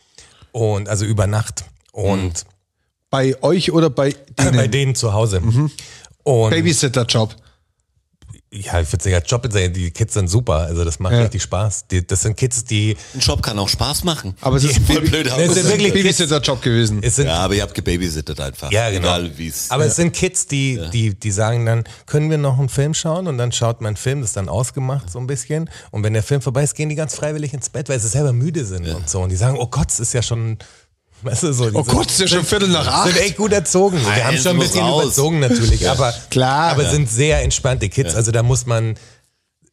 [0.53, 1.65] Und also über Nacht.
[1.93, 2.45] Und
[3.09, 4.57] Bei euch oder bei denen?
[4.57, 5.41] bei denen zu Hause.
[6.23, 7.35] Und Babysitter-Job.
[8.53, 10.55] Ja, ich würde sagen, Job sein, die Kids sind super.
[10.59, 11.23] Also das macht Ja.
[11.23, 11.89] richtig Spaß.
[11.89, 14.35] Die, das sind Kids, die Ein Job kann auch Spaß machen.
[14.41, 15.39] Aber es ist ein voll blöd Es aus.
[15.39, 17.01] sind Das ist ein wirklich Babysitter-Job gewesen.
[17.03, 18.71] es sind Ja, aber ihr habt gebabysittet einfach.
[18.71, 19.19] Ja, genau.
[19.19, 19.33] Egal.
[19.71, 23.27] Aber es sind Kids, die, die, die sagen dann, können wir noch einen Film schauen?
[23.27, 25.69] Und dann schaut man einen Film, das ist dann ausgemacht so ein bisschen.
[25.91, 28.33] Und wenn der Film vorbei ist, gehen die ganz freiwillig ins Bett, weil sie selber
[28.33, 29.21] müde sind und so.
[29.23, 30.57] Und die sagen, oh Gott, es ist ja schon,
[31.27, 31.71] weißt du, so.
[31.75, 33.09] Oh Gott, es ist ja schon Viertel nach acht.
[33.09, 33.99] Sind echt gut erzogen.
[34.05, 35.05] Wir haben schon ein bisschen raus.
[35.05, 36.71] überzogen natürlich, aber, Klar.
[36.73, 38.15] aber sind sehr entspannte Kids.
[38.15, 38.95] Also da muss man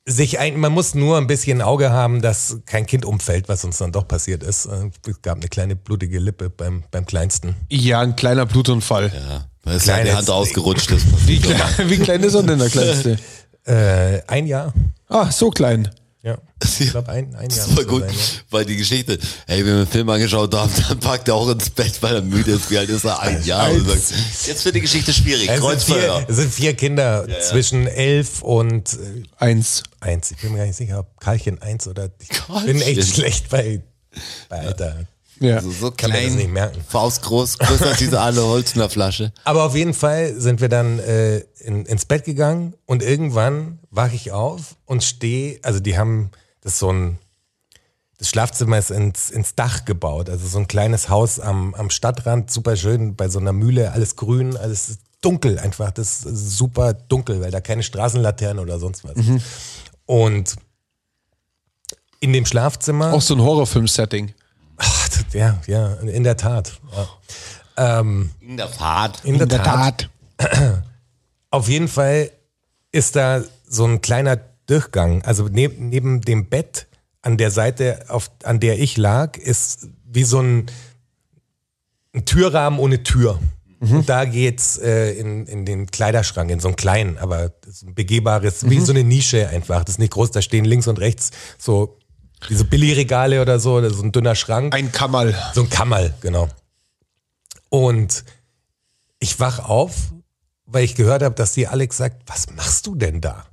[0.05, 3.77] sich ein, man muss nur ein bisschen Auge haben, dass kein Kind umfällt, was uns
[3.77, 4.65] dann doch passiert ist.
[4.65, 7.55] Äh, Es gab eine kleine blutige Lippe beim, beim Kleinsten.
[7.69, 9.13] Ja, ein kleiner Blutunfall.
[9.13, 11.05] ja, weil es Kleines- die Hand ausgerutscht ist.
[11.27, 13.17] Wie, klein, wie klein ist er denn, der Kleinste?
[13.65, 14.73] Äh, ein Jahr.
[15.07, 15.89] Ah, so klein.
[16.25, 16.37] Ja.
[16.79, 17.67] Ich glaube, ein, ein Jahr.
[17.67, 18.15] Das war gut, sein, ja.
[18.49, 21.69] weil die Geschichte, hey, wenn wir einen Film angeschaut haben, dann packt er auch ins
[21.69, 22.71] Bett, weil er müde ist.
[22.71, 23.19] Wie alt ist er?
[23.19, 23.69] Ein Jahr.
[23.69, 24.13] Und sagt,
[24.47, 25.49] jetzt wird die Geschichte schwierig.
[25.49, 26.19] Es sind, Kreuzfeuer.
[26.19, 29.83] vier, es sind vier Kinder zwischen elf und äh, Eins.
[29.99, 30.31] eins.
[30.31, 32.67] Ich bin mir gar nicht sicher, ob Karlchen eins oder ich Karlchen.
[32.67, 33.81] bin echt schlecht bei,
[34.47, 35.05] bei Alter.
[35.43, 35.57] Ja.
[35.57, 36.81] Also so Kann mir das klein, nicht merken.
[36.87, 39.33] faustgroß, größer als diese alle Holzner Flasche.
[39.43, 44.15] Aber auf jeden Fall sind wir dann äh, in, ins Bett gegangen und irgendwann wache
[44.15, 46.31] ich auf und stehe, also die haben
[46.61, 47.17] das so ein,
[48.17, 52.49] das Schlafzimmer ist ins, ins Dach gebaut, also so ein kleines Haus am, am Stadtrand,
[52.49, 57.41] super schön, bei so einer Mühle, alles grün, alles dunkel einfach, das ist super dunkel,
[57.41, 59.15] weil da keine Straßenlaterne oder sonst was.
[60.05, 60.55] Und
[62.19, 63.11] in dem Schlafzimmer.
[63.11, 64.33] Auch so ein Horrorfilm-Setting.
[64.77, 66.79] Ach, ja, ja, in der Tat.
[66.95, 67.99] Ja.
[67.99, 69.23] Ähm, In der Fahrt.
[69.23, 70.09] in, der, Tat.
[71.49, 72.31] Auf jeden Fall
[72.91, 75.23] ist da so ein kleiner Durchgang.
[75.23, 76.87] Also neben, neben dem Bett
[77.21, 80.67] an der Seite, auf, an der ich lag, ist wie so ein,
[82.13, 83.39] ein Türrahmen ohne Tür.
[83.79, 87.51] Und da geht's äh, in, in den Kleiderschrank, in so einen kleinen, aber
[87.81, 89.83] ein begehbares, wie so eine Nische einfach.
[89.83, 91.97] Das ist nicht groß, da stehen links und rechts so
[92.49, 94.73] diese Billigregale oder so, oder so ein dünner Schrank.
[94.73, 95.35] Ein Kammerl.
[95.53, 96.49] So ein Kammerl, genau.
[97.69, 98.23] Und
[99.19, 100.13] ich wach auf,
[100.65, 103.45] weil ich gehört habe, dass die Alex sagt, was machst du denn da?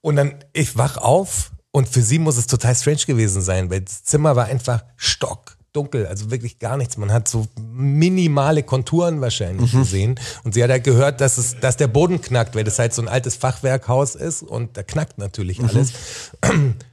[0.00, 3.82] Und dann, ich wach auf und für sie muss es total strange gewesen sein, weil
[3.82, 6.96] das Zimmer war einfach stockdunkel, also wirklich gar nichts.
[6.96, 10.18] Man hat so minimale Konturen wahrscheinlich gesehen.
[10.42, 13.02] Und sie hat halt gehört, dass, es, dass der Boden knackt, weil das halt so
[13.02, 15.92] ein altes Fachwerkhaus ist und da knackt natürlich alles.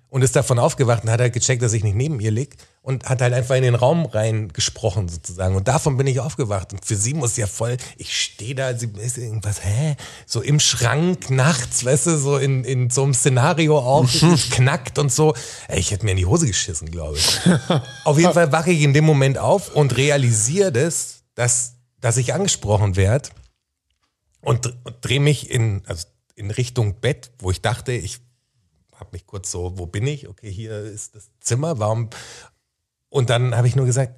[0.10, 3.10] Und ist davon aufgewacht und hat halt gecheckt, dass ich nicht neben ihr lieg und
[3.10, 5.56] hat halt einfach in den Raum rein gesprochen sozusagen.
[5.56, 6.72] Und davon bin ich aufgewacht.
[6.72, 9.98] Und für sie muss ja voll, ich stehe da, sie ist irgendwas, hä?
[10.26, 14.98] So im Schrank nachts, weißt du, so in, in so einem Szenario auch, es knackt
[14.98, 15.34] und so.
[15.68, 17.40] Ey, ich hätte mir in die Hose geschissen, glaube ich.
[18.06, 22.34] Auf jeden Fall wache ich in dem Moment auf und realisiere das, dass dass ich
[22.34, 23.30] angesprochen werde
[24.42, 28.20] und, und drehe mich in, also in Richtung Bett, wo ich dachte, ich
[29.00, 30.28] habe mich kurz so, wo bin ich?
[30.28, 32.10] Okay, hier ist das Zimmer, warum?
[33.10, 34.14] Und dann habe ich nur gesagt,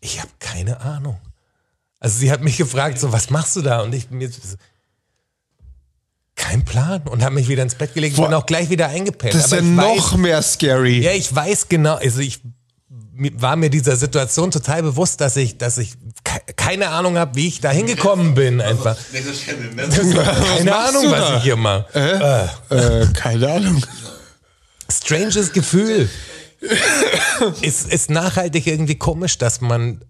[0.00, 1.18] ich habe keine Ahnung.
[1.98, 3.80] Also sie hat mich gefragt, so, was machst du da?
[3.82, 4.56] Und ich mir so,
[6.34, 8.28] kein Plan und habe mich wieder ins Bett gelegt und Boah.
[8.28, 9.34] bin auch gleich wieder eingepennt.
[9.34, 11.00] Das ist ja noch weiß, mehr scary.
[11.00, 12.40] ja, ich weiß genau, also ich
[13.18, 17.48] war mir dieser Situation total bewusst, dass ich, dass ich ke keine Ahnung habe, wie
[17.48, 18.60] ich da hingekommen bin.
[18.60, 18.96] Einfach.
[19.12, 22.50] Keine machst Ahnung, du was ich hier mache.
[22.70, 23.82] Äh, keine Ahnung.
[24.90, 26.08] Stranges Gefühl.
[27.62, 30.04] ist, ist nachhaltig irgendwie komisch, dass man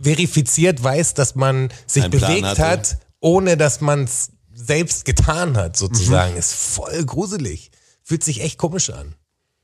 [0.00, 5.56] verifiziert weiß, dass man sich Einen Plan bewegt hat, ohne dass man es selbst getan
[5.56, 6.36] hat, sozusagen.
[6.36, 7.70] Ist voll gruselig.
[8.02, 9.14] Fühlt sich echt komisch an.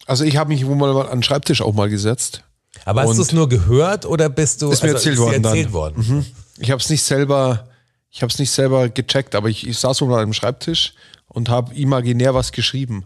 [0.06, 2.42] Also ich habe mich wohl mal an den Schreibtisch auch mal gesetzt.
[2.84, 5.52] Aber hast du es nur gehört oder bist du Ist mir erzählt dir worden dann.
[5.52, 6.26] erzählt worden?
[6.58, 7.68] Ich habe es nicht selber,
[8.10, 10.94] ich habe es nicht selber gecheckt, aber ich, ich saß wohl mal am Schreibtisch
[11.28, 13.04] und habe imaginär was geschrieben.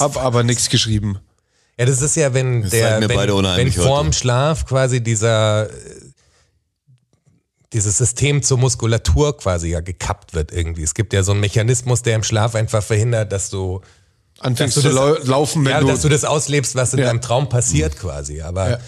[0.00, 1.18] Hab aber nichts geschrieben.
[1.78, 4.16] Ja, das ist ja, wenn Das der, wenn, wenn vorm heute.
[4.16, 5.74] Schlaf quasi dieser, äh,
[7.72, 10.82] dieses System zur Muskulatur quasi ja gekappt wird irgendwie.
[10.82, 13.82] Es gibt ja so einen Mechanismus, der im Schlaf einfach verhindert, dass du,
[14.38, 17.00] Anfängst dass zu du das, laufen, wenn ja, du, dass du das auslebst, was in
[17.00, 17.06] Ja.
[17.06, 18.40] deinem Traum passiert quasi.
[18.40, 18.78] Aber Ja.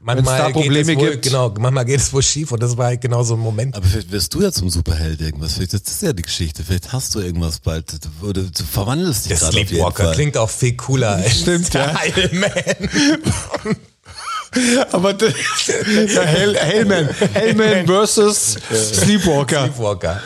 [0.00, 1.22] Manchmal da Probleme geht es wohl, gibt.
[1.24, 3.74] genau, manchmal geht es wohl schief und das war halt genau so ein Moment.
[3.76, 5.54] Aber vielleicht wirst du ja zum Superheld irgendwas.
[5.54, 6.62] Vielleicht das ist ja die Geschichte.
[6.64, 7.92] Vielleicht hast du irgendwas bald.
[8.22, 10.14] Oder du verwandelst dich Der gerade auf jeden Sleepwalker Fall.
[10.14, 12.00] klingt auch viel cooler als Stimmt, der ja.
[12.16, 13.76] Iron Man.
[14.92, 15.32] aber der,
[16.06, 19.64] der Hell, Hellman, Hellman versus Sleepwalker.
[19.64, 20.22] Sleepwalker.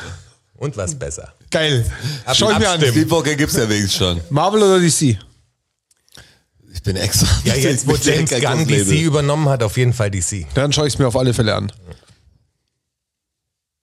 [0.57, 1.33] Und was besser.
[1.51, 1.85] Geil.
[2.25, 2.81] Ab- Schau ich mir an.
[2.81, 4.21] Sleepwalker gibt's ja wenigstens schon.
[4.31, 5.19] Marvel oder DC?
[6.75, 7.29] Ich bin extra.
[7.45, 10.47] Ja, jetzt, wo James Gunn DC übernommen hat, auf jeden Fall DC.
[10.55, 11.71] Dann schaue ich es mir auf alle Fälle an.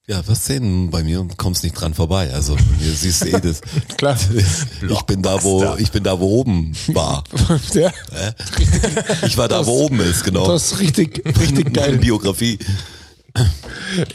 [0.08, 2.34] Ja, was sehen bei mir und kommst nicht dran vorbei.
[2.34, 3.62] Also hier siehst du eh das.
[3.98, 4.18] Klar.
[4.90, 7.24] Ich bin da, wo ich bin da, wo oben war.
[7.74, 7.92] Ja,
[9.28, 10.48] Ich war da, wo oben ist, genau.
[10.48, 12.00] das ist richtig, richtig geil.
[12.00, 12.58] Biografie.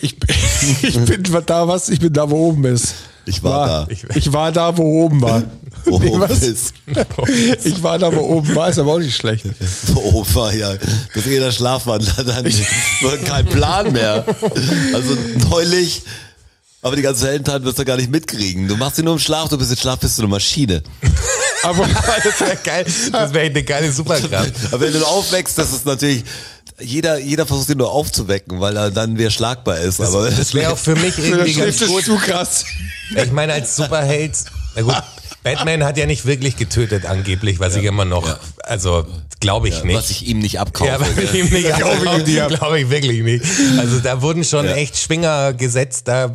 [0.00, 0.16] Ich,
[0.82, 1.88] ich bin da, was?
[1.88, 2.94] Ich bin da, wo oben ist.
[3.26, 3.86] Ich war da.
[3.88, 5.42] Ich, ich war da, wo oben war.
[5.86, 6.72] Wo Nee, oben ist.
[7.64, 9.44] Ich war da, wo oben war, ist aber auch nicht schlecht.
[9.88, 10.74] Wo oben war, ja.
[11.14, 14.24] Dass jeder Schlafwandler dann kein Plan mehr.
[14.94, 15.14] Also
[15.50, 16.02] neulich.
[16.80, 18.66] Aber die ganze Heldentat wirst du gar nicht mitkriegen.
[18.66, 20.82] Du machst sie nur im Schlaf, du bist im Schlaf, bist du eine Maschine.
[21.62, 21.86] Aber
[22.22, 22.86] das wäre geil.
[23.12, 24.52] Das wäre eine geile Superkraft.
[24.70, 26.24] Aber wenn du aufwächst, das ist natürlich,
[26.80, 30.00] jeder, jeder versucht ihn nur aufzuwecken, weil er dann wer schlagbar ist.
[30.00, 32.04] Aber Das wäre auch für mich irgendwie ganz gut.
[32.04, 32.64] zu krass.
[33.16, 34.32] Ich meine, als Superheld,
[34.74, 35.02] na gut,
[35.42, 39.06] Batman hat ja nicht wirklich getötet, angeblich, was ich immer noch, also
[39.40, 39.94] glaube ich nicht.
[39.96, 40.90] was ich ihm nicht abkaufe.
[40.90, 42.48] ja, was ich ihm nicht Glaube ich ihm nicht ab.
[42.50, 43.44] glaube ich wirklich nicht.
[43.78, 46.34] Also da wurden schon echt Schwinger gesetzt, da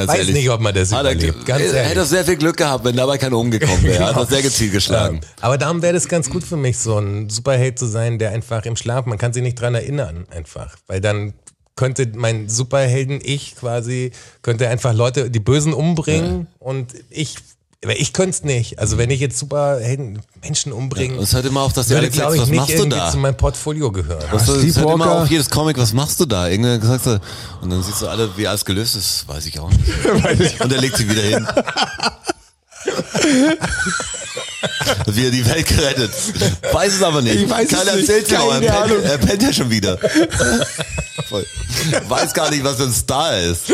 [0.00, 0.34] Ganz weiß ehrlich.
[0.34, 1.48] nicht, ob man das Hat er, überlebt.
[1.48, 1.90] Er ehrlich.
[1.90, 4.04] hätte sehr viel Glück gehabt, wenn dabei keiner umgekommen wäre.
[4.06, 5.20] Hat er sehr gezielt geschlagen.
[5.40, 8.64] Aber darum wäre das ganz gut für mich, so ein Superheld zu sein, der einfach
[8.64, 10.76] im Schlaf, man kann sich nicht dran erinnern, einfach.
[10.86, 11.34] Weil dann
[11.76, 17.36] könnte mein Superhelden-Ich quasi, könnte einfach Leute, die Bösen umbringen und ich,
[17.82, 18.78] aber ich könnte es nicht.
[18.78, 22.10] Also wenn ich jetzt Superhelden, Menschen umbringen, Und es hört immer auf, dass die würde,
[22.10, 23.10] glaube sagt, ich, was nicht machst du irgendwie da?
[23.10, 24.22] zu meinem Portfolio gehören.
[24.30, 26.48] Das, das hört immer auf jedes Comic, was machst du da?
[26.48, 27.20] Irgendwann sagst du,
[27.62, 30.60] und dann siehst du alle, wie alles gelöst ist, weiß ich auch nicht.
[30.60, 31.46] Und er legt sie wieder hin.
[35.06, 36.10] Wie er die Welt gerettet.
[36.72, 37.36] Weiß es aber nicht.
[37.36, 38.08] Ich weiß es Keiner nicht.
[38.08, 38.54] erzählt ja auch.
[38.54, 39.98] Er pennt, er pennt ja schon wieder.
[41.28, 41.46] Voll.
[42.08, 43.70] Weiß gar nicht, was für ein Star ist.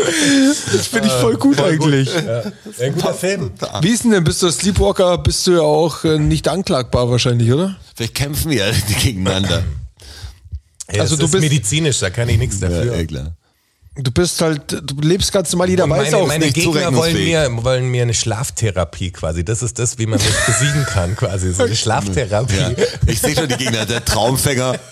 [0.73, 2.09] Das finde ich voll gut eigentlich.
[2.79, 3.51] Ein guter Film.
[3.81, 7.51] Wie ist denn denn, bist du Sleepwalker, bist du ja auch äh, nicht anklagbar wahrscheinlich,
[7.51, 7.75] oder?
[7.95, 8.71] Vielleicht kämpfen wir
[9.03, 9.63] gegeneinander.
[10.91, 12.85] Ja, Also das du ist bist- medizinisch, da kann ich nichts dafür.
[12.85, 13.35] Ja, eh klar.
[13.99, 16.53] Du bist halt, du lebst ganz normal, jeder Und weiß meine, auch meine nicht.
[16.55, 19.43] Gegner wollen mir, wollen mir eine Schlaftherapie quasi.
[19.43, 21.51] Das ist das, wie man mich besiegen kann, quasi.
[21.51, 22.55] So eine Schlaftherapie.
[22.55, 22.71] Ja.
[23.07, 24.75] Ich sehe schon die Gegner, der Traumfänger.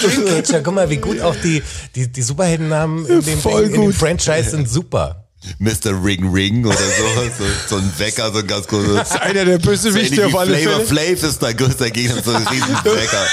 [0.00, 1.62] Dreamcatcher, guck mal, wie gut auch die,
[1.94, 3.92] die, die Superheldennamen in dem, Voll in dem.
[3.92, 5.21] Franchise sind super.
[5.58, 5.92] Mr.
[6.04, 6.82] Ring Ring oder so,
[7.38, 9.12] so, so ein Wecker, so ein ganz großes.
[9.12, 10.86] Einer der So Bösewichte ähnlich auf alle Flavor Fälle.
[11.16, 13.26] Flav ist dein größter Gegner, so ein riesen Wecker.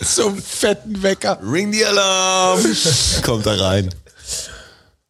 [0.04, 1.38] So einem fetten Wecker.
[1.42, 2.60] Ring the Alarm!
[3.22, 3.94] Kommt da rein.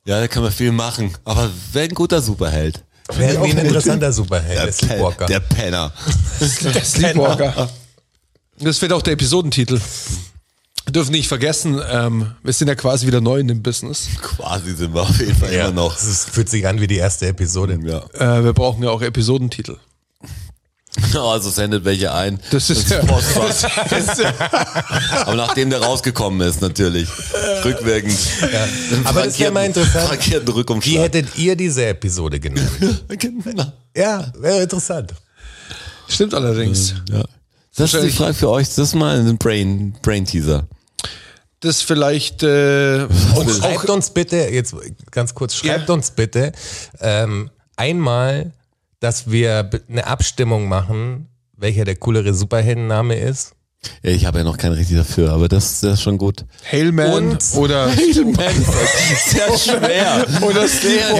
[0.07, 2.83] Ja, da kann man viel machen, aber wäre ein guter Superheld.
[3.19, 5.27] Irgendwie ein interessanter Superheld, der Pen- Sleepwalker.
[5.27, 5.93] der Penner.
[6.75, 7.71] Der Sleepwalker.
[8.59, 9.81] Das wird auch der Episodentitel.
[10.87, 14.07] Wir dürfen nicht vergessen, ähm, wir sind ja quasi wieder neu in dem Business.
[14.22, 15.97] Quasi sind wir auf jeden Fall ja, immer noch.
[15.97, 17.76] Ist, fühlt sich an wie die erste Episode.
[17.82, 18.05] Ja.
[18.39, 19.76] Äh, wir brauchen ja auch Episodentitel.
[21.14, 22.41] Also sendet welche ein.
[22.51, 23.49] Das ist ja, Postfach.
[23.91, 24.32] das ist ja
[25.26, 27.07] Aber nachdem der rausgekommen ist, natürlich.
[27.64, 28.16] Rückwirkend.
[29.05, 30.18] Aber das wäre mal interessant.
[30.87, 32.70] Wie hättet ihr diese Episode genannt?
[33.09, 33.72] Genau.
[33.95, 35.12] ja, wäre interessant.
[36.09, 36.95] stimmt allerdings.
[37.11, 37.24] Ja.
[37.76, 38.68] Das ist die Frage für euch.
[38.68, 40.66] Das ist mal ein Brain, Brain Teaser.
[41.67, 44.75] Das vielleicht äh, Und schreibt uns bitte, jetzt
[45.11, 45.95] ganz kurz, schreibt Ja.
[45.95, 46.53] uns bitte
[47.01, 48.53] ähm, einmal,
[49.01, 53.56] dass wir eine Abstimmung machen, welcher der coolere Superheldenname ist.
[54.03, 56.45] Ich habe ja noch keinen richtig dafür, aber das, das ist schon gut.
[56.70, 60.26] Hailman Und- oder Sehr schwer.
[60.43, 60.66] oder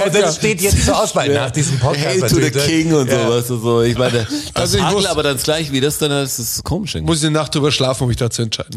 [0.07, 2.07] Ja, das steht jetzt zur Auswahl nach diesem Podcast.
[2.07, 2.67] Hail to the natürlich.
[2.67, 3.27] King und Ja.
[3.27, 3.83] so, weißt du, so.
[3.83, 6.65] Ich meine, das Also ich Hagel muss- aber dann gleich wie das dann, das ist
[6.65, 6.95] komisch.
[6.95, 7.11] irgendwie.
[7.13, 8.77] Muss ich eine Nacht drüber schlafen, um mich da zu entscheiden.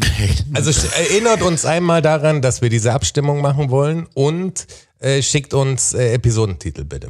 [0.54, 4.66] Also erinnert uns einmal daran, dass wir diese Abstimmung machen wollen und
[5.00, 7.08] äh, schickt uns äh, Episodentitel bitte.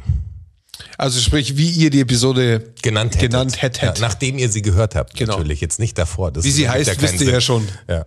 [0.97, 3.31] Also sprich, wie ihr die Episode Genannt hättet.
[3.31, 3.81] Genannt hättet.
[3.81, 5.33] Ja, nachdem ihr sie gehört habt, Genau.
[5.37, 5.61] natürlich.
[5.61, 6.31] Jetzt nicht davor.
[6.31, 7.67] Das Wie sie heißt, wisst ihr ja schon.
[7.87, 8.05] Ja.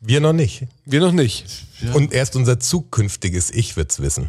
[0.00, 0.62] Wir noch nicht.
[0.86, 1.44] Wir noch nicht.
[1.92, 4.28] Und erst unser zukünftiges Ich wird's wissen.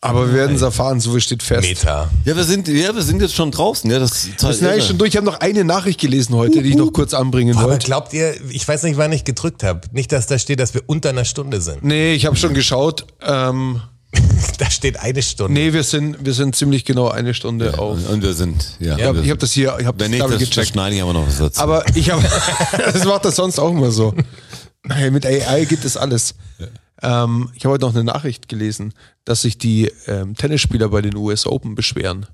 [0.00, 1.62] Aber wir werden es erfahren, so viel steht fest.
[1.62, 2.08] Meta.
[2.24, 4.86] Ja, wir sind, ja, wir sind jetzt schon draußen, ja, das ist Wir sind eigentlich
[4.86, 5.08] schon durch.
[5.10, 7.86] Ich habe noch eine Nachricht gelesen heute, die ich noch kurz anbringen Aber wollte.
[7.86, 9.80] glaubt ihr, ich weiß nicht, wann ich gedrückt habe.
[9.92, 11.82] Nicht, dass da steht, dass wir unter einer Stunde sind.
[11.82, 13.06] Nee, ich habe schon geschaut.
[13.22, 13.80] Ähm,
[14.58, 15.52] Da steht eine Stunde.
[15.52, 17.98] nee, wir sind, wir sind ziemlich genau eine Stunde auf.
[17.98, 18.96] Und, und wir sind, ja.
[18.96, 20.68] Ich habe wir hab das hier, ich habe das nicht, das, ich das gecheckt.
[20.68, 21.60] schneide ich aber noch was dazu.
[21.60, 22.22] Aber ich habe,
[22.92, 24.14] das macht das sonst auch immer so.
[24.88, 26.34] Hey, mit AI geht das alles.
[27.02, 28.94] Ähm, ich habe heute noch eine Nachricht gelesen,
[29.24, 32.26] dass sich die ähm, Tennisspieler bei den US Open beschweren.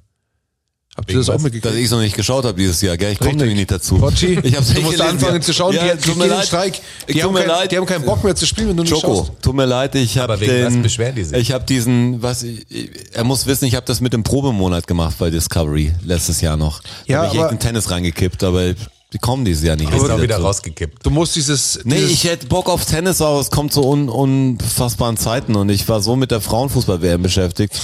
[0.94, 1.64] Habt ihr das auch mitgekriegt?
[1.64, 3.12] dass ich es noch nicht geschaut habe dieses Jahr, gell?
[3.12, 3.96] Ich komme nämlich nicht dazu.
[3.96, 5.40] Bocci, ich hab's du nicht musst gelesen, anfangen ja.
[5.40, 6.46] zu schauen, Ja, die, die tut mir gehen leid.
[6.46, 6.80] Streik.
[7.08, 7.72] Die, tut haben mir kein, leid.
[7.72, 9.32] die haben keinen Bock mehr zu spielen, wenn du nicht Joko, schaust.
[9.40, 11.36] tut mir leid, ich habe den, was beschweren die sich?
[11.38, 12.66] Ich habe diesen, was ich,
[13.12, 16.82] er muss wissen, ich habe das mit dem Probemonat gemacht bei Discovery letztes Jahr noch.
[16.82, 18.74] Da Ja, hab ich echt in Tennis reingekippt, aber
[19.14, 19.90] die kommen dieses Jahr nicht.
[19.94, 20.42] Ist auch wieder dazu.
[20.42, 21.04] rausgekippt.
[21.06, 24.08] Du musst dieses, Nee, dieses ich hätte Bock auf Tennis, aber es kommt zu un,
[24.10, 27.78] unfassbaren Zeiten und ich war so mit der Frauenfußball-WM beschäftigt.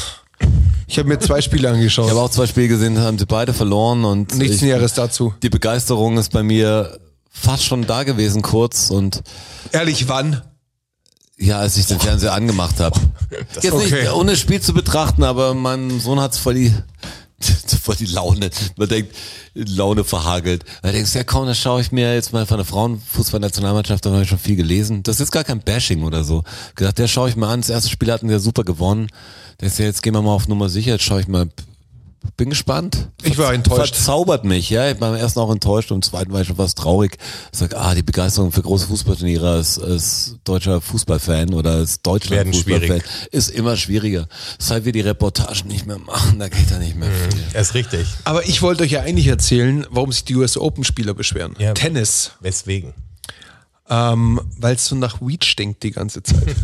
[0.89, 2.07] Ich habe mir zwei Spiele angeschaut.
[2.07, 5.35] Ich habe auch zwei Spiele gesehen, haben sie beide verloren und Nichts ich, Näheres dazu.
[5.43, 6.99] die Begeisterung ist bei mir
[7.31, 9.23] fast schon da gewesen kurz und
[9.71, 10.43] Ehrlich, wann?
[11.39, 12.99] ja, als ich den Fernseher angemacht habe.
[13.61, 14.03] Jetzt okay.
[14.03, 16.75] nicht ohne Spiel zu betrachten, aber mein Sohn hat's voll die
[17.79, 18.51] voll die Laune.
[18.77, 19.15] Man denkt,
[19.55, 20.65] Laune verhagelt.
[20.83, 24.11] Da denkst du, ja komm, das schaue ich mir jetzt mal von der Frauenfußballnationalmannschaft, da
[24.11, 25.03] habe ich schon viel gelesen.
[25.03, 26.45] Das ist gar kein Bashing oder so.
[26.75, 29.09] Gedacht, der schaue ich mir an, das erste Spiel hatten wir super gewonnen.
[29.61, 31.49] Denkst du, jetzt gehen wir mal auf Nummer sicher, jetzt schaue ich mal.
[32.37, 33.09] Bin gespannt.
[33.23, 33.97] Ich war enttäuscht.
[33.97, 34.93] Verzaubert mich, ja.
[34.95, 37.17] Beim ersten auch enttäuscht, und beim zweiten war ich schon fast traurig.
[37.53, 42.55] Ich sag, ah, die Begeisterung für große Fußballturniere als, als deutscher Fußballfan oder als Deutschland
[42.55, 43.03] Fußballfan
[43.33, 44.29] ist immer schwieriger.
[44.59, 47.41] Seit wir die Reportagen nicht mehr machen, da geht da nicht mehr viel.
[47.53, 48.07] Er ist richtig.
[48.25, 51.55] Aber ich wollte euch ja eigentlich erzählen, warum sich die US Open Spieler beschweren.
[51.59, 51.75] Ja.
[51.75, 52.33] Tennis.
[52.41, 52.95] Weswegen?
[53.91, 56.55] Ähm, Weil es so nach Weed stinkt die ganze Zeit.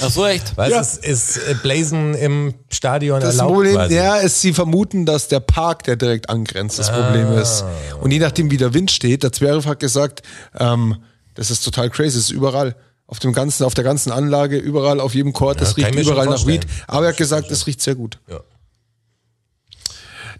[0.00, 0.56] Ach so, echt?
[0.56, 0.80] Was Ja.
[0.80, 3.94] ist, ist äh, Blazen im Stadion Das erlaubt Problem, quasi?
[3.94, 7.40] ja, ist, sie vermuten, dass der Park, der direkt angrenzt, das Problem Ah.
[7.40, 7.64] ist.
[8.00, 10.22] Und je nachdem, wie der Wind steht, der Zverev hat gesagt,
[10.58, 10.96] ähm,
[11.34, 12.74] das ist total crazy, es ist überall.
[13.06, 16.26] Auf dem ganzen, auf der ganzen Anlage, überall, auf jedem Court, das kann riecht überall
[16.26, 16.66] nach Weed.
[16.86, 18.18] Aber er hat gesagt, es riecht sehr gut.
[18.28, 18.40] Ja.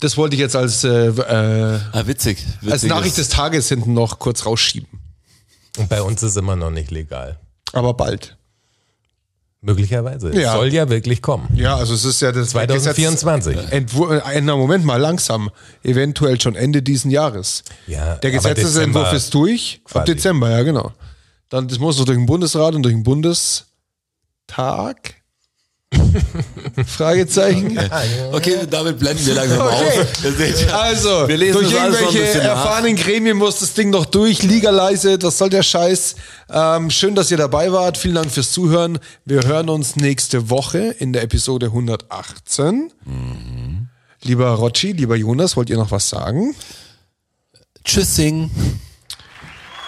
[0.01, 2.39] Das wollte ich jetzt als, äh, äh, Ah, witzig.
[2.61, 4.89] witzig als Nachricht des ist- Tages hinten noch kurz rausschieben.
[5.79, 7.39] Und bei uns ist immer noch nicht legal.
[7.73, 8.37] Aber bald.
[9.65, 10.31] Möglicherweise.
[10.31, 10.55] Es Ja.
[10.55, 11.49] soll ja wirklich kommen.
[11.55, 13.55] Ja, also es ist ja das 2024.
[13.57, 15.51] Gesetz- Entwu äh, na, Moment mal, langsam.
[15.85, 17.63] Eventuell schon Ende diesen Jahres.
[17.87, 19.81] Ja, Der Gesetzesentwurf ist durch.
[19.85, 20.15] Ab quasi.
[20.15, 20.93] Dezember, ja, genau.
[21.49, 23.67] Dann, das muss noch durch den Bundesrat und durch den Bundestag.
[26.87, 27.79] Fragezeichen.
[28.33, 29.75] Okay, damit blenden wir langsam Okay.
[30.01, 30.07] auf.
[30.25, 32.49] Ihr seht ja, Also, wir lesen durch irgendwelche bisschen nach.
[32.51, 36.15] erfahrenen Gremien muss das Ding noch durch, legalisiert, was soll der Scheiß.
[36.51, 38.99] Ähm, schön, dass ihr dabei wart, vielen Dank fürs Zuhören.
[39.25, 42.91] Wir hören uns nächste Woche in der Episode 118.
[43.05, 43.89] Mhm.
[44.23, 46.55] Lieber Rocci, lieber Jonas, wollt ihr noch was sagen?
[47.85, 48.51] Tschüssing.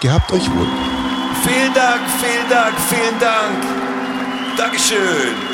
[0.00, 0.66] Gehabt euch wohl.
[1.46, 3.64] Vielen Dank, vielen Dank, vielen Dank.
[4.58, 5.53] Dankeschön.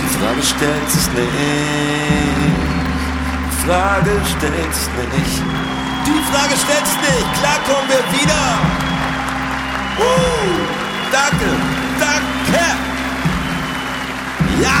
[0.00, 1.32] Die Frage stellt sich nicht.
[3.44, 5.42] Die Frage stellt sich nicht.
[6.06, 7.28] Die Frage stellt sich nicht.
[7.40, 8.44] Klar kommen wir wieder.
[9.98, 10.64] Uh,
[11.12, 11.50] danke,
[12.00, 12.64] danke.
[14.62, 14.80] Ja,